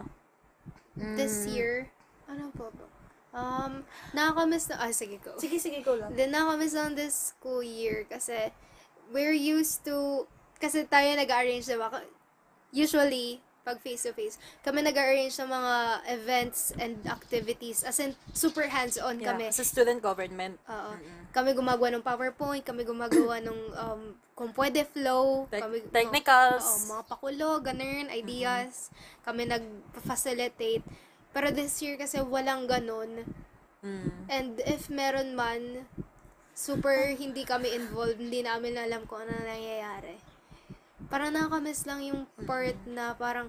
This 0.99 1.49
year, 1.49 1.89
ano 2.29 2.53
pa 2.53 2.69
ba? 2.69 2.87
Um, 3.33 3.89
nakakamiss 4.13 4.69
na, 4.69 4.77
ah, 4.77 4.93
sige 4.93 5.17
go. 5.25 5.33
Sige, 5.41 5.57
sige, 5.57 5.81
go 5.81 5.97
lang. 5.97 6.13
Then, 6.13 6.37
nakakamiss 6.37 6.77
lang 6.77 6.93
this 6.93 7.33
school 7.33 7.65
year 7.65 8.05
kasi 8.05 8.53
we're 9.09 9.37
used 9.37 9.85
to, 9.89 10.29
kasi 10.63 10.87
tayo 10.87 11.11
nag-arrange, 11.19 11.67
diba? 11.67 11.91
Usually, 12.71 13.43
pag 13.63 13.79
face-to-face, 13.79 14.39
kami 14.67 14.83
nag-arrange 14.83 15.35
ng 15.39 15.51
mga 15.51 15.75
events 16.19 16.75
and 16.79 16.99
activities. 17.07 17.87
As 17.87 17.99
in, 18.03 18.15
super 18.35 18.67
hands-on 18.67 19.23
Yeah, 19.23 19.35
kami. 19.35 19.51
sa 19.55 19.63
student 19.63 20.03
government. 20.03 20.59
Oo. 20.67 20.99
Kami 21.31 21.55
gumagawa 21.55 21.95
ng 21.95 22.03
PowerPoint, 22.03 22.63
kami 22.67 22.83
gumagawa 22.83 23.39
ng 23.39 23.59
um, 23.75 24.03
kung 24.35 24.51
pwede 24.59 24.83
flow, 24.83 25.47
Tec- 25.47 25.63
kami 25.63 25.79
technicals. 25.95 26.67
Oo, 26.67 26.99
mga 26.99 27.05
pakulo, 27.07 27.49
ganun, 27.63 28.11
ideas. 28.11 28.91
Kami 29.23 29.47
nag-facilitate. 29.47 30.83
Pero 31.31 31.55
this 31.55 31.79
year 31.81 31.95
kasi 31.95 32.19
walang 32.19 32.67
ganun. 32.67 33.23
Mm. 33.83 34.11
And 34.27 34.51
if 34.67 34.91
meron 34.91 35.39
man, 35.39 35.87
super 36.53 37.15
hindi 37.15 37.47
kami 37.47 37.73
involved, 37.73 38.19
hindi 38.19 38.43
namin 38.43 38.75
alam 38.75 39.07
kung 39.07 39.23
ano 39.23 39.33
nangyayari. 39.39 40.32
Parang 41.09 41.31
nakakamiss 41.33 41.87
lang 41.87 42.01
yung 42.03 42.21
part 42.45 42.77
na 42.87 43.15
parang, 43.17 43.49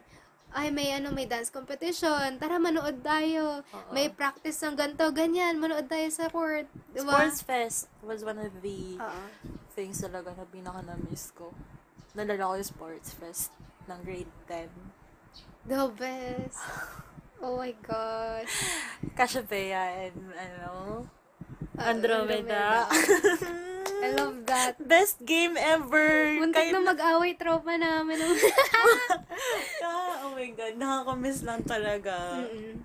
ay, 0.53 0.69
may 0.69 0.93
ano, 0.93 1.09
may 1.09 1.25
dance 1.25 1.49
competition. 1.49 2.37
Tara, 2.37 2.61
manood 2.61 3.01
tayo. 3.01 3.65
Oo. 3.65 3.89
May 3.89 4.13
practice 4.13 4.61
ng 4.61 4.77
ganto, 4.77 5.09
ganyan. 5.09 5.57
Manood 5.57 5.89
tayo 5.89 6.05
sa 6.13 6.29
court. 6.29 6.69
Diba? 6.93 7.09
Sports 7.09 7.41
Fest 7.41 7.89
was 8.05 8.21
one 8.21 8.37
of 8.37 8.53
the 8.61 9.01
Oo. 9.01 9.21
things 9.73 9.97
talaga 9.97 10.33
na 10.37 10.45
pinaka 10.45 10.85
na-miss 10.85 11.33
ko. 11.33 11.49
Nalala 12.13 12.53
ko 12.53 12.53
yung 12.61 12.69
Sports 12.69 13.09
Fest 13.17 13.49
ng 13.89 13.99
grade 14.05 14.29
10. 14.47 14.69
The 15.65 15.89
best. 15.97 16.61
Oh 17.43 17.59
my 17.59 17.75
gosh. 17.83 18.55
Cassiopeia 19.19 20.07
and, 20.07 20.31
ano, 20.31 21.03
Andromeda. 21.77 22.87
I 24.03 24.11
love 24.13 24.43
that. 24.51 24.75
Best 24.83 25.23
game 25.23 25.55
ever! 25.55 26.35
Muntik 26.35 26.69
Kahit 26.69 26.75
na 26.75 26.83
mag-away 26.83 27.33
tropa 27.39 27.73
namin. 27.79 28.19
Ah, 29.83 30.23
oh 30.23 30.31
my 30.39 30.47
God, 30.55 30.79
nakakamiss 30.79 31.43
lang 31.43 31.59
talaga. 31.67 32.39
Mm-mm. 32.47 32.79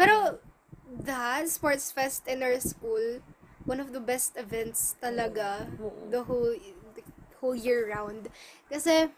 Pero, 0.00 0.40
that 1.04 1.44
sports 1.52 1.92
fest 1.92 2.24
in 2.24 2.40
our 2.40 2.56
school, 2.60 3.20
one 3.68 3.76
of 3.76 3.92
the 3.92 4.00
best 4.00 4.34
events 4.40 4.96
talaga 4.96 5.68
the 6.08 6.24
whole 6.24 6.56
the 6.96 7.04
whole 7.40 7.56
year 7.56 7.92
round. 7.92 8.32
Kasi, 8.72 9.12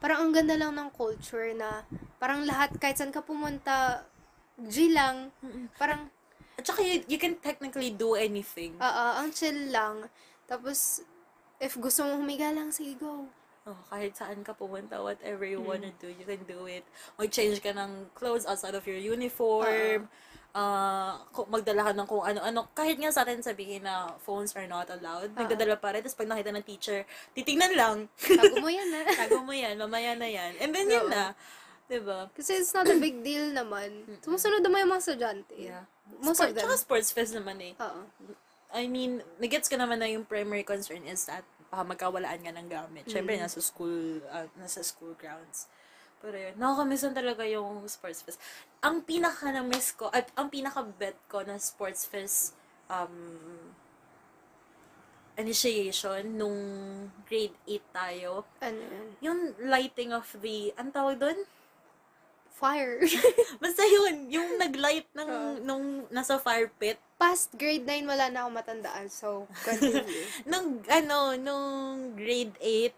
parang 0.00 0.28
ang 0.28 0.32
ganda 0.32 0.56
lang 0.56 0.72
ng 0.72 0.88
culture 0.96 1.52
na 1.52 1.84
parang 2.16 2.48
lahat, 2.48 2.72
kahit 2.80 2.96
saan 2.96 3.12
ka 3.12 3.20
pumunta, 3.20 4.08
G 4.56 4.92
lang. 4.92 5.32
Parang, 5.76 6.08
At 6.58 6.64
saka 6.68 6.84
you, 6.84 7.00
you 7.08 7.18
can 7.18 7.36
technically 7.40 7.90
do 7.90 8.14
anything. 8.14 8.76
ah, 8.78 9.20
ang 9.20 9.32
chill 9.32 9.72
lang. 9.72 10.08
Tapos, 10.44 11.00
if 11.56 11.78
gusto 11.80 12.04
mo 12.04 12.20
humiga 12.20 12.52
lang, 12.52 12.68
sige, 12.74 12.98
go. 12.98 13.24
Oh, 13.62 13.78
kahit 13.86 14.18
saan 14.18 14.42
ka 14.42 14.50
pumunta, 14.58 14.98
whatever 14.98 15.46
you 15.46 15.62
wanna 15.62 15.94
do, 16.02 16.10
you 16.10 16.26
can 16.26 16.42
do 16.50 16.66
it. 16.66 16.82
Mag-change 17.14 17.62
ka 17.62 17.70
ng 17.70 18.10
clothes 18.10 18.42
outside 18.42 18.74
of 18.74 18.82
your 18.90 18.98
uniform. 18.98 20.10
Ah, 20.52 21.22
kung 21.32 21.48
magdala 21.48 21.80
ka 21.80 21.92
ng 21.96 22.04
kung 22.04 22.26
ano-ano. 22.26 22.68
Kahit 22.76 23.00
nga 23.00 23.08
sa 23.08 23.24
atin 23.24 23.40
sabihin 23.40 23.86
na 23.86 24.12
phones 24.20 24.52
are 24.58 24.68
not 24.68 24.90
allowed, 24.92 25.32
nagdadala 25.32 25.78
pa 25.80 25.94
rin. 25.96 26.02
Tapos 26.04 26.18
pag 26.18 26.28
nakita 26.28 26.52
ng 26.52 26.66
teacher, 26.66 27.06
titignan 27.32 27.72
lang. 27.72 27.96
Tago 28.18 28.60
mo 28.60 28.68
yan, 28.68 28.90
ah. 28.92 29.06
Tago 29.24 29.40
mo 29.40 29.54
yan, 29.54 29.78
mamaya 29.80 30.12
na 30.18 30.28
yan. 30.28 30.52
And 30.60 30.74
then 30.74 30.90
yun 30.90 31.08
Oo. 31.08 31.14
na. 31.14 31.32
Diba? 31.88 32.28
Kasi 32.34 32.60
it's 32.60 32.74
not 32.74 32.88
a 32.88 32.96
big 32.98 33.22
deal 33.22 33.52
naman. 33.52 34.04
Sumusunod 34.24 34.60
naman 34.60 34.84
yung 34.84 34.92
mga 34.96 35.02
estudyante. 35.06 35.56
Yeah. 35.56 35.84
Most 36.20 36.38
Sport, 36.42 36.50
of 36.50 36.54
them. 36.56 36.62
Tsaka 36.66 36.74
sports 36.76 37.10
fest 37.14 37.32
naman 37.32 37.56
eh. 37.62 37.72
Oo. 37.80 38.00
I 38.72 38.88
mean, 38.88 39.20
nagets 39.36 39.68
ko 39.68 39.76
naman 39.76 40.00
na 40.00 40.08
yung 40.08 40.24
primary 40.24 40.64
concern 40.64 41.04
is 41.04 41.28
that 41.28 41.44
baka 41.68 41.88
magkawalaan 41.88 42.40
nga 42.44 42.52
ng 42.52 42.68
gamit. 42.68 43.04
Siyempre, 43.08 43.36
Mm. 43.36 43.48
nasa 43.48 43.60
school, 43.64 44.20
uh, 44.28 44.48
nasa 44.60 44.84
school 44.84 45.16
grounds. 45.16 45.68
Pero 46.20 46.36
yun, 46.36 46.54
nakakamiss 46.54 47.02
lang 47.02 47.16
talaga 47.16 47.42
yung 47.48 47.82
sports 47.88 48.20
fest. 48.22 48.38
Ang 48.84 49.02
pinaka 49.02 49.48
na-miss 49.50 49.96
ko, 49.96 50.12
at 50.12 50.28
ang 50.36 50.52
pinaka-bet 50.52 51.16
ko 51.26 51.42
na 51.42 51.56
sports 51.58 52.04
fest, 52.04 52.52
um, 52.86 53.72
initiation 55.34 56.36
nung 56.36 56.60
grade 57.24 57.56
8 57.64 57.82
tayo. 57.90 58.44
Ano 58.60 58.78
yun? 58.78 59.08
Yung 59.24 59.40
lighting 59.64 60.12
of 60.12 60.28
the, 60.44 60.70
ang 60.76 60.92
tawag 60.92 61.16
doon? 61.18 61.40
Fire. 62.52 63.00
Basta 63.62 63.82
yun, 63.82 64.28
yung 64.28 64.48
nag-light 64.62 65.08
ng, 65.12 65.28
Oo. 65.28 65.52
nung 65.60 65.84
nasa 66.08 66.36
fire 66.36 66.70
pit. 66.72 67.00
Past 67.16 67.50
grade 67.52 67.82
9, 67.82 68.04
wala 68.04 68.28
na 68.28 68.44
akong 68.44 68.56
matandaan. 68.56 69.06
So, 69.08 69.46
continue. 69.58 70.04
Nung, 70.50 70.82
ano, 70.84 71.34
nung 71.36 71.70
grade 72.12 72.54
8, 72.58 72.94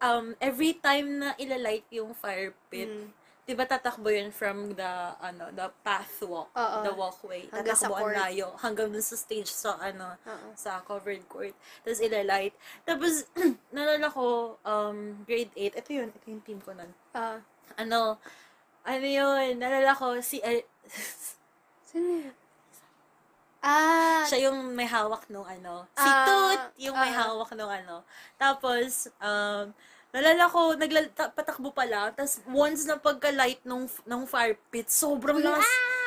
um, 0.00 0.26
every 0.38 0.74
time 0.74 1.18
na 1.18 1.36
ilalight 1.36 1.84
yung 1.90 2.12
fire 2.12 2.52
pit, 2.66 2.88
Mm. 2.88 3.08
di 3.44 3.52
ba 3.52 3.68
tatakbo 3.68 4.08
yun 4.08 4.32
from 4.32 4.72
the, 4.72 4.92
ano, 5.20 5.52
the 5.52 5.68
path 5.80 6.24
walk, 6.24 6.48
Oo. 6.50 6.80
the 6.80 6.92
walkway. 6.92 7.44
Hanggang 7.46 7.76
sa 7.76 7.88
Tatakbo 7.88 7.94
ang 7.94 8.04
court. 8.08 8.16
layo, 8.16 8.46
hanggang 8.56 8.88
dun 8.88 9.04
sa 9.04 9.12
stage 9.14 9.48
sa, 9.48 9.76
ano, 9.76 10.16
Oo. 10.18 10.48
sa 10.56 10.80
covered 10.80 11.20
court. 11.28 11.52
Tapos 11.80 12.00
ilalight. 12.00 12.56
Tapos, 12.82 13.28
nalala 13.76 14.08
ko, 14.08 14.56
um, 14.58 15.20
grade 15.22 15.52
8, 15.54 15.76
ito 15.76 15.90
yun, 15.90 16.08
ito 16.10 16.24
yung 16.26 16.40
team 16.40 16.58
ko 16.58 16.72
nun. 16.72 16.88
Ah, 17.12 17.40
Ano, 17.76 18.20
ano 18.84 19.06
yun, 19.06 19.56
nalala 19.56 19.92
ko, 19.92 20.20
si, 20.20 20.40
sino 21.88 22.08
yun? 22.20 22.34
Ah, 23.64 24.28
siya 24.28 24.52
yung 24.52 24.76
may 24.76 24.84
hawak 24.84 25.24
nung 25.32 25.48
ano. 25.48 25.88
Si 25.90 26.04
Ah, 26.04 26.28
Toot, 26.28 26.60
yung 26.76 26.96
may 27.00 27.08
ah. 27.08 27.24
hawak 27.24 27.48
nung 27.56 27.72
ano. 27.72 28.04
Tapos, 28.36 29.08
um, 29.16 29.72
nalala 30.12 30.44
ko, 30.52 30.76
naglal- 30.76 31.08
ta- 31.10 31.32
patakbo 31.32 31.72
pa 31.72 31.88
lang. 31.88 32.12
Tapos, 32.12 32.44
once 32.44 32.84
na 32.84 33.00
pagka-light 33.00 33.64
nung, 33.64 33.88
nung 34.04 34.28
fire 34.28 34.60
pit, 34.68 34.92
sobrang 34.92 35.40
lakas. 35.40 35.64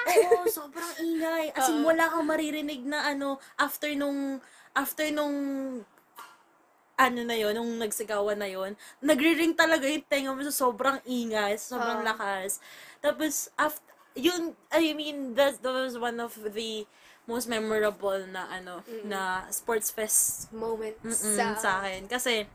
Oo, 0.07 0.45
sobrang 0.47 0.91
ingay. 1.01 1.49
As 1.51 1.65
in, 1.67 1.81
Oo. 1.81 1.89
wala 1.89 2.05
kang 2.05 2.29
maririnig 2.29 2.85
na 2.85 3.09
ano, 3.09 3.41
after 3.57 3.89
nung, 3.97 4.37
after 4.77 5.09
nung, 5.09 5.35
ano 6.97 7.21
na 7.21 7.37
yon 7.37 7.53
nung 7.53 7.77
nagsigawan 7.77 8.41
na 8.41 8.49
yon 8.49 8.73
nagri-ring 9.05 9.53
talaga 9.53 9.85
yung 9.85 10.01
tenga 10.09 10.33
mo 10.33 10.41
sa 10.41 10.65
sobrang 10.65 10.97
ingay, 11.05 11.53
sobrang 11.61 12.01
Oo. 12.01 12.07
lakas. 12.09 12.57
Tapos, 12.99 13.53
after, 13.53 13.93
yun, 14.17 14.57
I 14.73 14.97
mean, 14.97 15.37
that, 15.37 15.61
that 15.61 15.71
was 15.71 15.93
one 15.93 16.17
of 16.17 16.33
the 16.33 16.89
most 17.29 17.45
memorable 17.45 18.17
na, 18.33 18.49
ano, 18.49 18.81
na 19.05 19.45
sports 19.53 19.93
fest 19.93 20.49
moment 20.49 20.97
sa... 21.13 21.53
sa 21.53 21.69
akin. 21.85 22.09
Kasi, 22.09 22.49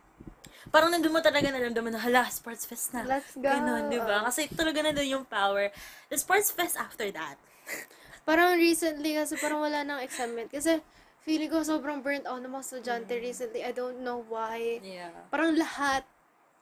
parang 0.75 0.91
nandun 0.91 1.15
mo 1.15 1.23
talaga 1.23 1.47
naramdaman 1.47 1.95
na, 1.95 2.03
hala, 2.03 2.27
sports 2.35 2.67
fest 2.67 2.91
na. 2.99 3.07
Let's 3.07 3.39
go. 3.39 3.47
Ganon, 3.47 3.95
di 3.95 4.03
ba? 4.03 4.27
Kasi 4.27 4.51
talaga 4.51 4.83
nandun 4.83 5.23
yung 5.23 5.27
power. 5.29 5.71
The 6.11 6.19
sports 6.19 6.51
fest 6.51 6.75
after 6.75 7.07
that. 7.15 7.39
Parang 8.23 8.55
recently 8.55 9.19
kasi 9.19 9.35
parang 9.35 9.67
wala 9.67 9.83
nang 9.83 9.99
excitement. 9.99 10.47
Kasi 10.47 10.79
feeling 11.23 11.49
ko 11.49 11.63
sobrang 11.63 12.03
burnt 12.03 12.27
out 12.27 12.43
ng 12.43 12.51
mga 12.51 12.65
estudyante 12.67 13.15
recently. 13.17 13.63
I 13.63 13.71
don't 13.71 14.03
know 14.03 14.27
why. 14.27 14.83
Yeah. 14.83 15.15
Parang 15.31 15.55
lahat, 15.55 16.03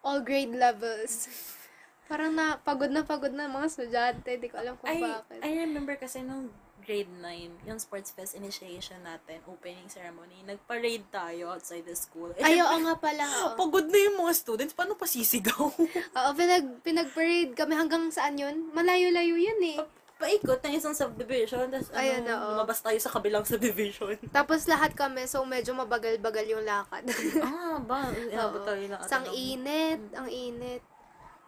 all 0.04 0.20
grade 0.20 0.52
levels. 0.52 1.28
parang 2.11 2.34
na, 2.34 2.61
pagod 2.61 2.92
na 2.92 3.02
pagod 3.02 3.32
na 3.32 3.48
mga 3.48 3.66
estudyante. 3.66 4.28
Hindi 4.28 4.48
ko 4.52 4.61
alam 4.61 4.74
kung 4.76 4.92
I, 4.92 5.00
bakit. 5.00 5.38
I 5.40 5.50
remember 5.64 5.96
kasi 5.96 6.20
nung 6.20 6.52
grade 6.80 7.12
9, 7.22 7.68
yung 7.68 7.78
sports 7.78 8.11
fest 8.11 8.34
initiation 8.34 8.98
natin, 9.04 9.38
opening 9.46 9.86
ceremony, 9.86 10.40
nag-parade 10.42 11.04
tayo 11.12 11.52
outside 11.52 11.84
the 11.84 11.94
school. 11.94 12.32
Eh, 12.34 12.42
Ay, 12.42 12.56
oo 12.58 12.76
nga 12.88 12.96
pala. 12.96 13.24
oo. 13.24 13.54
Pagod 13.54 13.86
na 13.86 13.98
yung 14.00 14.16
mga 14.18 14.32
students, 14.34 14.72
paano 14.72 14.96
pa 14.96 15.04
sisigaw? 15.04 15.70
Oo, 16.18 16.30
pinag, 16.34 16.80
pinag-parade 16.80 17.52
kami 17.52 17.76
hanggang 17.76 18.08
saan 18.08 18.34
yun? 18.40 18.72
Malayo-layo 18.72 19.36
yun 19.36 19.61
eh. 19.76 19.78
Paikot 20.21 20.61
na 20.61 20.77
isang 20.77 20.93
subdivision, 20.93 21.73
tapos 21.73 21.89
Ayun, 21.97 22.29
ano, 22.29 22.33
oo. 22.37 22.49
lumabas 22.53 22.85
tayo 22.85 23.01
sa 23.01 23.09
kabilang 23.09 23.41
subdivision. 23.41 24.21
Tapos 24.37 24.68
lahat 24.68 24.93
kami, 24.93 25.25
so 25.25 25.41
medyo 25.49 25.73
mabagal-bagal 25.73 26.45
yung 26.45 26.61
lakad. 26.61 27.09
ah, 27.41 27.81
ba? 27.81 28.12
Inabot 28.12 28.61
Oo. 28.61 28.68
tayo 28.68 28.85
na. 28.85 29.01
Sang 29.09 29.25
init, 29.33 29.97
ang 30.12 30.29
init. 30.29 30.85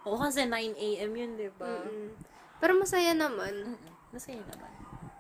Oo, 0.08 0.16
kasi 0.16 0.48
9 0.48 0.72
a.m. 0.72 1.12
yun, 1.12 1.30
di 1.36 1.52
ba? 1.52 1.68
Mm-mm. 1.68 2.16
Pero 2.64 2.72
masaya 2.80 3.12
naman. 3.12 3.76
Mm-mm. 3.76 3.92
Masaya 4.08 4.40
naman. 4.40 4.72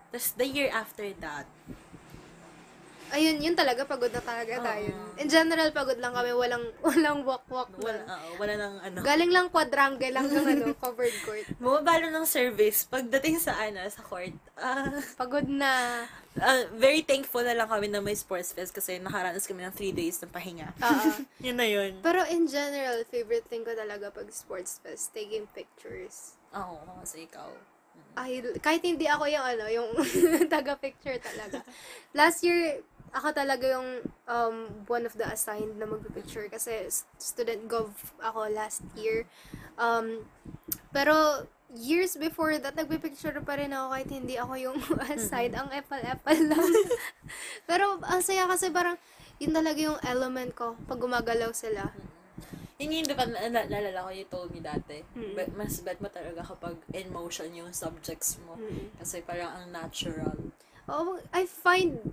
Tapos 0.08 0.32
the 0.40 0.48
year 0.48 0.72
after 0.72 1.04
that, 1.20 1.44
Ayun, 3.12 3.44
yun 3.44 3.52
talaga, 3.52 3.84
pagod 3.84 4.08
na 4.08 4.24
talaga 4.24 4.56
Oo. 4.56 4.64
tayo. 4.64 4.90
In 5.20 5.28
general, 5.28 5.68
pagod 5.68 6.00
lang 6.00 6.16
kami, 6.16 6.32
walang 6.32 6.64
walang 6.88 7.20
walk-walk 7.22 7.68
wala, 7.76 8.00
na. 8.00 8.16
oo, 8.16 8.28
wala 8.40 8.52
nang 8.56 8.76
ano. 8.80 8.98
Galing 9.04 9.28
lang 9.28 9.52
quadrangle 9.52 10.08
lang 10.08 10.32
ng 10.32 10.46
ano, 10.48 10.64
covered 10.84 11.12
court. 11.20 11.44
Bumabalo 11.60 12.08
ng 12.08 12.24
service 12.24 12.88
pagdating 12.88 13.36
sa 13.36 13.52
ano, 13.60 13.84
sa 13.92 14.00
court. 14.00 14.32
Ah, 14.56 14.96
Pagod 15.20 15.44
na. 15.44 16.08
ah, 16.40 16.64
very 16.72 17.04
thankful 17.04 17.44
na 17.44 17.52
lang 17.52 17.68
kami 17.68 17.92
na 17.92 18.00
may 18.00 18.16
sports 18.16 18.56
fest 18.56 18.72
kasi 18.72 18.96
nakaranas 18.96 19.44
kami 19.44 19.60
ng 19.60 19.76
3 19.76 19.92
days 19.92 20.16
ng 20.24 20.32
pahinga. 20.32 20.72
Oo. 20.80 21.12
yun 21.46 21.60
na 21.60 21.68
yun. 21.68 22.00
Pero 22.00 22.24
in 22.32 22.48
general, 22.48 23.04
favorite 23.12 23.44
thing 23.52 23.60
ko 23.60 23.76
talaga 23.76 24.08
pag 24.08 24.24
sports 24.32 24.80
fest, 24.80 25.12
taking 25.12 25.44
pictures. 25.52 26.40
Oo, 26.56 26.80
kasi 27.04 27.28
ikaw. 27.28 27.52
Ay, 28.12 28.44
kahit 28.60 28.84
hindi 28.84 29.08
ako 29.08 29.24
yung 29.24 29.44
ano, 29.44 29.64
yung 29.68 29.88
taga-picture 30.52 31.16
talaga. 31.16 31.64
Last 32.12 32.44
year, 32.44 32.84
ako 33.12 33.28
talaga 33.36 33.76
yung 33.76 33.88
um, 34.24 34.56
one 34.88 35.04
of 35.04 35.12
the 35.20 35.28
assigned 35.28 35.76
na 35.76 35.84
magpipicture 35.84 36.48
kasi 36.48 36.88
student 37.20 37.68
gov 37.68 37.92
ako 38.18 38.48
last 38.48 38.80
year. 38.96 39.28
Um, 39.76 40.24
pero 40.92 41.44
years 41.72 42.16
before 42.16 42.56
that, 42.56 42.76
nagpipicture 42.76 43.36
pa 43.44 43.56
rin 43.56 43.72
ako 43.72 43.86
kahit 43.92 44.10
hindi 44.12 44.34
ako 44.40 44.54
yung 44.56 44.78
assigned. 45.12 45.56
Ang 45.56 45.68
epal-epal 45.72 46.40
lang. 46.40 46.64
pero 47.68 48.00
ang 48.00 48.24
saya 48.24 48.48
kasi 48.48 48.72
parang 48.72 48.96
yun 49.36 49.52
talaga 49.52 49.80
yung 49.80 50.00
element 50.04 50.52
ko 50.56 50.76
pag 50.88 51.00
gumagalaw 51.00 51.52
sila. 51.52 51.92
Yun 52.80 52.98
yung, 52.98 53.06
di 53.06 53.14
ba, 53.14 53.28
na- 53.28 53.46
na- 53.46 53.68
naalala 53.68 54.08
ko, 54.08 54.10
you 54.10 54.26
told 54.26 54.50
me 54.50 54.58
dati, 54.58 55.04
Mm. 55.14 55.38
bet, 55.38 55.50
mas 55.54 55.78
bet 55.84 56.02
mo 56.02 56.10
talaga 56.10 56.42
kapag 56.42 56.74
in 56.90 57.12
motion 57.14 57.52
yung 57.54 57.70
subjects 57.70 58.42
mo. 58.42 58.58
Mm. 58.58 58.90
Kasi 58.98 59.22
parang 59.22 59.54
ang 59.54 59.66
natural. 59.70 60.34
Oh, 60.90 61.22
I 61.30 61.46
find 61.46 62.10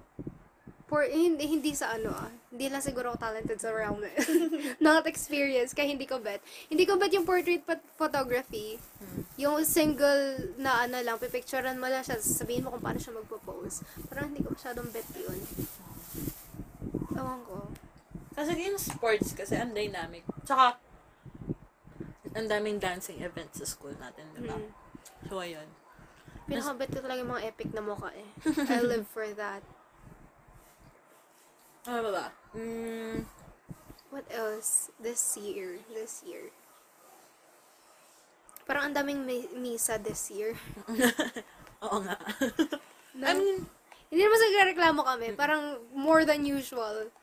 for 0.89 1.05
hindi 1.05 1.45
hindi 1.45 1.71
sa 1.77 1.93
ano 1.93 2.09
ah. 2.09 2.33
Hindi 2.49 2.65
lang 2.65 2.81
siguro 2.81 3.13
ako 3.13 3.21
talented 3.21 3.61
sa 3.61 3.69
realm 3.69 4.01
na. 4.01 4.09
Not 4.83 5.05
experience 5.05 5.77
kaya 5.77 5.93
hindi 5.93 6.09
ko 6.09 6.17
bet. 6.17 6.41
Hindi 6.65 6.89
ko 6.89 6.97
bet 6.97 7.13
yung 7.13 7.29
portrait 7.29 7.61
phot- 7.61 7.85
photography. 7.93 8.81
Hmm. 8.97 9.21
Yung 9.37 9.61
single 9.63 10.49
na 10.57 10.89
ano 10.89 10.97
lang, 11.05 11.21
pipicturean 11.21 11.77
mo 11.77 11.85
lang 11.85 12.01
siya, 12.01 12.17
sabihin 12.17 12.65
mo 12.65 12.73
kung 12.73 12.81
paano 12.81 12.97
siya 12.97 13.13
magpo-pose. 13.13 13.85
Parang 14.09 14.33
hindi 14.33 14.41
ko 14.41 14.57
masyadong 14.57 14.89
bet 14.89 15.05
yun. 15.13 15.39
Ewan 17.13 17.39
ko. 17.45 17.69
Kasi 18.33 18.57
yung 18.57 18.81
sports 18.81 19.37
kasi 19.37 19.61
ang 19.61 19.77
dynamic. 19.77 20.25
Tsaka, 20.41 20.81
ang 22.33 22.47
daming 22.49 22.81
dancing 22.81 23.21
events 23.21 23.61
sa 23.61 23.65
school 23.69 23.93
natin, 24.01 24.25
di 24.33 24.49
ba? 24.49 24.57
Mm. 24.57 24.69
So, 25.29 25.37
ayun. 25.37 25.69
Pinaka-bet 26.49 26.89
ko 26.97 26.99
talaga 27.05 27.21
yung 27.21 27.33
mga 27.37 27.45
epic 27.45 27.69
na 27.77 27.85
mukha 27.85 28.09
eh. 28.17 28.25
I 28.73 28.81
live 28.91 29.05
for 29.05 29.29
that. 29.37 29.61
Ano 31.87 31.99
ba 32.07 32.11
ba? 32.11 32.25
Mm, 32.57 33.23
What 34.09 34.25
else? 34.33 34.89
This 34.97 35.37
year. 35.37 35.77
This 35.93 36.25
year. 36.25 36.49
Parang 38.65 38.89
ang 38.89 38.95
daming 38.97 39.21
mi- 39.25 39.53
misa 39.53 40.01
this 40.01 40.33
year. 40.33 40.57
oo 41.85 41.97
nga. 42.01 42.17
No? 43.13 43.25
I 43.25 43.33
mean, 43.37 43.65
Hindi 44.09 44.21
naman 44.25 44.37
sa 44.41 44.65
reklamo 44.65 45.01
kami. 45.05 45.37
Parang 45.37 45.77
more 45.93 46.25
than 46.25 46.41
usual. 46.41 47.13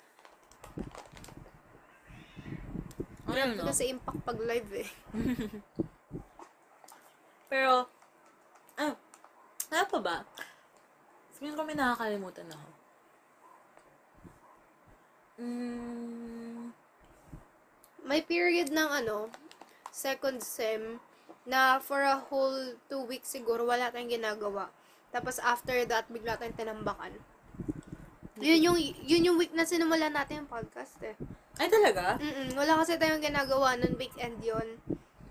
I 3.26 3.32
don't 3.34 3.58
know. 3.58 3.66
Kasi 3.66 3.90
impact 3.90 4.22
pag 4.22 4.38
live 4.38 4.70
eh. 4.86 4.90
Pero, 7.50 7.90
ah, 8.78 8.94
ano 9.74 9.84
pa 9.90 9.98
ba? 9.98 10.16
Sabihin 11.34 11.58
ko 11.58 11.66
may 11.66 11.74
nakakalimutan 11.74 12.46
ako. 12.54 12.75
Mm, 15.36 16.72
May 18.06 18.22
period 18.22 18.70
ng 18.70 18.90
ano, 19.02 19.28
second 19.90 20.38
sem, 20.38 21.02
na 21.42 21.82
for 21.82 22.06
a 22.06 22.22
whole 22.30 22.78
two 22.86 23.02
weeks 23.06 23.34
siguro 23.34 23.66
wala 23.66 23.90
tayong 23.90 24.14
ginagawa. 24.14 24.70
Tapos 25.10 25.42
after 25.42 25.82
that, 25.90 26.06
bigla 26.06 26.38
tayong 26.38 26.54
tinambakan. 26.54 27.18
Yun 28.38 28.60
yung, 28.62 28.78
yun 28.78 29.26
yung 29.26 29.38
week 29.40 29.50
na 29.56 29.66
sinumulan 29.66 30.12
natin 30.12 30.44
yung 30.44 30.50
podcast 30.50 31.00
eh. 31.02 31.16
ay 31.56 31.72
talaga? 31.72 32.20
Mm-mm, 32.20 32.52
wala 32.54 32.84
kasi 32.84 32.94
tayong 33.00 33.24
ginagawa 33.24 33.74
nun, 33.74 33.96
weekend 33.96 34.38
yun. 34.44 34.76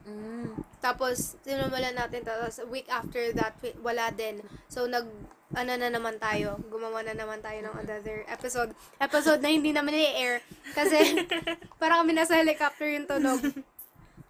Mm. 0.05 0.53
Tapos, 0.79 1.35
sinumulan 1.41 1.97
natin, 1.97 2.21
tapos 2.21 2.61
week 2.69 2.85
after 2.93 3.33
that, 3.33 3.57
wala 3.81 4.13
din. 4.13 4.39
So, 4.69 4.85
nag, 4.85 5.09
ano 5.57 5.71
na 5.77 5.89
naman 5.89 6.21
tayo, 6.21 6.61
gumawa 6.69 7.01
na 7.01 7.17
naman 7.17 7.41
tayo 7.41 7.57
ng 7.65 7.75
another 7.81 8.21
episode. 8.29 8.71
Episode 9.01 9.41
na 9.41 9.49
hindi 9.49 9.73
naman 9.73 9.97
i-air. 9.97 10.45
Kasi, 10.77 11.25
parang 11.81 12.05
kami 12.05 12.13
nasa 12.13 12.37
helicopter 12.37 12.85
yung 12.85 13.09
tunog. 13.09 13.41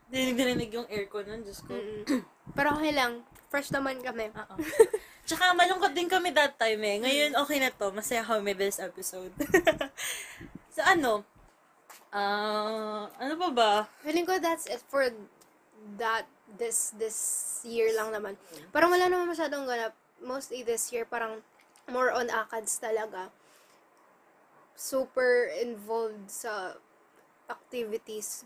Dinig-dinig 0.08 0.72
yung 0.72 0.88
aircon 0.88 1.28
nun, 1.28 1.42
Diyos 1.44 1.60
ko. 1.66 1.76
Mm-mm. 1.76 2.24
Pero 2.56 2.78
okay 2.80 2.94
lang, 2.96 3.26
fresh 3.52 3.74
naman 3.76 4.00
kami. 4.00 4.32
Oo. 4.32 4.56
Tsaka 5.28 5.58
malungkot 5.58 5.92
din 5.98 6.06
kami 6.06 6.30
that 6.32 6.54
time 6.56 6.82
eh. 6.86 6.98
Ngayon, 7.02 7.32
okay 7.42 7.58
na 7.58 7.74
to. 7.74 7.90
Masaya 7.90 8.22
kami 8.22 8.54
this 8.54 8.78
episode. 8.78 9.34
Sa 10.78 10.94
ano? 10.94 11.26
Ah, 12.14 13.10
ano 13.18 13.34
pa 13.36 13.50
ba? 13.52 13.72
Feeling 14.06 14.24
ko 14.24 14.38
that's 14.38 14.70
it 14.70 14.80
for 14.88 15.10
that 15.98 16.26
this 16.58 16.94
this 16.98 17.18
year 17.62 17.94
lang 17.94 18.10
naman. 18.10 18.34
Parang 18.74 18.90
wala 18.90 19.06
naman 19.06 19.30
masyadong 19.30 19.70
ganap. 19.70 19.94
Mostly 20.18 20.66
this 20.66 20.90
year, 20.90 21.06
parang 21.06 21.46
more 21.86 22.10
on 22.10 22.30
ACADS 22.34 22.82
talaga. 22.82 23.30
Super 24.74 25.54
involved 25.62 26.28
sa 26.28 26.76
activities. 27.46 28.44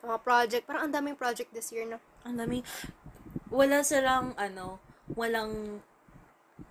Sa 0.00 0.04
mga 0.04 0.20
project. 0.20 0.64
Parang 0.68 0.88
ang 0.88 0.94
daming 0.94 1.16
project 1.16 1.50
this 1.56 1.72
year 1.72 1.88
na. 1.88 1.98
Ang 2.28 2.36
dami. 2.36 2.60
Wala 3.48 3.80
silang, 3.80 4.36
ano, 4.36 4.82
walang, 5.14 5.80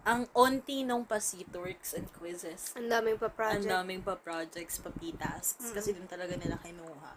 ang 0.06 0.28
onti 0.38 0.86
nung 0.86 1.08
pasito 1.08 1.64
works 1.64 1.98
and 1.98 2.06
quizzes. 2.14 2.76
Ang 2.78 2.92
daming 2.92 3.18
pa 3.18 3.32
Ang 3.32 3.38
project. 3.38 3.72
daming 3.72 4.02
pa 4.06 4.14
projects, 4.20 4.78
pa 4.78 4.92
p-tasks. 4.94 5.74
Kasi 5.74 5.96
dun 5.98 6.06
talaga 6.06 6.38
nila 6.38 6.60
kinuha. 6.62 7.12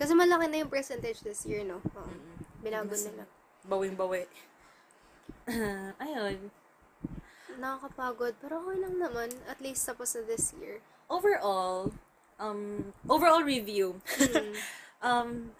Kasi 0.00 0.16
malaki 0.16 0.48
na 0.48 0.64
yung 0.64 0.72
percentage 0.72 1.20
this 1.20 1.44
year, 1.44 1.60
no? 1.60 1.84
Oo. 1.84 2.12
Binago 2.64 2.88
Mas- 2.88 3.04
nila. 3.04 3.28
Bawing-bawi. 3.68 4.24
Ayun. 6.00 6.48
Nakakapagod. 7.60 8.32
Pero 8.40 8.64
okay 8.64 8.80
lang 8.80 8.96
naman. 8.96 9.28
At 9.44 9.60
least 9.60 9.84
tapos 9.84 10.16
na 10.16 10.24
this 10.24 10.56
year. 10.56 10.80
Overall, 11.12 11.92
um, 12.40 12.96
overall 13.04 13.44
review. 13.44 14.00
um, 15.04 15.52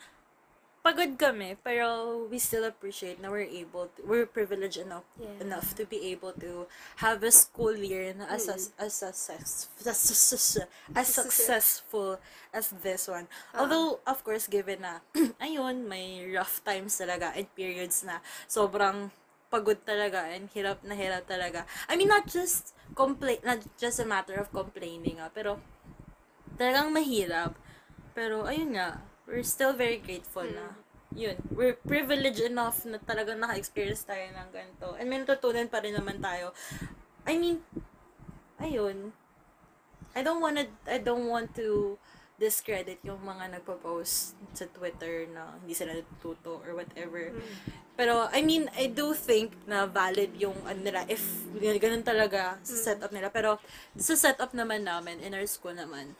pagod 0.81 1.13
kami, 1.21 1.61
pero 1.61 2.25
we 2.33 2.41
still 2.41 2.65
appreciate 2.65 3.21
na 3.21 3.29
we're 3.29 3.45
able 3.45 3.93
to, 3.93 4.01
we're 4.01 4.25
privileged 4.25 4.81
enough 4.81 5.05
Yeah. 5.21 5.37
enough 5.45 5.77
to 5.77 5.85
be 5.85 6.09
able 6.17 6.33
to 6.41 6.65
have 7.05 7.21
a 7.21 7.29
school 7.29 7.77
year 7.77 8.17
na 8.17 8.25
as 8.33 8.49
as 8.49 8.73
as 8.81 8.97
as, 9.05 9.29
as, 9.29 9.49
as 10.97 11.09
successful 11.13 12.17
as 12.57 12.73
this 12.81 13.05
one. 13.09 13.29
Although 13.53 14.01
of 14.09 14.25
course 14.25 14.49
given 14.49 14.81
na 14.81 15.05
ayun, 15.45 15.85
may 15.85 16.25
rough 16.33 16.65
times 16.65 16.97
talaga 16.97 17.37
and 17.37 17.49
periods 17.53 18.01
na 18.01 18.25
sobrang 18.49 19.13
pagod 19.53 19.85
talaga 19.85 20.33
and 20.33 20.49
hirap 20.57 20.81
na 20.81 20.97
hirap 20.97 21.29
talaga. 21.29 21.69
I 21.93 22.01
mean 22.01 22.09
not 22.09 22.25
just 22.25 22.73
complain 22.97 23.45
not 23.45 23.61
just 23.77 24.01
a 24.01 24.09
matter 24.09 24.41
of 24.41 24.49
complaining 24.49 25.21
ah, 25.21 25.29
pero 25.29 25.61
talagang 26.57 26.89
mahirap. 26.89 27.53
Pero 28.17 28.49
ayun 28.49 28.75
nga, 28.81 29.01
we're 29.31 29.47
still 29.47 29.73
very 29.73 30.03
grateful 30.03 30.45
na 30.45 30.75
yun, 31.15 31.35
we're 31.51 31.75
privileged 31.75 32.43
enough 32.43 32.87
na 32.87 32.99
talagang 33.03 33.43
naka-experience 33.43 34.07
tayo 34.07 34.31
ng 34.31 34.49
ganito. 34.55 34.95
And 34.95 35.11
may 35.11 35.19
natutunan 35.19 35.67
pa 35.67 35.83
rin 35.83 35.99
naman 35.99 36.23
tayo. 36.23 36.55
I 37.27 37.35
mean, 37.35 37.59
ayun, 38.63 39.11
I 40.15 40.23
don't 40.23 40.39
wanna, 40.39 40.71
I 40.87 41.03
don't 41.03 41.27
want 41.27 41.55
to 41.59 41.99
discredit 42.41 43.03
yung 43.05 43.21
mga 43.21 43.59
nagpo-post 43.59 44.33
sa 44.57 44.65
Twitter 44.71 45.29
na 45.29 45.61
hindi 45.61 45.77
sila 45.77 45.93
natututo 45.93 46.65
or 46.65 46.73
whatever. 46.73 47.35
Pero, 48.01 48.33
I 48.33 48.41
mean, 48.41 48.73
I 48.73 48.89
do 48.89 49.13
think 49.13 49.53
na 49.69 49.85
valid 49.85 50.33
yung 50.41 50.57
ano 50.65 50.81
nila, 50.81 51.05
if 51.05 51.21
ganun 51.61 52.01
talaga 52.01 52.57
sa 52.65 52.95
setup 52.95 53.13
nila. 53.13 53.29
Pero, 53.29 53.61
sa 53.99 54.17
setup 54.17 54.57
naman 54.57 54.89
namin, 54.89 55.21
in 55.21 55.37
our 55.37 55.45
school 55.45 55.77
naman, 55.77 56.17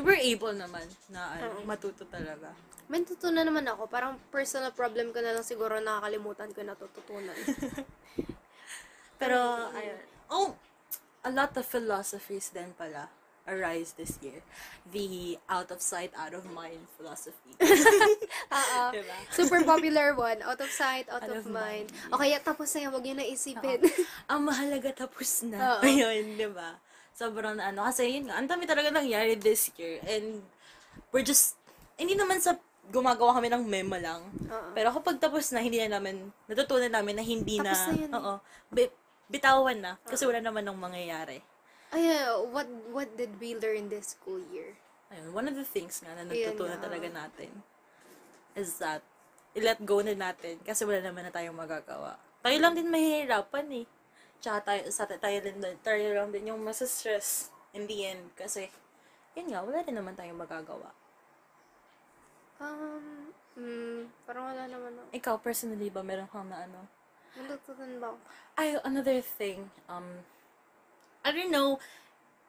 were 0.00 0.16
able 0.16 0.56
naman 0.56 0.88
na 1.12 1.36
ano, 1.36 1.60
matuto 1.68 2.08
talaga. 2.08 2.56
May 2.88 3.04
tutunan 3.04 3.44
naman 3.44 3.68
ako. 3.68 3.88
Parang 3.88 4.16
personal 4.32 4.72
problem 4.72 5.12
ko 5.12 5.20
na 5.20 5.36
lang 5.36 5.44
siguro 5.44 5.76
nakakalimutan 5.80 6.48
ko 6.56 6.60
na 6.64 6.72
tututunan. 6.72 7.36
Pero, 9.20 9.38
ayun. 9.76 10.00
Oh, 10.32 10.56
a 11.22 11.30
lot 11.30 11.52
of 11.54 11.64
philosophies 11.68 12.50
din 12.50 12.72
pala 12.74 13.12
arise 13.46 13.94
this 13.98 14.18
year. 14.22 14.42
The 14.90 15.38
out 15.50 15.70
of 15.70 15.82
sight, 15.82 16.14
out 16.14 16.34
of 16.34 16.46
mind 16.50 16.86
philosophy. 16.94 17.54
Oo. 18.58 18.82
diba? 18.94 19.16
Super 19.34 19.66
popular 19.66 20.14
one. 20.14 20.42
Out 20.46 20.62
of 20.62 20.70
sight, 20.70 21.10
out, 21.10 21.26
Out 21.26 21.30
of, 21.30 21.46
of 21.46 21.50
mind. 21.50 21.90
mind. 21.90 22.12
O 22.14 22.18
kaya 22.18 22.38
tapos 22.38 22.70
na 22.74 22.86
yan, 22.86 22.90
huwag 22.94 23.06
yun 23.06 23.18
naisipin. 23.18 23.80
Ang 24.30 24.40
mahalaga 24.46 25.06
tapos 25.06 25.42
na. 25.46 25.58
Oo. 25.58 25.80
Ayun, 25.82 26.38
di 26.38 26.48
ba? 26.50 26.78
Sobrang 27.12 27.60
ano. 27.60 27.80
Kasi 27.84 28.20
yun 28.20 28.28
nga, 28.28 28.40
ang 28.40 28.48
dami 28.48 28.64
talaga 28.64 28.88
nangyari 28.88 29.36
this 29.36 29.68
year. 29.76 30.00
And 30.04 30.40
we're 31.12 31.24
just, 31.24 31.56
hindi 31.96 32.16
naman 32.16 32.40
sa 32.40 32.56
gumagawa 32.88 33.38
kami 33.38 33.48
ng 33.52 33.64
memo 33.64 33.96
lang. 33.96 34.24
Oo. 34.50 34.70
Pero 34.74 34.90
kapag 34.90 35.20
tapos 35.22 35.52
na, 35.54 35.62
hindi 35.62 35.78
na 35.80 36.00
namin, 36.00 36.32
natutunan 36.50 36.90
namin 36.90 37.14
na 37.20 37.24
hindi 37.24 37.60
Tapos 37.60 37.78
na, 37.78 37.88
na 37.88 37.94
yun 37.94 38.10
eh. 38.10 38.18
oo, 38.18 38.32
bi- 38.72 38.94
bitawan 39.30 39.78
na. 39.78 39.92
Kasi 40.02 40.26
wala 40.26 40.42
naman 40.42 40.66
nang 40.66 40.76
mangyayari. 40.76 41.40
Ay, 41.92 42.08
what 42.48 42.64
what 42.88 43.08
did 43.20 43.36
we 43.36 43.52
learn 43.52 43.92
this 43.92 44.16
school 44.16 44.40
year? 44.48 44.72
Ayun, 45.12 45.36
one 45.36 45.44
of 45.44 45.52
the 45.52 45.64
things 45.68 46.00
nga 46.00 46.16
na 46.16 46.24
natutunan 46.24 46.80
nga. 46.80 46.88
talaga 46.88 47.04
natin 47.12 47.52
is 48.56 48.80
that 48.80 49.04
i-let 49.52 49.76
go 49.84 50.00
na 50.00 50.16
natin 50.16 50.56
kasi 50.64 50.88
wala 50.88 51.04
naman 51.04 51.28
na 51.28 51.32
tayong 51.32 51.52
magagawa. 51.52 52.16
Tayo 52.40 52.56
lang 52.56 52.72
din 52.72 52.88
mahihirapan 52.88 53.84
eh. 53.84 53.86
Tsaka 54.42 54.58
tayo, 54.66 54.82
sa 54.90 55.06
tayo, 55.06 55.38
din, 55.38 55.62
tayo 55.86 56.06
lang 56.18 56.34
din 56.34 56.50
yung 56.50 56.58
masa-stress 56.66 57.54
in 57.72 57.86
the 57.86 57.98
end 58.10 58.26
kasi 58.34 58.66
yun 59.38 59.48
nga, 59.54 59.62
wala 59.62 59.86
din 59.86 59.96
naman 59.96 60.18
tayong 60.18 60.36
magagawa. 60.36 60.90
Um, 62.58 63.30
mm, 63.54 64.10
parang 64.26 64.50
wala 64.50 64.66
naman 64.66 64.92
ako. 64.98 65.08
Ikaw, 65.14 65.34
personally 65.38 65.88
ba, 65.88 66.02
meron 66.02 66.28
kang 66.28 66.50
na 66.50 66.66
ano? 66.66 66.84
Natutunan 67.38 68.02
ba 68.02 68.12
ako? 68.12 68.18
Ay, 68.58 68.76
another 68.82 69.22
thing, 69.22 69.70
um, 69.88 70.20
I 71.22 71.30
don't 71.30 71.54
know, 71.54 71.78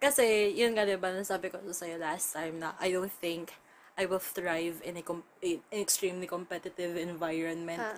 kasi, 0.04 0.52
yun 0.52 0.76
nga, 0.76 0.84
diba, 0.84 1.14
nasabi 1.14 1.48
ko 1.48 1.62
sa 1.72 1.86
sa'yo 1.86 1.96
last 2.02 2.36
time 2.36 2.60
na 2.60 2.76
I 2.82 2.92
don't 2.92 3.14
think 3.22 3.56
I 3.96 4.10
will 4.10 4.20
thrive 4.20 4.82
in 4.82 4.98
a 4.98 5.04
com- 5.06 5.24
in 5.40 5.62
an 5.70 5.80
extremely 5.80 6.26
competitive 6.26 6.98
environment. 6.98 7.80
Ah, 7.80 7.94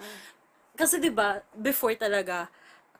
Kasi 0.76 1.00
'di 1.00 1.08
ba, 1.10 1.40
before 1.56 1.96
talaga 1.96 2.52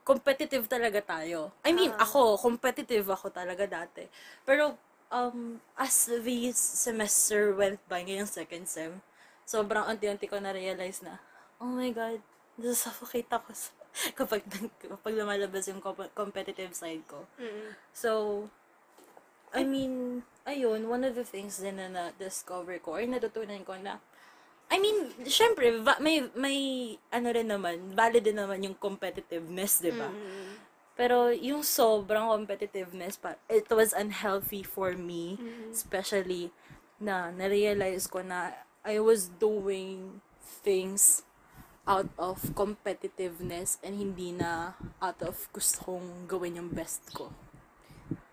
competitive 0.06 0.70
talaga 0.70 1.02
tayo. 1.02 1.50
I 1.66 1.74
mean, 1.74 1.90
Ah. 1.98 2.06
ako 2.06 2.38
competitive 2.38 3.10
ako 3.10 3.34
talaga 3.34 3.66
dati. 3.66 4.06
Pero 4.46 4.78
um 5.10 5.58
as 5.74 6.06
the 6.06 6.54
semester 6.54 7.50
went 7.58 7.82
by 7.90 8.06
ngayong 8.06 8.30
second 8.30 8.70
sem, 8.70 9.02
sobrang 9.42 9.82
unti-unti 9.90 10.30
ko 10.30 10.38
na 10.38 10.54
realize 10.54 11.02
na, 11.02 11.18
oh 11.58 11.70
my 11.74 11.90
god, 11.90 12.22
nasuffocate 12.54 13.26
ako 13.30 13.50
sa, 13.50 13.70
kapag 14.18 14.46
kapag 14.78 15.14
lumalabas 15.18 15.66
yung 15.66 15.82
comp- 15.82 16.14
competitive 16.14 16.70
side 16.70 17.02
ko. 17.10 17.26
mm. 17.42 17.74
So, 17.90 18.46
I 19.54 19.64
mean, 19.64 20.22
ayun, 20.44 20.86
one 20.86 21.02
of 21.02 21.14
the 21.16 21.24
things 21.24 21.58
din 21.58 21.80
na 21.80 21.88
na-discover 21.88 22.76
ko, 22.82 22.98
or 22.98 23.02
natutunan 23.06 23.62
ko 23.64 23.74
na, 23.80 23.98
I 24.66 24.82
mean, 24.82 25.14
syempre, 25.30 25.70
va- 25.78 26.02
may, 26.02 26.26
may, 26.34 26.58
ano 27.14 27.28
rin 27.30 27.46
naman, 27.46 27.94
valid 27.94 28.26
din 28.26 28.38
naman 28.38 28.66
yung 28.66 28.74
competitiveness, 28.74 29.78
di 29.78 29.94
ba? 29.94 30.10
Mm. 30.10 30.58
Pero 30.96 31.30
yung 31.30 31.62
sobrang 31.62 32.26
competitiveness, 32.32 33.20
pa, 33.20 33.38
it 33.46 33.68
was 33.70 33.94
unhealthy 33.94 34.64
for 34.66 34.96
me, 34.96 35.36
especially 35.70 36.50
na 36.96 37.28
na-realize 37.28 38.08
ko 38.08 38.24
na 38.24 38.56
I 38.80 38.98
was 38.98 39.28
doing 39.28 40.24
things 40.64 41.22
out 41.86 42.10
of 42.18 42.42
competitiveness 42.58 43.78
and 43.84 43.94
hindi 43.94 44.34
na 44.34 44.74
out 44.98 45.22
of 45.22 45.46
gusto 45.54 45.84
kong 45.86 46.26
gawin 46.26 46.58
yung 46.58 46.72
best 46.72 47.14
ko. 47.14 47.30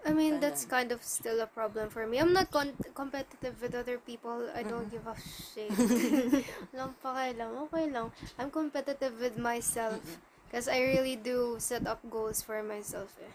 I 0.05 0.11
mean, 0.11 0.39
that's 0.39 0.65
kind 0.65 0.91
of 0.91 1.03
still 1.03 1.39
a 1.39 1.47
problem 1.47 1.89
for 1.89 2.05
me. 2.05 2.19
I'm 2.19 2.33
not 2.33 2.51
con- 2.51 2.75
competitive 2.93 3.61
with 3.61 3.75
other 3.75 3.97
people. 3.97 4.49
I 4.55 4.63
don't 4.63 4.91
give 4.91 5.07
a 5.07 5.15
shit. 5.55 5.71
lang 6.75 6.95
pakialam. 6.99 7.67
Okay 7.69 7.87
lang. 7.87 8.11
I'm 8.35 8.51
competitive 8.51 9.15
with 9.19 9.39
myself. 9.39 10.03
Because 10.47 10.67
I 10.67 10.83
really 10.83 11.15
do 11.15 11.55
set 11.57 11.87
up 11.87 12.03
goals 12.11 12.43
for 12.43 12.61
myself 12.61 13.15
eh. 13.23 13.33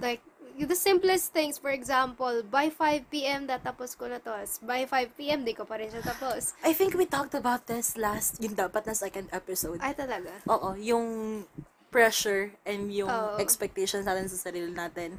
Like, 0.00 0.22
the 0.54 0.78
simplest 0.78 1.32
things, 1.32 1.58
for 1.58 1.70
example, 1.70 2.42
by 2.46 2.70
5 2.70 3.10
p.m. 3.10 3.50
tatapos 3.50 3.98
ko 3.98 4.06
na 4.06 4.22
to. 4.22 4.30
As 4.30 4.62
By 4.62 4.86
5 4.86 5.18
p.m. 5.18 5.42
di 5.42 5.52
ko 5.52 5.66
pa 5.66 5.76
rin 5.76 5.90
siya 5.90 6.06
tapos. 6.06 6.54
I 6.62 6.72
think 6.72 6.94
we 6.94 7.04
talked 7.04 7.34
about 7.34 7.66
this 7.66 7.98
last, 7.98 8.38
yung 8.38 8.54
dapat 8.54 8.86
na 8.86 8.94
second 8.94 9.26
episode. 9.34 9.82
Ay, 9.82 9.98
talaga. 9.98 10.30
Oo, 10.46 10.78
yung 10.78 11.42
pressure 11.90 12.54
and 12.62 12.92
yung 12.94 13.10
Oo. 13.10 13.40
expectations 13.42 14.06
natin 14.06 14.30
sa 14.30 14.38
sarili 14.48 14.70
natin. 14.70 15.18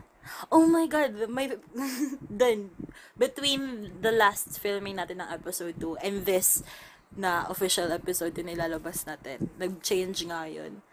Oh 0.52 0.66
my 0.68 0.88
God, 0.88 1.30
my, 1.30 1.56
then, 2.30 2.72
between 3.18 3.94
the 4.02 4.12
last 4.12 4.60
filming 4.60 4.98
natin 4.98 5.24
ng 5.24 5.30
episode 5.32 5.76
2 5.80 6.04
and 6.04 6.26
this 6.26 6.64
na 7.16 7.48
official 7.48 7.90
episode 7.90 8.36
din 8.36 8.52
nilalabas 8.52 9.08
natin, 9.08 9.50
nag-change 9.58 10.28
nga 10.28 10.46
yun 10.46 10.84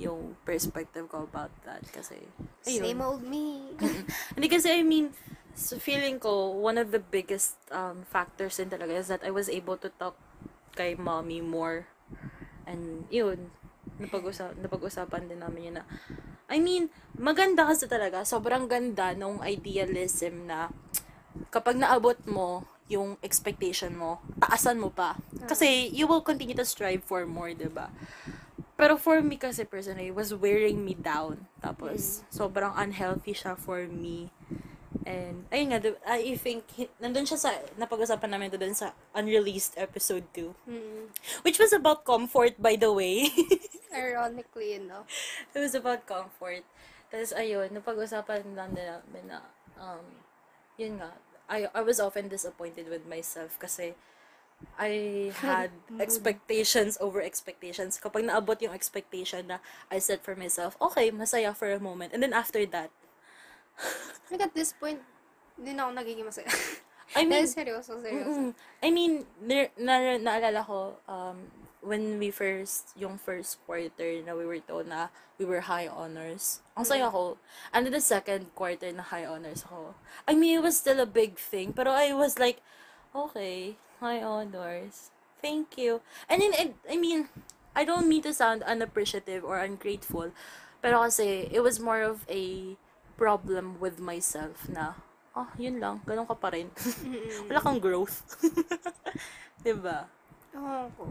yung 0.00 0.36
perspective 0.48 1.04
ko 1.12 1.28
about 1.28 1.52
that. 1.68 1.84
Kasi, 1.92 2.16
ayun. 2.64 2.82
Same 2.88 3.00
old 3.04 3.20
me. 3.20 3.76
Hindi 4.34 4.48
kasi, 4.48 4.72
I 4.72 4.82
mean, 4.82 5.12
so 5.52 5.76
feeling 5.76 6.16
ko, 6.16 6.56
one 6.56 6.80
of 6.80 6.88
the 6.88 6.98
biggest 6.98 7.60
um, 7.68 8.08
factors 8.08 8.56
din 8.56 8.72
talaga 8.72 8.96
is 8.96 9.12
that 9.12 9.20
I 9.20 9.30
was 9.30 9.52
able 9.52 9.76
to 9.84 9.92
talk 10.00 10.16
kay 10.72 10.96
mommy 10.96 11.44
more. 11.44 11.84
And, 12.64 13.04
yun, 13.12 13.52
napag-usap, 14.00 14.56
napag-usapan 14.58 15.28
din 15.28 15.40
namin 15.40 15.68
yun 15.70 15.76
na, 15.80 15.84
I 16.50 16.58
mean, 16.58 16.90
maganda 17.14 17.68
kasi 17.68 17.86
talaga, 17.86 18.26
sobrang 18.26 18.66
ganda 18.66 19.14
nung 19.14 19.38
idealism 19.44 20.50
na 20.50 20.72
kapag 21.54 21.78
naabot 21.78 22.18
mo 22.26 22.66
yung 22.90 23.14
expectation 23.22 23.94
mo, 23.94 24.18
taasan 24.42 24.82
mo 24.82 24.90
pa. 24.90 25.14
Kasi 25.46 25.94
you 25.94 26.10
will 26.10 26.26
continue 26.26 26.58
to 26.58 26.66
strive 26.66 27.06
for 27.06 27.22
more, 27.22 27.54
'di 27.54 27.70
ba? 27.70 27.94
Pero 28.74 28.98
for 28.98 29.22
me 29.22 29.38
kasi 29.38 29.62
personally, 29.62 30.10
it 30.10 30.16
was 30.16 30.34
wearing 30.34 30.82
me 30.82 30.98
down. 30.98 31.46
Tapos, 31.62 32.26
sobrang 32.32 32.74
unhealthy 32.74 33.36
siya 33.36 33.54
for 33.54 33.86
me. 33.86 34.32
And, 35.08 35.48
ayun 35.48 35.72
nga, 35.72 35.80
I 36.04 36.36
think, 36.36 36.64
hi- 36.76 36.92
nandun 37.00 37.24
siya 37.24 37.40
sa, 37.40 37.50
napag-usapan 37.80 38.30
namin 38.30 38.52
doon 38.52 38.76
sa 38.76 38.92
unreleased 39.16 39.80
episode 39.80 40.28
2. 40.36 40.52
Mm. 40.68 41.04
Which 41.40 41.56
was 41.56 41.72
about 41.72 42.04
comfort, 42.04 42.60
by 42.60 42.76
the 42.76 42.92
way. 42.92 43.32
Ironically, 43.94 44.76
no? 44.78 45.08
It 45.56 45.60
was 45.60 45.72
about 45.72 46.04
comfort. 46.04 46.62
Tapos, 47.08 47.32
ayun, 47.32 47.72
napag-usapan 47.72 48.52
lang 48.52 48.76
din 48.76 48.86
namin 48.86 49.24
na, 49.26 49.40
um, 49.80 50.04
yun 50.76 51.00
nga, 51.00 51.16
I, 51.50 51.66
I 51.74 51.82
was 51.82 51.98
often 51.98 52.30
disappointed 52.30 52.86
with 52.86 53.02
myself 53.10 53.58
kasi 53.58 53.98
I 54.78 55.32
had 55.42 55.74
expectations 55.98 56.94
over 57.00 57.18
expectations. 57.18 57.98
Kapag 57.98 58.28
naabot 58.28 58.60
yung 58.62 58.76
expectation 58.76 59.50
na 59.50 59.58
I 59.90 59.98
set 59.98 60.22
for 60.22 60.36
myself, 60.36 60.76
okay, 60.78 61.10
masaya 61.10 61.56
for 61.56 61.72
a 61.72 61.82
moment. 61.82 62.14
And 62.14 62.22
then 62.22 62.32
after 62.32 62.62
that, 62.70 62.94
Like 64.30 64.46
at 64.46 64.54
this 64.54 64.72
point, 64.72 65.02
hindi 65.58 65.74
na 65.74 65.90
ako 65.90 65.92
nagiging 65.98 66.26
masaya. 66.26 66.48
I 67.18 67.24
mean, 67.28 67.44
seryoso, 67.50 67.98
seryoso. 67.98 68.30
Mm-mm. 68.30 68.50
I 68.82 68.88
mean, 68.94 69.26
na, 69.42 69.66
na, 69.74 69.94
naalala 70.22 70.62
ko, 70.62 70.94
um, 71.10 71.50
when 71.82 72.18
we 72.18 72.30
first, 72.30 72.94
yung 72.94 73.18
first 73.18 73.58
quarter 73.66 74.22
na 74.22 74.36
we 74.36 74.46
were 74.46 74.60
told 74.60 74.86
na 74.86 75.08
we 75.38 75.44
were 75.44 75.64
high 75.64 75.88
honors. 75.88 76.60
Ang 76.76 76.84
saya 76.84 77.10
ko. 77.10 77.40
And 77.72 77.86
then 77.86 77.92
the 77.92 78.04
second 78.04 78.54
quarter 78.54 78.92
na 78.92 79.02
high 79.02 79.24
honors 79.24 79.64
ako. 79.66 79.96
I 80.28 80.34
mean, 80.36 80.60
it 80.60 80.62
was 80.62 80.78
still 80.78 81.00
a 81.00 81.08
big 81.08 81.40
thing. 81.40 81.72
Pero 81.72 81.90
I 81.90 82.12
was 82.12 82.38
like, 82.38 82.60
okay, 83.16 83.76
high 83.98 84.22
honors. 84.22 85.10
Thank 85.40 85.80
you. 85.80 86.04
And 86.28 86.44
then, 86.44 86.52
it, 86.52 86.76
I 86.84 87.00
mean, 87.00 87.32
I 87.74 87.84
don't 87.84 88.06
mean 88.06 88.22
to 88.28 88.34
sound 88.36 88.62
unappreciative 88.62 89.42
or 89.42 89.58
ungrateful. 89.58 90.36
Pero 90.84 91.00
kasi, 91.00 91.48
it 91.48 91.64
was 91.64 91.80
more 91.80 92.04
of 92.04 92.28
a 92.28 92.76
problem 93.20 93.76
with 93.76 94.00
myself 94.00 94.64
na, 94.72 94.96
oh, 95.36 95.44
yun 95.60 95.76
lang, 95.76 96.00
ganun 96.08 96.24
ka 96.24 96.32
pa 96.32 96.48
rin. 96.48 96.72
Wala 97.52 97.60
kang 97.60 97.76
growth. 97.76 98.24
'Di 99.60 99.76
ba? 99.76 100.08
Oo 100.56 100.88
ko. 100.96 101.04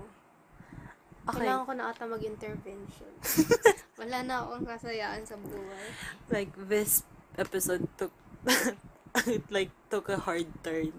Okay. 1.30 1.46
Kailangan 1.46 1.64
ko 1.70 1.74
na 1.78 1.86
ata 1.94 2.10
mag-intervention. 2.10 3.14
Wala 4.02 4.26
na 4.26 4.42
akong 4.42 4.66
kasayaan 4.66 5.22
sa 5.22 5.38
buhay. 5.38 5.90
Like 6.34 6.50
this 6.58 7.06
episode 7.38 7.86
took 8.02 8.10
it 9.30 9.46
like 9.54 9.70
took 9.94 10.10
a 10.10 10.18
hard 10.18 10.50
turn. 10.66 10.90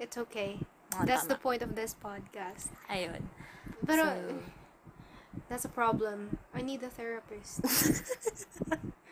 It's 0.00 0.16
okay. 0.16 0.64
Ah, 0.96 1.04
That's 1.04 1.28
the 1.28 1.36
tama. 1.36 1.44
point 1.44 1.60
of 1.60 1.76
this 1.76 1.92
podcast. 1.92 2.72
Ayun. 2.88 3.28
Pero, 3.84 4.08
So- 4.08 4.40
that's 5.52 5.68
a 5.68 5.72
problem. 5.72 6.40
I 6.56 6.64
need 6.64 6.80
a 6.80 6.88
therapist. 6.88 7.60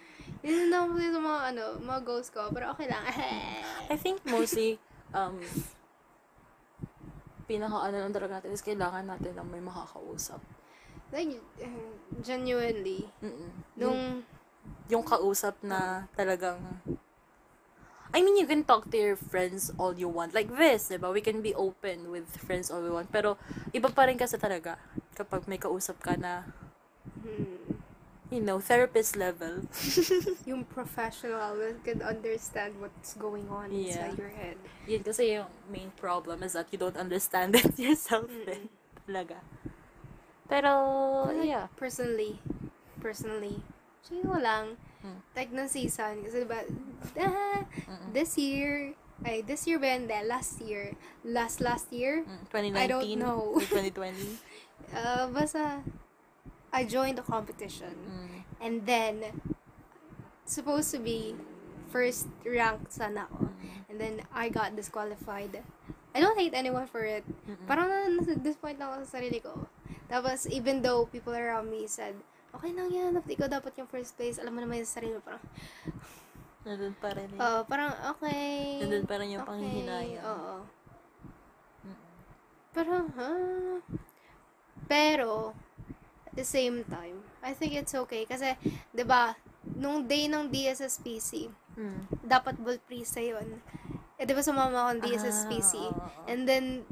Yun 0.43 0.71
na 0.71 0.85
ako 0.85 0.99
sa 0.99 1.21
mga, 1.23 1.41
ano, 1.55 1.63
mga 1.83 2.01
goals 2.03 2.29
ko. 2.35 2.51
Pero 2.51 2.75
okay 2.75 2.91
lang. 2.91 3.03
I 3.93 3.97
think 3.99 4.23
mostly 4.27 4.79
um 5.13 5.39
pinaka 7.47 7.91
ano 7.91 7.97
lang 8.01 8.15
talaga 8.15 8.41
natin 8.41 8.57
is 8.57 8.65
kailangan 8.65 9.05
natin 9.05 9.37
ng 9.37 9.49
may 9.51 9.61
makakausap. 9.63 10.41
like, 11.13 11.37
uh, 11.61 11.93
genuinely. 12.25 13.05
Mm-mm. 13.21 13.53
Yung, 13.77 13.93
Nung, 13.93 14.01
yung 14.89 15.05
kausap 15.05 15.61
na 15.61 16.09
talagang 16.17 16.59
I 18.13 18.21
mean, 18.21 18.37
you 18.37 18.45
can 18.45 18.61
talk 18.61 18.93
to 18.93 18.97
your 18.97 19.17
friends 19.17 19.73
all 19.81 19.97
you 19.97 20.05
want. 20.05 20.37
Like 20.37 20.53
this, 20.53 20.93
diba? 20.93 21.09
We 21.09 21.25
can 21.25 21.41
be 21.41 21.57
open 21.57 22.13
with 22.13 22.29
friends 22.45 22.69
all 22.69 22.85
we 22.85 22.93
want. 22.93 23.09
Pero, 23.09 23.41
iba 23.73 23.89
pa 23.89 24.05
rin 24.05 24.21
kasi 24.21 24.37
talaga 24.37 24.77
kapag 25.17 25.49
may 25.49 25.57
kausap 25.57 25.97
ka 25.97 26.21
na, 26.21 26.45
hmm, 27.25 27.81
you 28.33 28.41
know, 28.41 28.57
therapist 28.59 29.15
level. 29.15 29.69
yung 30.49 30.65
professional 30.65 31.53
can 31.85 32.01
understand 32.01 32.73
what's 32.81 33.13
going 33.15 33.45
on 33.53 33.69
inside 33.69 34.17
Yeah. 34.17 34.21
your 34.25 34.33
head. 34.33 34.57
Yun 34.89 35.05
kasi 35.05 35.37
yung 35.37 35.53
main 35.69 35.93
problem 36.01 36.41
is 36.41 36.57
that 36.57 36.73
you 36.73 36.81
don't 36.81 36.97
understand 36.97 37.53
it 37.61 37.77
yourself 37.77 38.33
eh. 38.49 38.65
Talaga. 39.05 39.45
Pero, 40.49 40.73
Like, 41.29 41.45
yeah. 41.49 41.67
Personally, 41.77 42.41
personally, 43.01 43.61
siguro 44.05 44.41
lang, 44.41 44.77
Hmm. 45.03 45.19
like 45.35 45.51
ng 45.51 45.67
season, 45.67 46.23
kasi 46.23 46.47
diba, 46.47 46.63
ah, 47.27 47.67
this 48.15 48.39
year, 48.39 48.95
ay, 49.27 49.43
this 49.43 49.67
year 49.67 49.83
ba 49.83 49.99
yun? 49.99 50.07
Hindi, 50.07 50.15
last 50.31 50.63
year, 50.63 50.95
last 51.27 51.59
last 51.59 51.91
year, 51.91 52.23
Mm, 52.23 52.47
2019 52.47 52.79
I 52.79 52.87
don't 52.87 53.11
know. 53.19 53.59
or 53.59 53.67
2020. 53.67 54.39
uh, 54.95 55.27
basta, 55.35 55.83
I 56.73 56.85
joined 56.89 57.21
the 57.21 57.27
competition. 57.27 57.95
Mm. 58.09 58.29
And 58.61 58.75
then, 58.87 59.17
supposed 60.45 60.91
to 60.97 60.99
be 60.99 61.37
first 61.93 62.27
ranked 62.49 62.93
sana 62.93 63.29
ako. 63.29 63.53
And 63.93 64.01
then, 64.01 64.25
I 64.33 64.49
got 64.49 64.75
disqualified. 64.75 65.61
I 66.13 66.19
don't 66.21 66.37
hate 66.37 66.57
anyone 66.57 66.89
for 66.89 67.05
it. 67.05 67.25
Parang 67.69 67.89
na, 67.89 68.09
nasa 68.09 68.37
this 68.41 68.57
point 68.57 68.81
lang 68.81 68.89
ako 68.89 69.05
sa 69.05 69.21
sarili 69.21 69.41
ko. 69.41 69.69
Tapos, 70.09 70.45
even 70.49 70.81
though 70.85 71.09
people 71.09 71.33
around 71.33 71.69
me 71.73 71.89
said, 71.89 72.17
okay 72.53 72.73
lang 72.73 72.93
yan, 72.93 73.17
ikaw 73.17 73.49
dapat 73.49 73.73
yung 73.81 73.89
first 73.89 74.13
place, 74.17 74.37
alam 74.37 74.53
mo 74.53 74.61
naman 74.61 74.85
yung 74.85 74.89
sarili 74.89 75.17
mo, 75.17 75.25
parang, 75.25 75.45
Nandun 76.63 76.95
pa 76.95 77.11
rin 77.11 77.27
eh. 77.27 77.43
uh, 77.43 77.67
parang, 77.67 77.91
okay. 78.17 78.79
Nandun 78.85 79.09
pa 79.09 79.19
rin 79.19 79.35
yung 79.35 79.43
okay, 79.43 79.51
panghihinayang. 79.51 80.25
Oo. 80.25 80.55
Pero, 82.73 82.93
ha? 83.19 83.33
Pero, 84.87 85.31
at 85.53 85.72
the 86.33 86.43
same 86.43 86.85
time, 86.85 87.21
I 87.41 87.53
think 87.53 87.73
it's 87.73 87.93
okay. 87.95 88.25
Kasi, 88.25 88.57
di 88.89 89.03
ba, 89.03 89.37
nung 89.75 90.05
day 90.05 90.27
ng 90.27 90.49
DSSPC, 90.49 91.49
Mm. 91.73 92.05
dapat 92.23 92.61
bulprisa 92.61 93.17
yun. 93.17 93.57
Eh, 94.15 94.25
di 94.25 94.33
ba 94.33 94.41
sumama 94.41 94.85
ako 94.85 94.91
ng 94.93 95.03
DSSPC? 95.03 95.73
Ah, 95.75 95.89
oo, 95.89 95.97
oo. 95.97 96.29
And 96.29 96.45
then, 96.45 96.85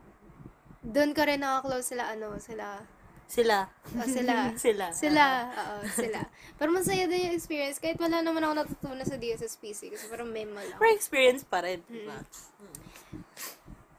doon 0.80 1.12
ko 1.12 1.20
rin 1.22 1.38
nakaklose 1.38 1.92
sila, 1.92 2.08
ano, 2.08 2.40
sila, 2.40 2.80
Sila. 3.28 3.68
oh, 3.94 4.08
sila, 4.08 4.50
sila. 4.64 4.86
sila, 4.90 5.24
oo, 5.52 5.76
sila. 5.86 6.20
Pero 6.56 6.72
masaya 6.72 7.04
din 7.06 7.28
yung 7.28 7.36
experience, 7.36 7.76
kahit 7.76 7.94
wala 7.94 8.24
naman 8.24 8.40
ako 8.40 8.52
natutunan 8.56 9.04
sa 9.04 9.14
DSSPC, 9.14 9.92
kasi 9.92 10.08
parang 10.08 10.32
memo 10.32 10.56
lang. 10.58 10.80
For 10.80 10.88
experience 10.88 11.44
pa 11.44 11.60
rin, 11.60 11.84
diba? 11.86 12.16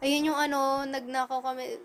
Ayun 0.02 0.34
yung 0.34 0.40
ano, 0.40 0.82
nagnakaw 0.84 1.46
kami, 1.46 1.78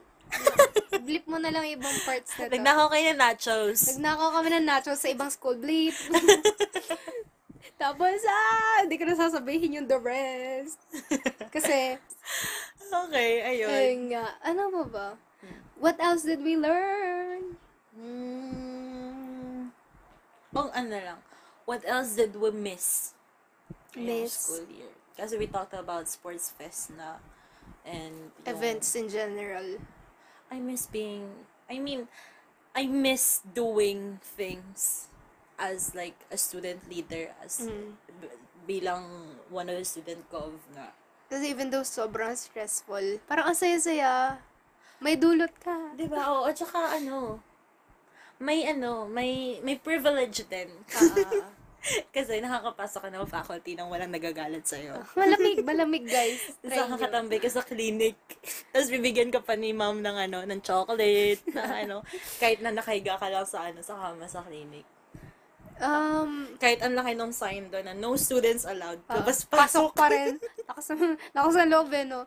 blip 1.07 1.24
mo 1.31 1.39
na 1.39 1.55
lang 1.55 1.66
ibang 1.70 1.97
parts 2.03 2.35
na 2.37 2.51
to. 2.51 2.55
Nagnakaw 2.59 2.87
kayo 2.91 3.05
ng 3.14 3.20
nachos. 3.20 3.79
Nagnakaw 3.95 4.29
kami 4.41 4.49
ng 4.51 4.66
nachos 4.66 4.99
sa 4.99 5.09
ibang 5.09 5.31
school, 5.31 5.55
blip. 5.59 5.95
Tapos, 7.83 8.18
ah, 8.24 8.83
hindi 8.83 8.97
ko 8.97 9.05
na 9.05 9.14
sasabihin 9.14 9.79
yung 9.79 9.89
the 9.89 10.01
rest. 10.01 10.81
Kasi, 11.55 12.01
okay, 12.89 13.33
ayun. 13.45 13.70
ayun 13.70 14.03
nga, 14.16 14.24
ano 14.41 14.62
ba 14.72 14.85
ba? 14.89 15.09
What 15.77 16.01
else 16.01 16.24
did 16.24 16.41
we 16.41 16.57
learn? 16.57 17.61
Mm. 17.93 19.68
Bang 20.57 20.72
ano 20.72 20.97
lang. 20.97 21.20
What 21.68 21.85
else 21.85 22.16
did 22.16 22.33
we 22.33 22.49
miss? 22.49 23.12
Miss. 23.93 24.33
school 24.33 24.64
year? 24.72 24.93
Kasi 25.16 25.37
we 25.37 25.49
talked 25.49 25.77
about 25.77 26.09
sports 26.09 26.53
fest 26.57 26.97
na 26.97 27.20
and 27.85 28.33
yung- 28.41 28.57
Events 28.57 28.97
in 28.97 29.09
general. 29.12 29.77
I 30.57 30.59
miss 30.59 30.88
being 30.88 31.28
I 31.68 31.76
mean 31.76 32.09
I 32.72 32.88
miss 32.88 33.44
doing 33.44 34.16
things 34.24 35.09
as 35.57 35.92
like 35.92 36.16
a 36.28 36.36
student 36.36 36.84
leader 36.88 37.32
as 37.40 37.64
Mm. 37.64 37.96
b- 38.20 38.36
bilang 38.66 39.04
one 39.48 39.68
of 39.68 39.76
the 39.76 39.84
student 39.84 40.24
gov 40.28 40.57
na 40.72 40.92
Kasi 41.26 41.50
even 41.50 41.74
though 41.74 41.82
sobrang 41.82 42.38
stressful, 42.38 43.18
parang 43.26 43.50
ang 43.50 43.59
saya-saya. 43.59 44.38
May 45.02 45.18
dulot 45.18 45.50
ka. 45.59 45.74
Ba? 46.07 46.22
Oo, 46.22 46.46
at 46.46 46.54
saka 46.54 46.94
ano, 46.94 47.42
may 48.38 48.62
ano, 48.62 49.11
may 49.11 49.59
may 49.66 49.74
privilege 49.74 50.46
din. 50.46 50.70
Ah. 50.94 51.50
Kasi 52.14 52.39
nakakapasok 52.39 53.01
ka 53.01 53.09
ng 53.09 53.26
faculty 53.26 53.72
nang 53.72 53.87
walang 53.87 54.11
nagagalit 54.11 54.62
sa'yo. 54.62 54.99
malamig, 55.14 55.62
malamig 55.62 56.05
guys. 56.05 56.43
Try 56.59 56.74
Tapos 56.76 56.89
nyo. 56.89 56.95
kakatambi 56.99 57.37
ka 57.39 57.49
sa 57.49 57.62
clinic. 57.62 58.16
Tapos 58.72 58.89
bibigyan 58.89 59.28
ka 59.28 59.39
pa 59.39 59.55
ni 59.55 59.70
ma'am 59.70 59.97
ng 59.97 60.16
ano, 60.20 60.39
ng 60.43 60.61
chocolate, 60.61 61.41
na 61.49 61.62
ano, 61.80 61.97
kahit 62.37 62.59
na 62.59 62.70
nakahiga 62.70 63.14
ka 63.14 63.26
lang 63.26 63.45
sa 63.45 63.66
ano, 63.66 63.80
sa 63.80 63.95
kama 63.95 64.26
sa 64.26 64.43
clinic. 64.43 64.84
Um, 65.76 66.57
Kahit 66.57 66.80
ang 66.80 66.97
laki 66.97 67.12
ng 67.12 67.28
sign 67.30 67.68
doon 67.68 67.84
na 67.84 67.93
no 67.93 68.16
students 68.16 68.64
allowed. 68.64 68.97
ah, 69.07 69.20
Tapos 69.20 69.45
pasok 69.45 69.93
pasok. 69.93 69.93
pa 69.93 70.09
rin. 70.09 70.41
Lakas 70.64 70.89
ng, 70.91 71.20
lakas 71.30 71.55
ng 71.55 71.68
loob 71.68 71.89
eh, 71.93 72.05
no? 72.05 72.24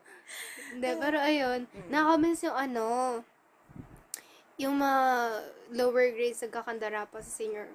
Hindi, 0.70 0.90
pero 0.96 1.18
ayun, 1.18 1.66
Mm. 1.66 1.90
nakamiss 1.90 2.46
yung 2.46 2.54
ano, 2.54 2.86
yung 4.56 4.76
mga 4.76 5.02
lower 5.74 6.08
grades 6.12 6.38
nagkakandara 6.40 7.10
pa 7.10 7.20
sa 7.20 7.32
senior, 7.34 7.66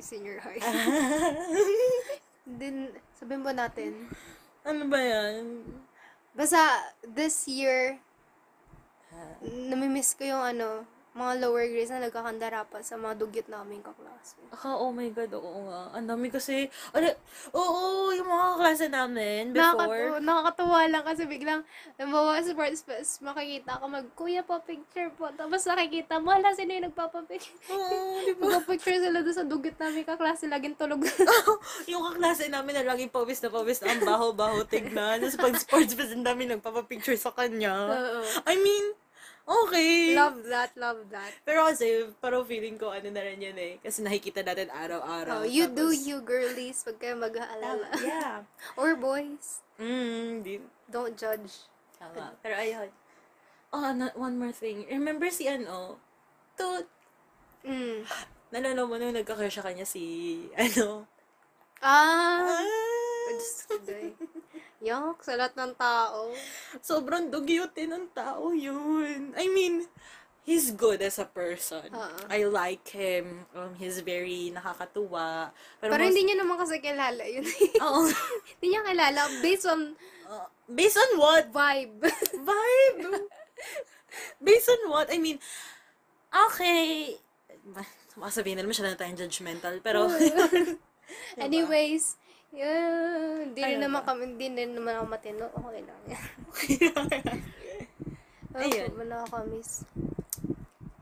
senior 0.00 0.40
high. 0.40 0.62
Then, 2.58 2.90
sabihin 3.12 3.42
ba 3.44 3.52
natin? 3.52 4.08
ano 4.62 4.86
ba 4.86 4.98
yan? 4.98 5.62
Basta, 6.32 6.58
this 7.04 7.44
year, 7.44 7.98
Ah. 9.12 9.36
namimiss 9.44 10.16
ko 10.16 10.24
yung 10.24 10.40
ano, 10.40 10.88
mga 11.12 11.44
lower 11.44 11.68
grades 11.68 11.92
na 11.92 12.00
nagkakandara 12.00 12.64
pa 12.72 12.80
sa 12.80 12.96
mga 12.96 13.20
dugyot 13.20 13.48
namin 13.52 13.84
kaklase. 13.84 14.40
Ah, 14.48 14.80
oh 14.80 14.88
my 14.96 15.12
God, 15.12 15.36
oo 15.36 15.68
nga. 15.68 15.92
Ang 15.92 16.08
dami 16.08 16.32
kasi, 16.32 16.72
ano, 16.96 17.04
oo, 17.52 18.16
yung 18.16 18.24
mga 18.24 18.48
klase 18.56 18.86
namin 18.88 19.52
before. 19.52 19.92
Nakakatu- 19.92 20.24
nakakatuwa 20.24 20.80
lang 20.88 21.04
kasi 21.04 21.22
biglang, 21.28 21.60
nabawa 22.00 22.40
sa 22.40 22.56
sports 22.56 22.80
fest, 22.88 23.20
makikita 23.20 23.76
ka 23.76 23.84
mag, 23.84 24.08
kuya 24.16 24.40
pa 24.40 24.56
picture 24.64 25.12
po. 25.12 25.28
Tapos 25.36 25.60
nakikita 25.68 26.16
mo, 26.16 26.32
hala, 26.32 26.56
sino 26.56 26.72
yung 26.72 26.88
nagpapapicture? 26.88 27.60
Oo, 27.68 28.16
di 28.24 28.32
ba? 28.32 28.42
Magpapicture 28.48 28.96
sila 28.96 29.20
doon 29.20 29.36
sa 29.36 29.44
dugyot 29.44 29.76
namin 29.76 30.08
kaklase, 30.08 30.48
laging 30.48 30.80
tulog. 30.80 31.04
yung 31.92 32.08
kaklase 32.08 32.48
namin 32.48 32.80
na 32.80 32.96
laging 32.96 33.12
pawis 33.12 33.44
na 33.44 33.52
pawis 33.52 33.84
na 33.84 33.92
ang 33.92 34.00
baho-baho 34.00 34.64
tignan. 34.64 35.20
Tapos 35.20 35.36
pag 35.36 35.60
sports 35.60 35.92
fest, 35.92 36.16
ang 36.16 36.24
dami 36.24 36.48
nagpapapicture 36.48 37.20
sa 37.20 37.36
kanya. 37.36 37.76
Oo. 37.92 38.24
I 38.48 38.56
mean, 38.56 38.96
okay. 39.44 40.14
love 40.14 40.38
that, 40.46 40.70
love 40.74 41.02
that. 41.08 41.32
Pero 41.42 41.66
kasi, 41.66 42.06
parang 42.18 42.44
feeling 42.44 42.76
ko, 42.76 42.90
ano 42.90 43.08
na 43.08 43.20
rin 43.20 43.38
yun 43.38 43.56
eh. 43.56 43.76
Kasi 43.78 44.00
nakikita 44.00 44.40
natin 44.40 44.68
araw-araw. 44.68 45.42
Oh, 45.42 45.48
you 45.48 45.66
do 45.66 45.90
Tapos- 45.90 46.04
you, 46.04 46.16
girlies, 46.20 46.82
pag 46.82 46.98
kayo 46.98 47.14
mag-aalala. 47.16 47.88
Yeah. 48.00 48.46
Or 48.80 48.94
boys, 48.94 49.60
Mm, 49.76 50.42
di. 50.42 50.62
don't 50.86 51.16
judge. 51.16 51.66
Tama. 51.98 52.36
Pero 52.38 52.54
ayun. 52.54 52.90
Oh, 53.72 53.90
na- 53.90 54.14
one 54.14 54.36
more 54.36 54.52
thing. 54.52 54.84
Remember 54.86 55.26
si 55.28 55.48
ano? 55.48 55.96
Toot. 56.54 56.86
Mm. 57.64 58.04
Nalala 58.52 58.84
mo 58.84 58.94
nung 58.94 59.16
nagka-crush 59.16 59.58
sa 59.58 59.64
kanya 59.64 59.82
si, 59.82 60.04
ano? 60.60 61.08
Ah! 61.82 62.62
Ah, 62.62 63.30
Diyos 63.32 63.64
ko, 63.66 63.74
Yak, 64.82 65.22
sa 65.22 65.38
lahat 65.38 65.54
ng 65.54 65.72
tao. 65.78 66.34
sobrang 66.82 67.30
dugyutin 67.30 67.94
ng 67.94 68.06
tao 68.10 68.50
yun. 68.50 69.30
I 69.38 69.46
mean, 69.46 69.86
he's 70.42 70.74
good 70.74 70.98
as 70.98 71.22
a 71.22 71.24
person. 71.24 71.86
Oo. 71.86 72.18
I 72.26 72.42
like 72.44 72.82
him. 72.90 73.46
Um, 73.54 73.78
he's 73.78 74.02
very 74.02 74.50
nakakatuwa. 74.50 75.54
Pero, 75.78 75.90
Pero 75.94 76.02
most- 76.02 76.10
hindi 76.10 76.22
niya 76.26 76.42
naman 76.42 76.58
kasi 76.58 76.82
kilala 76.82 77.22
yun. 77.22 77.46
Oo. 77.86 78.10
hindi 78.58 78.66
niya 78.68 78.82
kilala 78.82 79.22
based 79.38 79.66
on 79.66 79.94
Uh, 80.22 80.48
based 80.66 80.96
on 80.96 81.20
what? 81.20 81.44
vibe. 81.52 82.08
Vibe! 82.48 83.04
based 84.40 84.64
on 84.66 84.88
what? 84.88 85.12
I 85.12 85.20
mean, 85.20 85.36
okay. 86.32 87.20
Makasabihin 88.16 88.56
na 88.56 88.64
naman 88.64 88.72
siya 88.72 88.88
na 88.88 88.96
tayong 88.96 89.20
judgmental. 89.20 89.76
Pero, 89.78 90.08
Anyways, 91.36 92.16
yeah, 92.52 93.42
hindi 93.42 93.60
rin 93.60 93.80
naman 93.80 94.04
kami, 94.04 94.36
hindi 94.36 94.46
rin 94.52 94.76
naman 94.76 95.00
ako 95.00 95.06
matino. 95.08 95.44
Okay 95.50 95.82
lang 95.82 96.00
yan. 96.12 96.26
Ayun. 98.52 98.68
Ayun. 98.68 98.90
Wala 99.00 99.24
nakakamiss. 99.24 99.88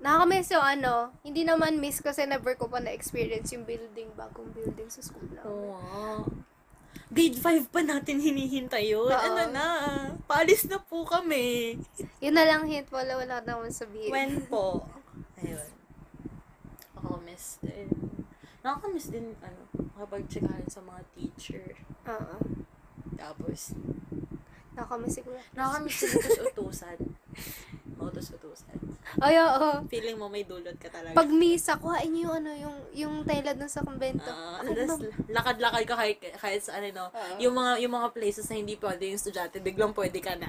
Nakakamiss 0.01 0.49
yung 0.55 0.65
ano, 0.65 0.95
hindi 1.27 1.43
naman 1.45 1.77
miss 1.77 2.01
kasi 2.01 2.25
never 2.25 2.57
ko 2.57 2.71
pa 2.71 2.81
na-experience 2.81 3.53
yung 3.53 3.69
building, 3.69 4.09
bagong 4.17 4.49
building 4.55 4.89
sa 4.89 5.03
school 5.05 5.27
namin. 5.29 5.45
Oo. 5.45 5.75
nga. 5.75 6.41
Grade 7.11 7.39
5 7.43 7.75
pa 7.75 7.83
natin 7.83 8.23
hinihintay 8.23 8.95
yun. 8.95 9.11
Oo. 9.11 9.19
Ano 9.19 9.51
na? 9.51 9.67
Paalis 10.31 10.71
na 10.71 10.79
po 10.79 11.03
kami. 11.03 11.75
Yun 12.23 12.35
na 12.39 12.47
lang 12.47 12.71
hint, 12.71 12.87
wala 12.95 13.19
wala 13.19 13.43
na 13.43 13.51
akong 13.59 13.75
sabihin. 13.75 14.15
When 14.15 14.47
po? 14.47 14.87
Ayun. 15.43 15.69
Ako 17.03 17.19
miss 17.27 17.59
din. 17.61 17.91
Nakakamiss 18.61 19.09
din, 19.09 19.33
ano, 19.41 19.61
makapag-checkahan 19.97 20.69
sa 20.69 20.85
mga 20.85 21.01
teacher. 21.17 21.67
Oo. 22.05 22.37
Tapos, 23.17 23.73
Nakakamiss 24.77 25.15
siguro. 25.17 25.41
nakakamiss 25.57 25.99
din 25.99 26.13
utos-utusan. 26.15 26.99
Utos-utusan. 28.01 28.77
Ay, 29.21 29.37
oo. 29.37 29.85
Feeling 29.87 30.17
mo 30.17 30.27
may 30.27 30.43
dulot 30.43 30.77
ka 30.81 30.89
talaga. 30.89 31.13
Pag 31.13 31.29
misa, 31.29 31.77
kuhain 31.77 32.09
niyo 32.09 32.31
yung 32.31 32.35
ano, 32.37 32.51
yung, 32.55 32.77
yung 32.93 33.15
tela 33.23 33.53
dun 33.53 33.69
sa 33.69 33.85
kumbento. 33.85 34.25
Tapos 34.25 34.97
ba? 34.97 35.07
lakad-lakad 35.29 35.85
ka 35.85 35.95
kahit, 35.95 36.17
kahit 36.35 36.63
sa 36.65 36.81
ano, 36.81 36.89
no, 36.91 37.07
Oo. 37.11 37.37
yung 37.39 37.55
mga 37.55 37.73
yung 37.85 37.93
mga 37.93 38.09
places 38.13 38.47
na 38.49 38.57
hindi 38.57 38.75
pwede 38.77 39.03
yung 39.05 39.19
estudyante, 39.19 39.61
biglang 39.61 39.93
pwede 39.93 40.19
ka 40.19 40.33
na. 40.37 40.49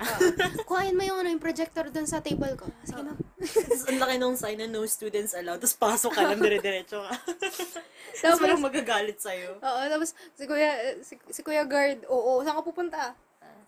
kuhain 0.64 0.95
mo 0.95 1.04
yung 1.04 1.20
ano, 1.20 1.30
yung 1.30 1.43
projector 1.43 1.91
dun 1.91 2.08
sa 2.08 2.24
table 2.24 2.56
ko. 2.56 2.72
Sige 2.88 3.04
na. 3.04 3.14
Tapos 3.41 3.84
ang 3.89 3.99
laki 3.99 4.16
nung 4.16 4.38
sign 4.38 4.58
na 4.58 4.70
no 4.70 4.86
students 4.86 5.34
allowed, 5.34 5.60
tapos 5.60 5.76
pasok 5.76 6.12
ka 6.14 6.22
lang 6.24 6.39
dire-diretso 6.39 7.02
ka. 7.02 7.12
tapos 7.18 8.22
Tapos- 8.22 8.41
walang 8.45 8.62
magagalit 8.62 9.18
sa'yo. 9.18 9.58
Oo, 9.58 9.82
tapos 9.89 10.14
si 10.38 10.43
Kuya, 10.45 10.72
si, 11.02 11.18
si 11.28 11.41
Kuya 11.41 11.66
Guard, 11.66 12.06
oo, 12.06 12.39
saan 12.45 12.56
ka 12.56 12.64
pupunta? 12.64 13.02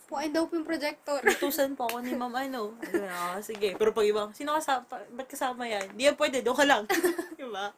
Kuhain 0.07 0.31
daw 0.35 0.45
po 0.45 0.59
yung 0.59 0.67
projector. 0.67 1.19
Tutusan 1.39 1.73
po 1.73 1.87
ako 1.87 2.03
ni 2.03 2.13
ma'am 2.13 2.33
ano. 2.33 2.75
Ayun, 2.83 3.07
ah, 3.07 3.39
sige. 3.39 3.73
Pero 3.79 3.95
pag 3.95 4.05
ibang, 4.05 4.29
sino 4.35 4.53
kasama, 4.53 4.83
ba't 4.89 5.27
kasama 5.27 5.63
yan? 5.65 5.89
Di 5.95 6.11
yan 6.11 6.17
pwede, 6.19 6.43
doon 6.43 6.57
ka 6.57 6.65
lang. 6.67 6.83
diba? 7.39 7.71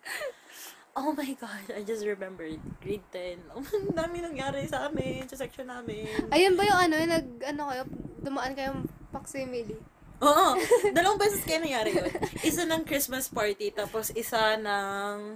Oh 0.96 1.12
my 1.12 1.32
God, 1.36 1.76
I 1.76 1.84
just 1.84 2.08
remembered. 2.08 2.56
Grade 2.80 3.04
10. 3.12 3.52
Oh, 3.52 3.60
ang 3.84 3.92
dami 3.92 4.24
nangyari 4.24 4.64
sa 4.64 4.88
amin, 4.88 5.28
sa 5.28 5.36
section 5.36 5.68
namin. 5.68 6.08
Ayun 6.32 6.56
ba 6.56 6.64
yung 6.64 6.80
ano, 6.88 6.96
yung 6.96 7.12
nag, 7.12 7.28
ano 7.44 7.62
kayo, 7.68 7.84
dumaan 8.24 8.56
kayong 8.56 8.88
proximity? 9.12 9.76
Oo. 10.24 10.56
Dalawang 10.96 11.20
beses 11.20 11.44
kayo 11.44 11.60
nangyari 11.60 11.92
yun. 11.92 12.08
Isa 12.48 12.64
ng 12.64 12.88
Christmas 12.88 13.28
party, 13.28 13.76
tapos 13.76 14.16
isa 14.16 14.56
ng... 14.56 15.36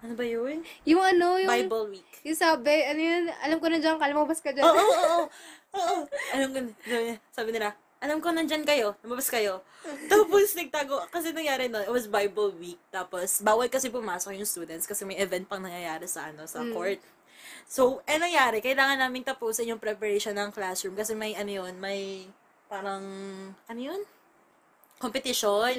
Ano 0.00 0.14
ba 0.16 0.24
yun? 0.24 0.62
Yung 0.86 1.02
ano, 1.02 1.36
yung, 1.36 1.50
Bible 1.50 1.98
week. 1.98 2.10
yung 2.22 2.38
sabi, 2.38 2.72
ano 2.86 3.00
yun, 3.02 3.24
alam 3.42 3.58
ko 3.58 3.66
na 3.68 3.82
dyan, 3.82 3.98
kalmabas 3.98 4.38
ka 4.38 4.54
dyan. 4.54 4.64
Oo, 4.64 4.78
oo, 4.78 5.02
oo. 5.02 5.24
Alam 6.34 6.48
ko, 6.50 6.58
sabi- 7.30 7.52
nila, 7.54 7.74
alam 8.00 8.18
ko 8.18 8.32
nandyan 8.32 8.64
kayo, 8.64 8.96
lumabas 9.04 9.28
kayo. 9.28 9.60
Tapos 10.08 10.56
nagtago, 10.56 11.04
kasi 11.12 11.30
nangyari 11.30 11.68
no, 11.68 11.80
it 11.80 11.92
was 11.92 12.08
Bible 12.08 12.52
week. 12.56 12.80
Tapos, 12.88 13.44
bawal 13.44 13.68
kasi 13.68 13.92
pumasok 13.92 14.34
yung 14.34 14.48
students 14.48 14.88
kasi 14.88 15.04
may 15.04 15.20
event 15.20 15.44
pang 15.46 15.60
nangyayari 15.60 16.08
sa 16.08 16.32
ano, 16.32 16.48
sa 16.48 16.64
court. 16.72 17.00
So, 17.68 18.02
eh 18.04 18.18
nangyari, 18.18 18.58
kailangan 18.58 18.98
naming 18.98 19.22
tapusin 19.22 19.70
yung 19.70 19.78
preparation 19.78 20.34
ng 20.34 20.50
classroom 20.50 20.96
kasi 20.96 21.14
may 21.14 21.36
ano 21.36 21.50
yun, 21.50 21.74
may 21.78 22.26
parang, 22.66 23.04
ano 23.68 23.80
yun? 23.80 24.00
Competition 24.98 25.72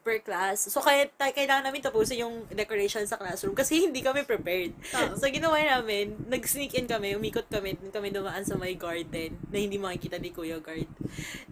per 0.00 0.24
class. 0.24 0.66
So, 0.66 0.80
kaya 0.80 1.06
tayo, 1.14 1.32
kailangan 1.32 1.68
namin 1.68 1.84
tapusin 1.84 2.24
yung 2.24 2.48
decoration 2.50 3.04
sa 3.04 3.20
classroom 3.20 3.52
kasi 3.52 3.78
hindi 3.86 4.00
kami 4.00 4.24
prepared. 4.24 4.72
So, 5.16 5.28
ginawa 5.28 5.60
namin, 5.60 6.16
nag-sneak 6.26 6.74
in 6.76 6.88
kami, 6.88 7.14
umikot 7.14 7.46
kami, 7.52 7.76
kami 7.92 8.08
dumaan 8.10 8.42
sa 8.42 8.56
may 8.56 8.74
garden 8.74 9.36
na 9.52 9.58
hindi 9.60 9.76
makikita 9.76 10.16
ni 10.16 10.32
Kuya 10.32 10.58
Guard. 10.58 10.88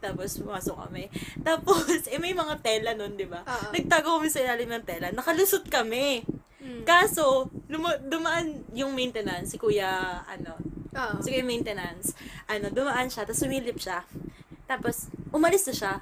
Tapos, 0.00 0.40
pumasok 0.40 0.76
kami. 0.88 1.12
Tapos, 1.48 2.08
eh, 2.08 2.18
may 2.18 2.32
mga 2.32 2.58
tela 2.64 2.96
nun, 2.96 3.14
di 3.14 3.28
ba? 3.28 3.44
Nagtago 3.70 4.18
kami 4.18 4.28
sa 4.32 4.42
ilalim 4.42 4.72
ng 4.72 4.84
tela. 4.88 5.12
Nakalusot 5.12 5.68
kami. 5.68 6.24
Mm. 6.58 6.82
Kaso, 6.82 7.52
luma- 7.70 8.00
dumaan 8.00 8.64
yung 8.74 8.92
maintenance, 8.92 9.54
si 9.54 9.56
Kuya, 9.56 10.24
ano, 10.26 10.78
Oo. 10.98 11.22
Sige, 11.22 11.46
maintenance. 11.46 12.16
Ano, 12.50 12.72
dumaan 12.74 13.06
siya, 13.06 13.22
tapos 13.22 13.44
sumilip 13.44 13.78
siya. 13.78 14.02
Tapos, 14.68 15.08
umalis 15.32 15.64
na 15.72 15.74
siya. 15.74 15.94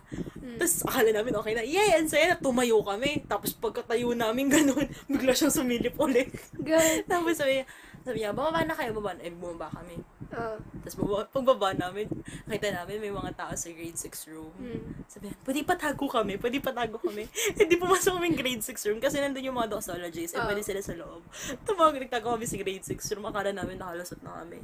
Tapos, 0.59 0.83
akala 0.83 1.15
namin 1.15 1.39
okay 1.39 1.55
na. 1.55 1.63
Yay! 1.63 2.03
Ang 2.03 2.11
saya 2.11 2.35
na. 2.35 2.37
Tumayo 2.43 2.83
kami. 2.83 3.23
Tapos, 3.31 3.55
pagkatayo 3.55 4.11
namin 4.19 4.51
ganun, 4.55 4.91
bigla 5.07 5.31
siyang 5.31 5.55
sumilip 5.55 5.95
ulit. 6.03 6.35
Good. 6.59 7.07
tapos, 7.11 7.39
sabi 7.39 7.63
niya, 7.63 7.67
sabi 8.03 8.23
niya, 8.23 8.35
bumaba 8.35 8.67
na 8.67 8.75
kayo, 8.75 8.91
bumaba 8.91 9.15
na. 9.15 9.23
Eh, 9.23 9.31
bumaba 9.31 9.71
kami. 9.71 10.03
Oo. 10.35 10.57
Tapos, 10.83 10.97
bumaba, 10.99 11.23
pagbaba 11.31 11.69
namin, 11.79 12.11
nakita 12.51 12.75
namin 12.75 12.99
may 12.99 13.15
mga 13.15 13.33
tao 13.39 13.53
sa 13.55 13.71
grade 13.71 13.99
6 13.99 14.33
room. 14.35 14.51
Mm. 14.59 14.83
Sabi 15.07 15.23
niya, 15.31 15.37
pwede 15.47 15.59
patago 15.63 16.07
kami, 16.11 16.35
pwede 16.43 16.59
patago 16.59 16.99
kami. 16.99 17.31
Hindi 17.59 17.75
pumasok 17.79 18.19
kami 18.19 18.35
grade 18.35 18.67
6 18.67 18.89
room 18.91 18.99
kasi 18.99 19.23
nandun 19.23 19.47
yung 19.47 19.59
mga 19.59 19.79
doxologists. 19.79 20.35
Eh, 20.35 20.43
Oo. 20.43 20.47
pwede 20.51 20.67
sila 20.67 20.83
sa 20.83 20.99
loob. 20.99 21.23
Tumawag, 21.63 22.03
nagtago 22.03 22.35
kami 22.35 22.51
sa 22.51 22.59
grade 22.59 22.83
6 22.83 23.15
room. 23.15 23.31
Akala 23.31 23.55
namin 23.55 23.79
nakalusot 23.79 24.19
na 24.27 24.43
kami. 24.43 24.59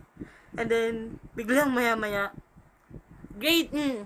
And 0.58 0.66
then, 0.66 0.94
biglang 1.38 1.70
maya-maya, 1.70 2.34
grade, 3.42 3.70
mm, 3.74 3.98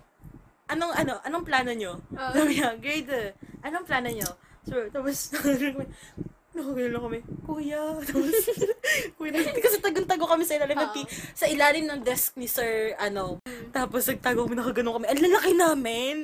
anong, 0.72 0.92
ano, 0.96 1.12
anong 1.20 1.44
plano 1.44 1.70
nyo? 1.76 2.00
Oo. 2.00 2.32
Sabi 2.32 2.56
niya, 2.56 2.72
grade, 2.80 3.08
uh, 3.12 3.28
anong 3.60 3.84
plano 3.84 4.08
nyo? 4.08 4.30
So, 4.64 4.74
tapos, 4.88 5.30
nakagano 6.56 6.88
lang 6.88 7.04
kami, 7.04 7.18
kuya, 7.44 7.82
tapos, 8.08 8.36
kuya, 9.20 9.30
kasi 9.64 9.76
tagong-tago 9.76 10.24
kami 10.24 10.48
sa 10.48 10.56
ilalim 10.56 10.80
ng 10.80 10.92
pi- 10.96 11.12
sa 11.36 11.46
ilalim 11.46 11.84
ng 11.84 12.00
desk 12.00 12.32
ni 12.40 12.48
Sir, 12.48 12.96
ano, 12.96 13.36
tapos 13.70 14.08
nagtago 14.08 14.48
kami, 14.48 14.56
nakagano 14.56 14.96
kami, 14.96 15.06
ang 15.12 15.20
lalaki 15.20 15.52
namin! 15.52 16.16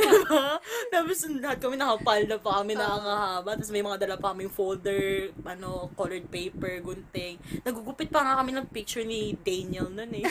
diba? 0.00 0.56
Tapos 0.88 1.16
lahat 1.28 1.58
kami 1.60 1.76
nakapalda 1.76 2.40
pa 2.40 2.64
kami 2.64 2.72
na 2.72 2.88
ang 2.88 3.04
haba, 3.04 3.52
tapos 3.60 3.68
may 3.68 3.84
mga 3.84 4.00
dala 4.00 4.16
pa 4.16 4.32
kaming 4.32 4.50
folder, 4.50 5.30
ano, 5.44 5.92
colored 5.92 6.24
paper, 6.32 6.80
gunting. 6.80 7.36
Nagugupit 7.60 8.08
pa 8.08 8.24
nga 8.24 8.40
kami 8.40 8.56
ng 8.56 8.66
picture 8.72 9.04
ni 9.04 9.36
Daniel 9.44 9.92
nun 9.92 10.10
eh. 10.16 10.24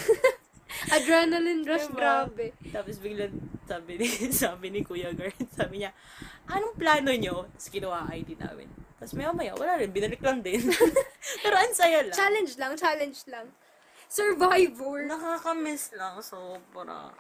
Adrenaline 0.92 1.64
rush, 1.64 1.88
Diba? 1.88 1.98
grabe. 1.98 2.46
Tapos 2.70 2.98
biglang 2.98 3.34
sabi 3.66 3.98
ni, 3.98 4.08
sabi 4.44 4.68
ni 4.70 4.82
Kuya 4.82 5.14
Guard, 5.14 5.38
sabi 5.50 5.82
niya, 5.82 5.92
anong 6.46 6.76
plano 6.76 7.10
nyo? 7.12 7.46
Tapos 7.50 7.70
kinuha 7.70 8.10
ID 8.12 8.38
namin. 8.38 8.70
Tapos 8.96 9.14
maya 9.14 9.32
maya, 9.32 9.54
wala 9.54 9.78
rin, 9.78 9.90
binalik 9.90 10.22
lang 10.22 10.40
din. 10.40 10.62
Pero 11.44 11.56
ang 11.56 11.74
saya 11.74 12.06
lang. 12.06 12.16
Challenge 12.16 12.52
lang, 12.56 12.72
challenge 12.76 13.20
lang. 13.28 13.46
Survivor. 14.06 15.04
Nakakamiss 15.04 15.92
lang, 15.94 16.22
sobra. 16.22 17.12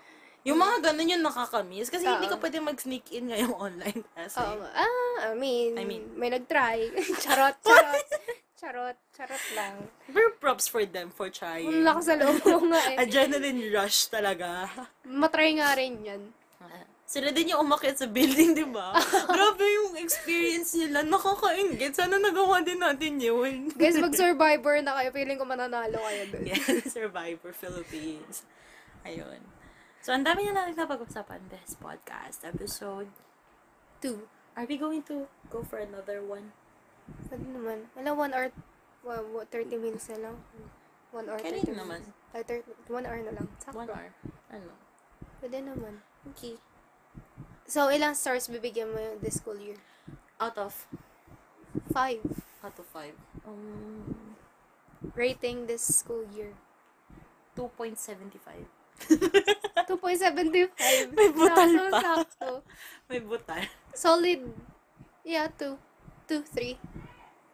Yung 0.45 0.61
mga 0.61 0.93
ganun 0.93 1.09
yung 1.09 1.25
nakakamiss. 1.25 1.89
Kasi 1.89 2.05
hindi 2.05 2.29
ka 2.29 2.37
pwede 2.37 2.61
mag-sneak 2.61 3.09
in 3.11 3.33
ngayong 3.33 3.57
online 3.65 4.05
class. 4.05 4.37
Oo. 4.37 4.61
Ah, 4.63 5.33
I 5.33 5.35
mean, 5.35 5.73
I 5.75 5.83
mean- 5.83 6.13
may 6.13 6.29
nag-try. 6.29 6.93
charot, 7.17 7.57
charot. 7.59 8.05
Charot, 8.65 8.97
charot 9.13 9.45
lang. 9.53 9.75
Pero 10.09 10.33
props 10.41 10.65
for 10.65 10.81
them 10.89 11.13
for 11.13 11.29
Ang 11.29 11.37
trying. 11.37 11.85
lakas 11.85 12.09
sa 12.09 12.17
loob 12.17 12.41
ko 12.41 12.57
nga 12.65 12.81
eh. 12.89 12.97
Adrenaline 13.05 13.69
rush 13.69 14.09
talaga. 14.09 14.65
Matry 15.05 15.61
nga 15.61 15.77
rin 15.77 16.01
yan. 16.01 16.21
Sila 17.05 17.29
din 17.29 17.53
yung 17.53 17.61
umakyat 17.69 18.01
sa 18.01 18.09
building, 18.09 18.57
di 18.57 18.65
ba? 18.65 18.97
Grabe 19.29 19.61
yung 19.61 19.93
experience 20.01 20.73
nila. 20.73 21.05
Nakakaingit. 21.05 21.93
Sana 21.93 22.17
nagawa 22.17 22.65
din 22.65 22.81
natin 22.81 23.21
yun. 23.21 23.69
Guys, 23.77 24.01
mag-survivor 24.01 24.81
na 24.81 24.97
kayo. 24.97 25.13
Feeling 25.13 25.37
ko 25.37 25.45
mananalo 25.45 26.01
kayo 26.01 26.21
dun. 26.33 26.49
Yeah, 26.49 26.81
Survivor 26.89 27.53
Philippines. 27.53 28.41
Ayun. 29.05 29.37
So, 30.01 30.17
ang 30.17 30.25
dami 30.25 30.49
na 30.49 30.65
natin 30.65 30.81
napag-usapan 30.81 31.45
this 31.53 31.77
podcast 31.77 32.41
episode. 32.41 33.13
Two. 34.01 34.25
Are 34.57 34.65
we 34.65 34.73
going 34.73 35.05
to 35.05 35.29
go 35.53 35.61
for 35.61 35.77
another 35.77 36.25
one? 36.25 36.57
Pwede 37.27 37.45
naman. 37.45 37.79
Wala, 37.93 38.09
one 38.11 38.31
hour, 38.33 38.47
wa- 39.01 39.25
wa- 39.33 39.47
30 39.47 39.77
minutes 39.77 40.09
na 40.09 40.29
lang. 40.29 40.35
One 41.11 41.29
hour, 41.29 41.39
Kaya 41.39 41.61
30 41.61 41.71
rin 41.71 41.77
naman. 41.77 41.99
minutes. 42.01 42.33
Ay, 42.33 42.43
30, 42.43 42.91
one 42.91 43.05
hour 43.05 43.19
na 43.21 43.33
lang. 43.33 43.47
Sakto. 43.57 43.77
One 43.77 43.89
hour. 43.89 44.09
Ano? 44.51 44.71
Pwede 45.39 45.57
naman. 45.61 45.93
Okay. 46.33 46.57
So, 47.65 47.89
ilang 47.89 48.13
stars 48.13 48.45
bibigyan 48.45 48.89
mo 48.89 48.99
this 49.19 49.39
school 49.39 49.57
year? 49.57 49.77
Out 50.37 50.57
of, 50.57 50.73
Five. 51.89 52.21
out 52.61 52.75
of 52.75 52.85
five. 52.87 53.13
Um, 53.45 54.35
Rating 55.13 55.69
this 55.69 55.85
school 55.85 56.25
year. 56.33 56.51
2.75. 57.55 58.67
2.75. 59.85 60.67
May 61.15 61.29
butal 61.31 61.69
sakto, 61.71 61.87
pa. 61.93 61.99
Sakto. 62.03 62.51
May 63.07 63.19
butal. 63.21 63.61
Solid. 63.93 64.41
Yeah, 65.23 65.47
2. 65.47 65.77
2, 66.27 66.41
3. 66.41 66.77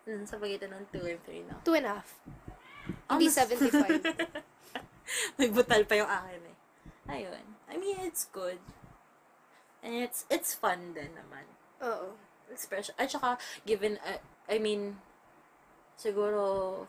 Mm, 0.07 0.23
sa 0.25 0.35
pagitan 0.41 0.71
ng 0.73 0.85
2 0.89 1.05
and 1.05 1.21
3 1.23 1.49
na. 1.49 1.55
2 1.61 1.77
and 1.77 1.87
a 1.87 1.91
half. 1.99 2.09
Hindi 3.11 3.27
mas- 3.29 3.37
75. 3.37 4.01
May 5.37 5.49
butal 5.51 5.83
pa 5.85 5.95
yung 5.99 6.09
akin 6.09 6.41
eh. 6.47 6.57
Ayun. 7.11 7.45
I 7.67 7.75
mean, 7.75 7.99
it's 8.01 8.27
good. 8.31 8.59
And 9.83 9.97
it's 9.97 10.23
it's 10.31 10.55
fun 10.55 10.95
din 10.95 11.11
naman. 11.17 11.43
Oo. 11.83 12.15
Expression. 12.51 12.95
At 12.95 13.11
saka, 13.11 13.35
given, 13.67 13.99
uh, 14.05 14.19
I 14.47 14.59
mean, 14.59 15.01
siguro, 16.01 16.41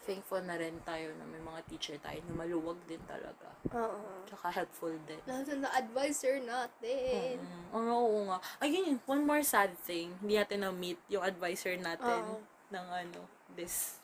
thankful 0.09 0.41
na 0.41 0.57
rin 0.57 0.81
tayo 0.89 1.13
na 1.21 1.29
may 1.29 1.45
mga 1.45 1.61
teacher 1.69 2.01
tayo 2.01 2.17
na 2.25 2.33
maluwag 2.33 2.81
din 2.89 3.01
talaga. 3.05 3.53
Oo. 3.69 4.25
Tsaka 4.25 4.49
helpful 4.49 4.97
din. 5.05 5.21
Lalo 5.29 5.53
na 5.61 5.69
advisor 5.77 6.41
natin. 6.41 7.37
Mm, 7.37 7.77
oo, 7.77 7.93
oo 7.93 8.21
nga. 8.33 8.39
Ayun, 8.65 8.97
one 9.05 9.23
more 9.29 9.45
sad 9.45 9.77
thing. 9.85 10.17
Hindi 10.25 10.41
natin 10.41 10.65
na-meet 10.65 10.97
yung 11.13 11.21
advisor 11.21 11.77
natin 11.77 12.25
Oo. 12.25 12.41
ng 12.73 12.87
ano, 12.89 13.21
this 13.53 14.01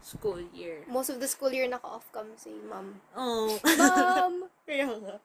school 0.00 0.40
year. 0.56 0.80
Most 0.88 1.12
of 1.12 1.20
the 1.20 1.28
school 1.28 1.52
year 1.52 1.68
naka-off 1.68 2.08
cam 2.08 2.32
si 2.40 2.56
ma'am. 2.64 2.96
Oh. 3.12 3.52
Ma'am! 3.60 4.48
Kaya 4.68 4.88
nga. 4.88 5.20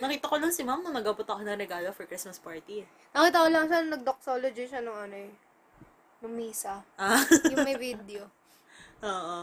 Nakita 0.00 0.28
ko 0.32 0.36
lang 0.40 0.52
si 0.52 0.64
ma'am 0.64 0.80
nung 0.80 0.96
nagabot 0.96 1.24
ako 1.24 1.44
ng 1.44 1.60
regalo 1.60 1.92
for 1.92 2.08
Christmas 2.08 2.40
party. 2.40 2.88
Nakita 3.12 3.44
ko 3.44 3.48
lang 3.52 3.64
siya, 3.68 3.80
nag-doxology 3.84 4.64
siya 4.64 4.80
nung 4.80 4.96
ano 4.96 5.16
eh. 5.16 5.32
Nung 6.24 6.32
misa. 6.32 6.80
Ah. 6.96 7.20
Yung 7.52 7.60
may 7.60 7.76
video. 7.76 8.24
Oo. 9.02 9.38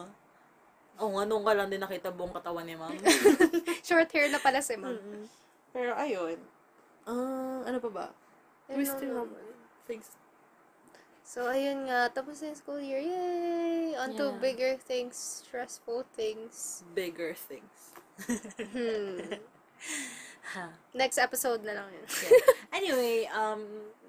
Oo 1.01 1.09
nga, 1.17 1.23
nung 1.25 1.41
ka 1.41 1.53
lang 1.57 1.69
din 1.69 1.81
nakita 1.81 2.13
buong 2.13 2.33
katawan 2.33 2.65
ni 2.65 2.77
ma'am. 2.77 2.93
Short 3.87 4.09
hair 4.13 4.29
na 4.29 4.37
pala 4.37 4.61
si 4.61 4.77
ma'am. 4.77 4.93
Mm-mm. 4.93 5.25
Pero 5.73 5.97
ayun. 5.97 6.37
Ah, 7.03 7.65
ano 7.65 7.77
pa 7.81 7.89
ba? 7.89 8.05
Ayun 8.69 8.77
We 8.77 8.83
lang 8.85 8.93
still 8.95 9.13
have 9.17 9.27
naman. 9.27 9.45
things. 9.89 10.07
So, 11.25 11.49
ayun 11.49 11.89
nga. 11.89 12.13
Tapos 12.13 12.39
na 12.39 12.53
yung 12.53 12.59
school 12.59 12.77
year. 12.79 13.01
Yay! 13.01 13.97
On 13.97 14.13
to 14.13 14.29
Yeah. 14.29 14.39
bigger 14.39 14.73
things, 14.77 15.17
stressful 15.17 16.05
things. 16.13 16.85
Bigger 16.93 17.33
things. 17.33 17.95
Hmm. 18.69 19.17
Next 20.93 21.17
episode 21.17 21.63
na 21.63 21.73
lang 21.77 21.87
yun. 21.89 22.05
Anyway, 22.73 23.25
um, 23.31 23.63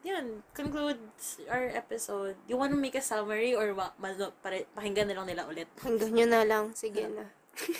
yun, 0.04 0.42
concludes 0.52 1.40
our 1.48 1.72
episode. 1.72 2.36
You 2.48 2.56
wanna 2.56 2.76
make 2.76 2.94
a 2.94 3.04
summary 3.04 3.54
or 3.54 3.72
wa, 3.72 3.92
malo, 3.96 4.32
pare, 4.42 4.68
pakinggan 4.76 5.08
na 5.08 5.16
lang 5.20 5.26
nila 5.28 5.48
ulit? 5.48 5.68
Hanggang 5.80 6.12
nyo 6.12 6.26
na 6.28 6.42
lang. 6.44 6.64
Sige 6.76 7.08
na. 7.08 7.28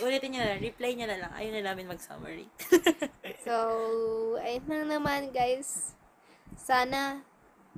Ulitin 0.01 0.33
nyo 0.33 0.41
na 0.41 0.49
lang, 0.55 0.61
reply 0.63 0.91
nyo 0.95 1.07
na 1.11 1.19
lang. 1.19 1.31
Ayun 1.35 1.53
na 1.61 1.63
namin 1.73 1.91
mag-summary. 1.91 2.49
So, 3.45 4.41
ayun 4.41 4.65
lang 4.65 4.89
naman 4.89 5.29
guys. 5.29 5.93
Sana 6.57 7.21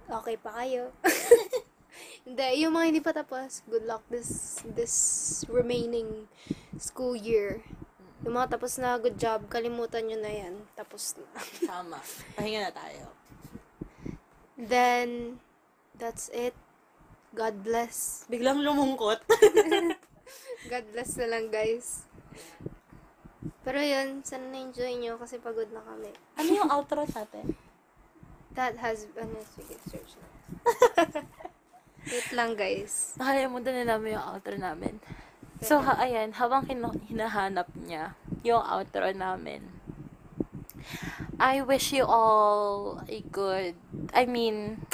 okay 0.07 0.39
pa 0.39 0.63
kayo. 0.63 0.95
Hindi, 2.27 2.63
yung 2.63 2.79
mga 2.79 2.87
hindi 2.87 3.03
pa 3.03 3.11
tapos, 3.11 3.67
good 3.67 3.83
luck 3.83 4.07
this 4.07 4.63
this 4.79 4.95
remaining 5.51 6.31
school 6.79 7.19
year. 7.19 7.67
Yung 8.27 8.35
mga 8.35 8.59
tapos 8.59 8.75
na, 8.83 8.99
good 8.99 9.15
job. 9.15 9.47
Kalimutan 9.47 10.03
nyo 10.11 10.19
na 10.19 10.33
yan. 10.35 10.59
Tapos 10.75 11.15
na. 11.15 11.31
Tama. 11.71 12.03
Pahinga 12.35 12.67
na 12.67 12.73
tayo. 12.75 13.07
Then, 14.59 15.39
that's 15.95 16.27
it. 16.35 16.59
God 17.31 17.63
bless. 17.63 18.27
Biglang 18.27 18.67
lumungkot. 18.67 19.23
God 20.73 20.87
bless 20.91 21.15
na 21.23 21.31
lang 21.31 21.55
guys. 21.55 22.03
Pero 23.63 23.79
yun, 23.79 24.27
sana 24.27 24.51
na-enjoy 24.51 24.99
nyo 24.99 25.23
kasi 25.23 25.39
pagod 25.39 25.71
na 25.71 25.87
kami. 25.87 26.11
ano 26.35 26.51
yung 26.51 26.71
outro 26.75 27.07
natin? 27.07 27.55
That 28.59 28.75
has, 28.83 29.07
ano, 29.15 29.39
sige, 29.55 29.79
search 29.87 30.19
na. 30.19 30.29
Wait 32.11 32.31
lang 32.35 32.59
guys. 32.59 33.15
Nakalimutan 33.23 33.87
na 33.87 33.95
namin 33.95 34.19
yung 34.19 34.27
outro 34.35 34.55
namin. 34.59 34.99
So, 35.65 35.81
ha, 35.81 35.97
ayan, 35.97 36.37
habang 36.37 36.69
hinahanap 36.69 37.69
niya 37.81 38.13
yung 38.45 38.61
outro 38.61 39.09
namin, 39.17 39.65
I 41.41 41.65
wish 41.65 41.97
you 41.97 42.05
all 42.05 43.01
a 43.09 43.21
good, 43.33 43.75
I 44.13 44.29
mean, 44.29 44.85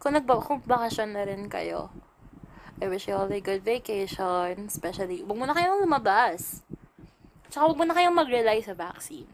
kung 0.00 0.16
nagba 0.16 0.40
kung 0.40 0.64
bakasyon 0.64 1.12
na 1.12 1.28
rin 1.28 1.52
kayo, 1.52 1.92
I 2.76 2.88
wish 2.88 3.08
you 3.08 3.16
all 3.16 3.28
a 3.32 3.40
good 3.40 3.64
vacation, 3.64 4.68
especially, 4.68 5.24
huwag 5.24 5.38
muna 5.40 5.56
kayong 5.56 5.80
lumabas. 5.80 6.60
Tsaka 7.48 7.72
huwag 7.72 7.80
muna 7.80 7.96
kayong 7.96 8.16
mag-rely 8.16 8.60
sa 8.60 8.76
vaccine. 8.76 9.28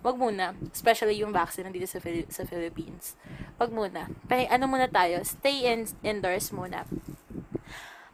Huwag 0.00 0.16
muna. 0.16 0.56
Especially 0.72 1.20
yung 1.20 1.28
vaccine 1.28 1.68
nandito 1.68 1.84
sa, 1.84 2.00
Phili- 2.00 2.24
sa 2.32 2.48
Philippines. 2.48 3.20
Huwag 3.60 3.68
muna. 3.68 4.08
Pero 4.24 4.48
ano 4.48 4.64
muna 4.64 4.88
tayo, 4.88 5.20
stay 5.28 5.68
in 5.68 5.84
indoors 6.00 6.56
muna. 6.56 6.88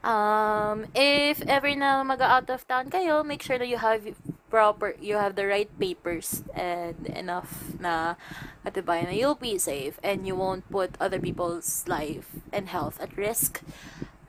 Um, 0.07 0.87
if 0.95 1.43
ever 1.51 1.75
na 1.75 2.07
mag-out 2.07 2.47
of 2.47 2.63
town 2.71 2.95
kayo, 2.95 3.27
make 3.27 3.43
sure 3.43 3.59
that 3.59 3.67
you 3.67 3.83
have 3.83 4.07
proper, 4.47 4.95
you 5.03 5.19
have 5.19 5.35
the 5.35 5.51
right 5.51 5.67
papers 5.83 6.47
and 6.55 7.11
enough 7.11 7.75
na 7.83 8.15
katibayan 8.63 9.11
na 9.11 9.19
you'll 9.19 9.35
be 9.35 9.59
safe 9.59 9.99
and 10.07 10.23
you 10.23 10.39
won't 10.39 10.63
put 10.71 10.95
other 11.03 11.19
people's 11.19 11.83
life 11.91 12.39
and 12.55 12.71
health 12.71 13.03
at 13.03 13.19
risk. 13.19 13.67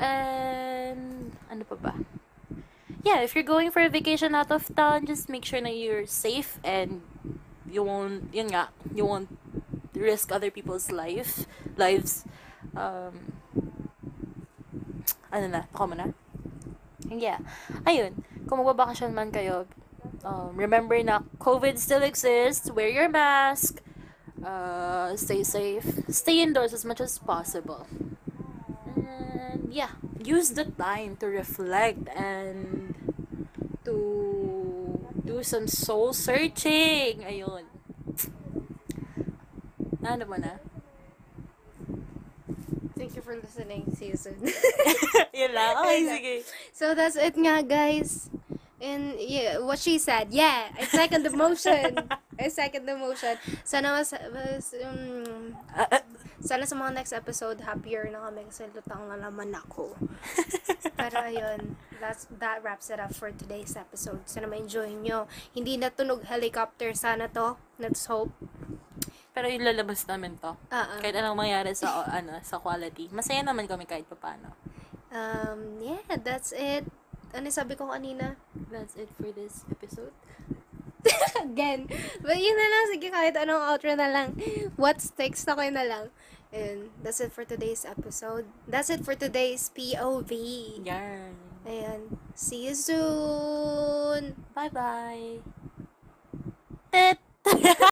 And, 0.02 1.38
ano 1.46 1.62
pa 1.70 1.78
ba? 1.78 1.94
Yeah, 3.06 3.22
if 3.22 3.38
you're 3.38 3.46
going 3.46 3.70
for 3.70 3.86
a 3.86 3.90
vacation 3.90 4.34
out 4.34 4.50
of 4.50 4.74
town, 4.74 5.06
just 5.06 5.30
make 5.30 5.46
sure 5.46 5.62
that 5.62 5.78
you're 5.78 6.10
safe 6.10 6.58
and 6.66 7.06
you 7.70 7.86
won't, 7.86 8.34
yun 8.34 8.50
nga, 8.50 8.74
you 8.98 9.06
won't 9.06 9.30
risk 9.94 10.34
other 10.34 10.50
people's 10.50 10.90
life, 10.90 11.46
lives. 11.78 12.26
Um, 12.74 13.37
ano 15.32 15.46
na, 15.48 15.62
ako 15.74 15.96
na? 15.96 16.08
Yeah. 17.08 17.40
Ayun, 17.88 18.20
kung 18.48 18.60
magbabakasyon 18.64 19.12
man 19.16 19.32
kayo, 19.32 19.68
um, 20.24 20.56
remember 20.56 20.98
na 21.04 21.24
COVID 21.40 21.80
still 21.80 22.04
exists, 22.04 22.72
wear 22.72 22.90
your 22.90 23.10
mask, 23.10 23.80
uh, 24.44 25.16
stay 25.16 25.44
safe, 25.44 25.86
stay 26.10 26.42
indoors 26.42 26.74
as 26.74 26.84
much 26.84 27.00
as 27.00 27.20
possible. 27.20 27.88
And 28.96 29.72
yeah, 29.72 29.96
use 30.24 30.52
the 30.52 30.66
time 30.66 31.16
to 31.24 31.28
reflect 31.28 32.10
and 32.16 32.96
to 33.86 33.96
do 35.24 35.44
some 35.44 35.68
soul 35.68 36.14
searching. 36.14 37.24
Ayun. 37.24 37.64
Ano 40.08 40.24
mo 40.24 40.40
na? 40.40 40.67
Thank 42.98 43.16
you 43.16 43.22
for 43.22 43.36
listening. 43.38 43.86
See 43.96 44.10
you 44.12 44.18
soon. 44.18 44.42
Yun 45.38 45.52
lang. 45.54 45.78
Okay, 45.86 46.00
sige. 46.10 46.34
so 46.74 46.98
that's 46.98 47.16
it 47.16 47.38
nga 47.38 47.62
guys. 47.62 48.30
And 48.78 49.18
yeah, 49.18 49.58
what 49.58 49.82
she 49.82 49.98
said. 49.98 50.30
Yeah, 50.30 50.70
I 50.78 50.86
second 50.86 51.26
the 51.26 51.34
motion. 51.34 51.98
I 52.42 52.50
second 52.50 52.86
the 52.86 52.94
motion. 52.94 53.38
Sana 53.66 53.90
mas, 53.98 54.14
mas 54.14 54.74
um, 54.86 55.58
Ah, 55.74 55.90
ah, 55.90 56.04
Sana 56.38 56.70
sa 56.70 56.78
mga 56.78 56.94
next 56.94 57.14
episode, 57.18 57.66
happier 57.66 58.06
na 58.14 58.22
kami 58.30 58.46
kasi 58.46 58.70
lutang 58.70 59.10
na 59.10 59.18
naman 59.18 59.50
ako. 59.58 59.98
Pero 61.02 61.18
ayun, 61.26 61.74
that's, 61.98 62.30
that 62.30 62.62
wraps 62.62 62.94
it 62.94 63.02
up 63.02 63.10
for 63.18 63.34
today's 63.34 63.74
episode. 63.74 64.22
Sana 64.30 64.46
ma-enjoy 64.46 64.94
nyo. 65.02 65.26
Hindi 65.58 65.82
natunog 65.82 66.30
helicopter 66.30 66.94
sana 66.94 67.26
to. 67.34 67.58
Let's 67.82 68.06
hope. 68.06 68.30
Pero 69.38 69.54
yung 69.54 69.70
lalabas 69.70 70.02
namin 70.10 70.34
to. 70.42 70.58
Ah. 70.74 70.98
Kahit 70.98 71.14
anong 71.14 71.38
mangyari 71.38 71.78
sa 71.78 72.10
ano 72.10 72.42
sa 72.42 72.58
quality. 72.58 73.14
Masaya 73.14 73.46
naman 73.46 73.70
kami 73.70 73.86
kahit 73.86 74.10
paano. 74.10 74.58
Um, 75.14 75.78
yeah, 75.78 76.02
that's 76.18 76.58
it. 76.58 76.90
Ano 77.38 77.54
sabi 77.54 77.78
ko 77.78 77.94
kanina? 77.94 78.34
That's 78.74 78.98
it 78.98 79.14
for 79.14 79.30
this 79.30 79.62
episode. 79.70 80.10
Again. 81.46 81.86
But 82.26 82.42
yun 82.42 82.58
na 82.58 82.66
lang. 82.66 82.84
Sige, 82.90 83.14
kahit 83.14 83.38
anong 83.38 83.62
outro 83.62 83.94
na 83.94 84.10
lang. 84.10 84.34
What 84.74 85.06
sticks 85.06 85.46
na 85.46 85.54
kayo 85.54 85.70
na 85.70 85.86
lang. 85.86 86.06
And 86.50 86.90
that's 87.06 87.22
it 87.22 87.30
for 87.30 87.46
today's 87.46 87.86
episode. 87.86 88.50
That's 88.66 88.90
it 88.90 89.06
for 89.06 89.14
today's 89.14 89.70
POV. 89.70 90.34
Yarn. 90.82 91.38
Ayan. 91.68 92.18
See 92.34 92.72
you 92.72 92.76
soon! 92.80 94.34
Bye-bye. 94.56 95.44
Tet! 96.90 97.20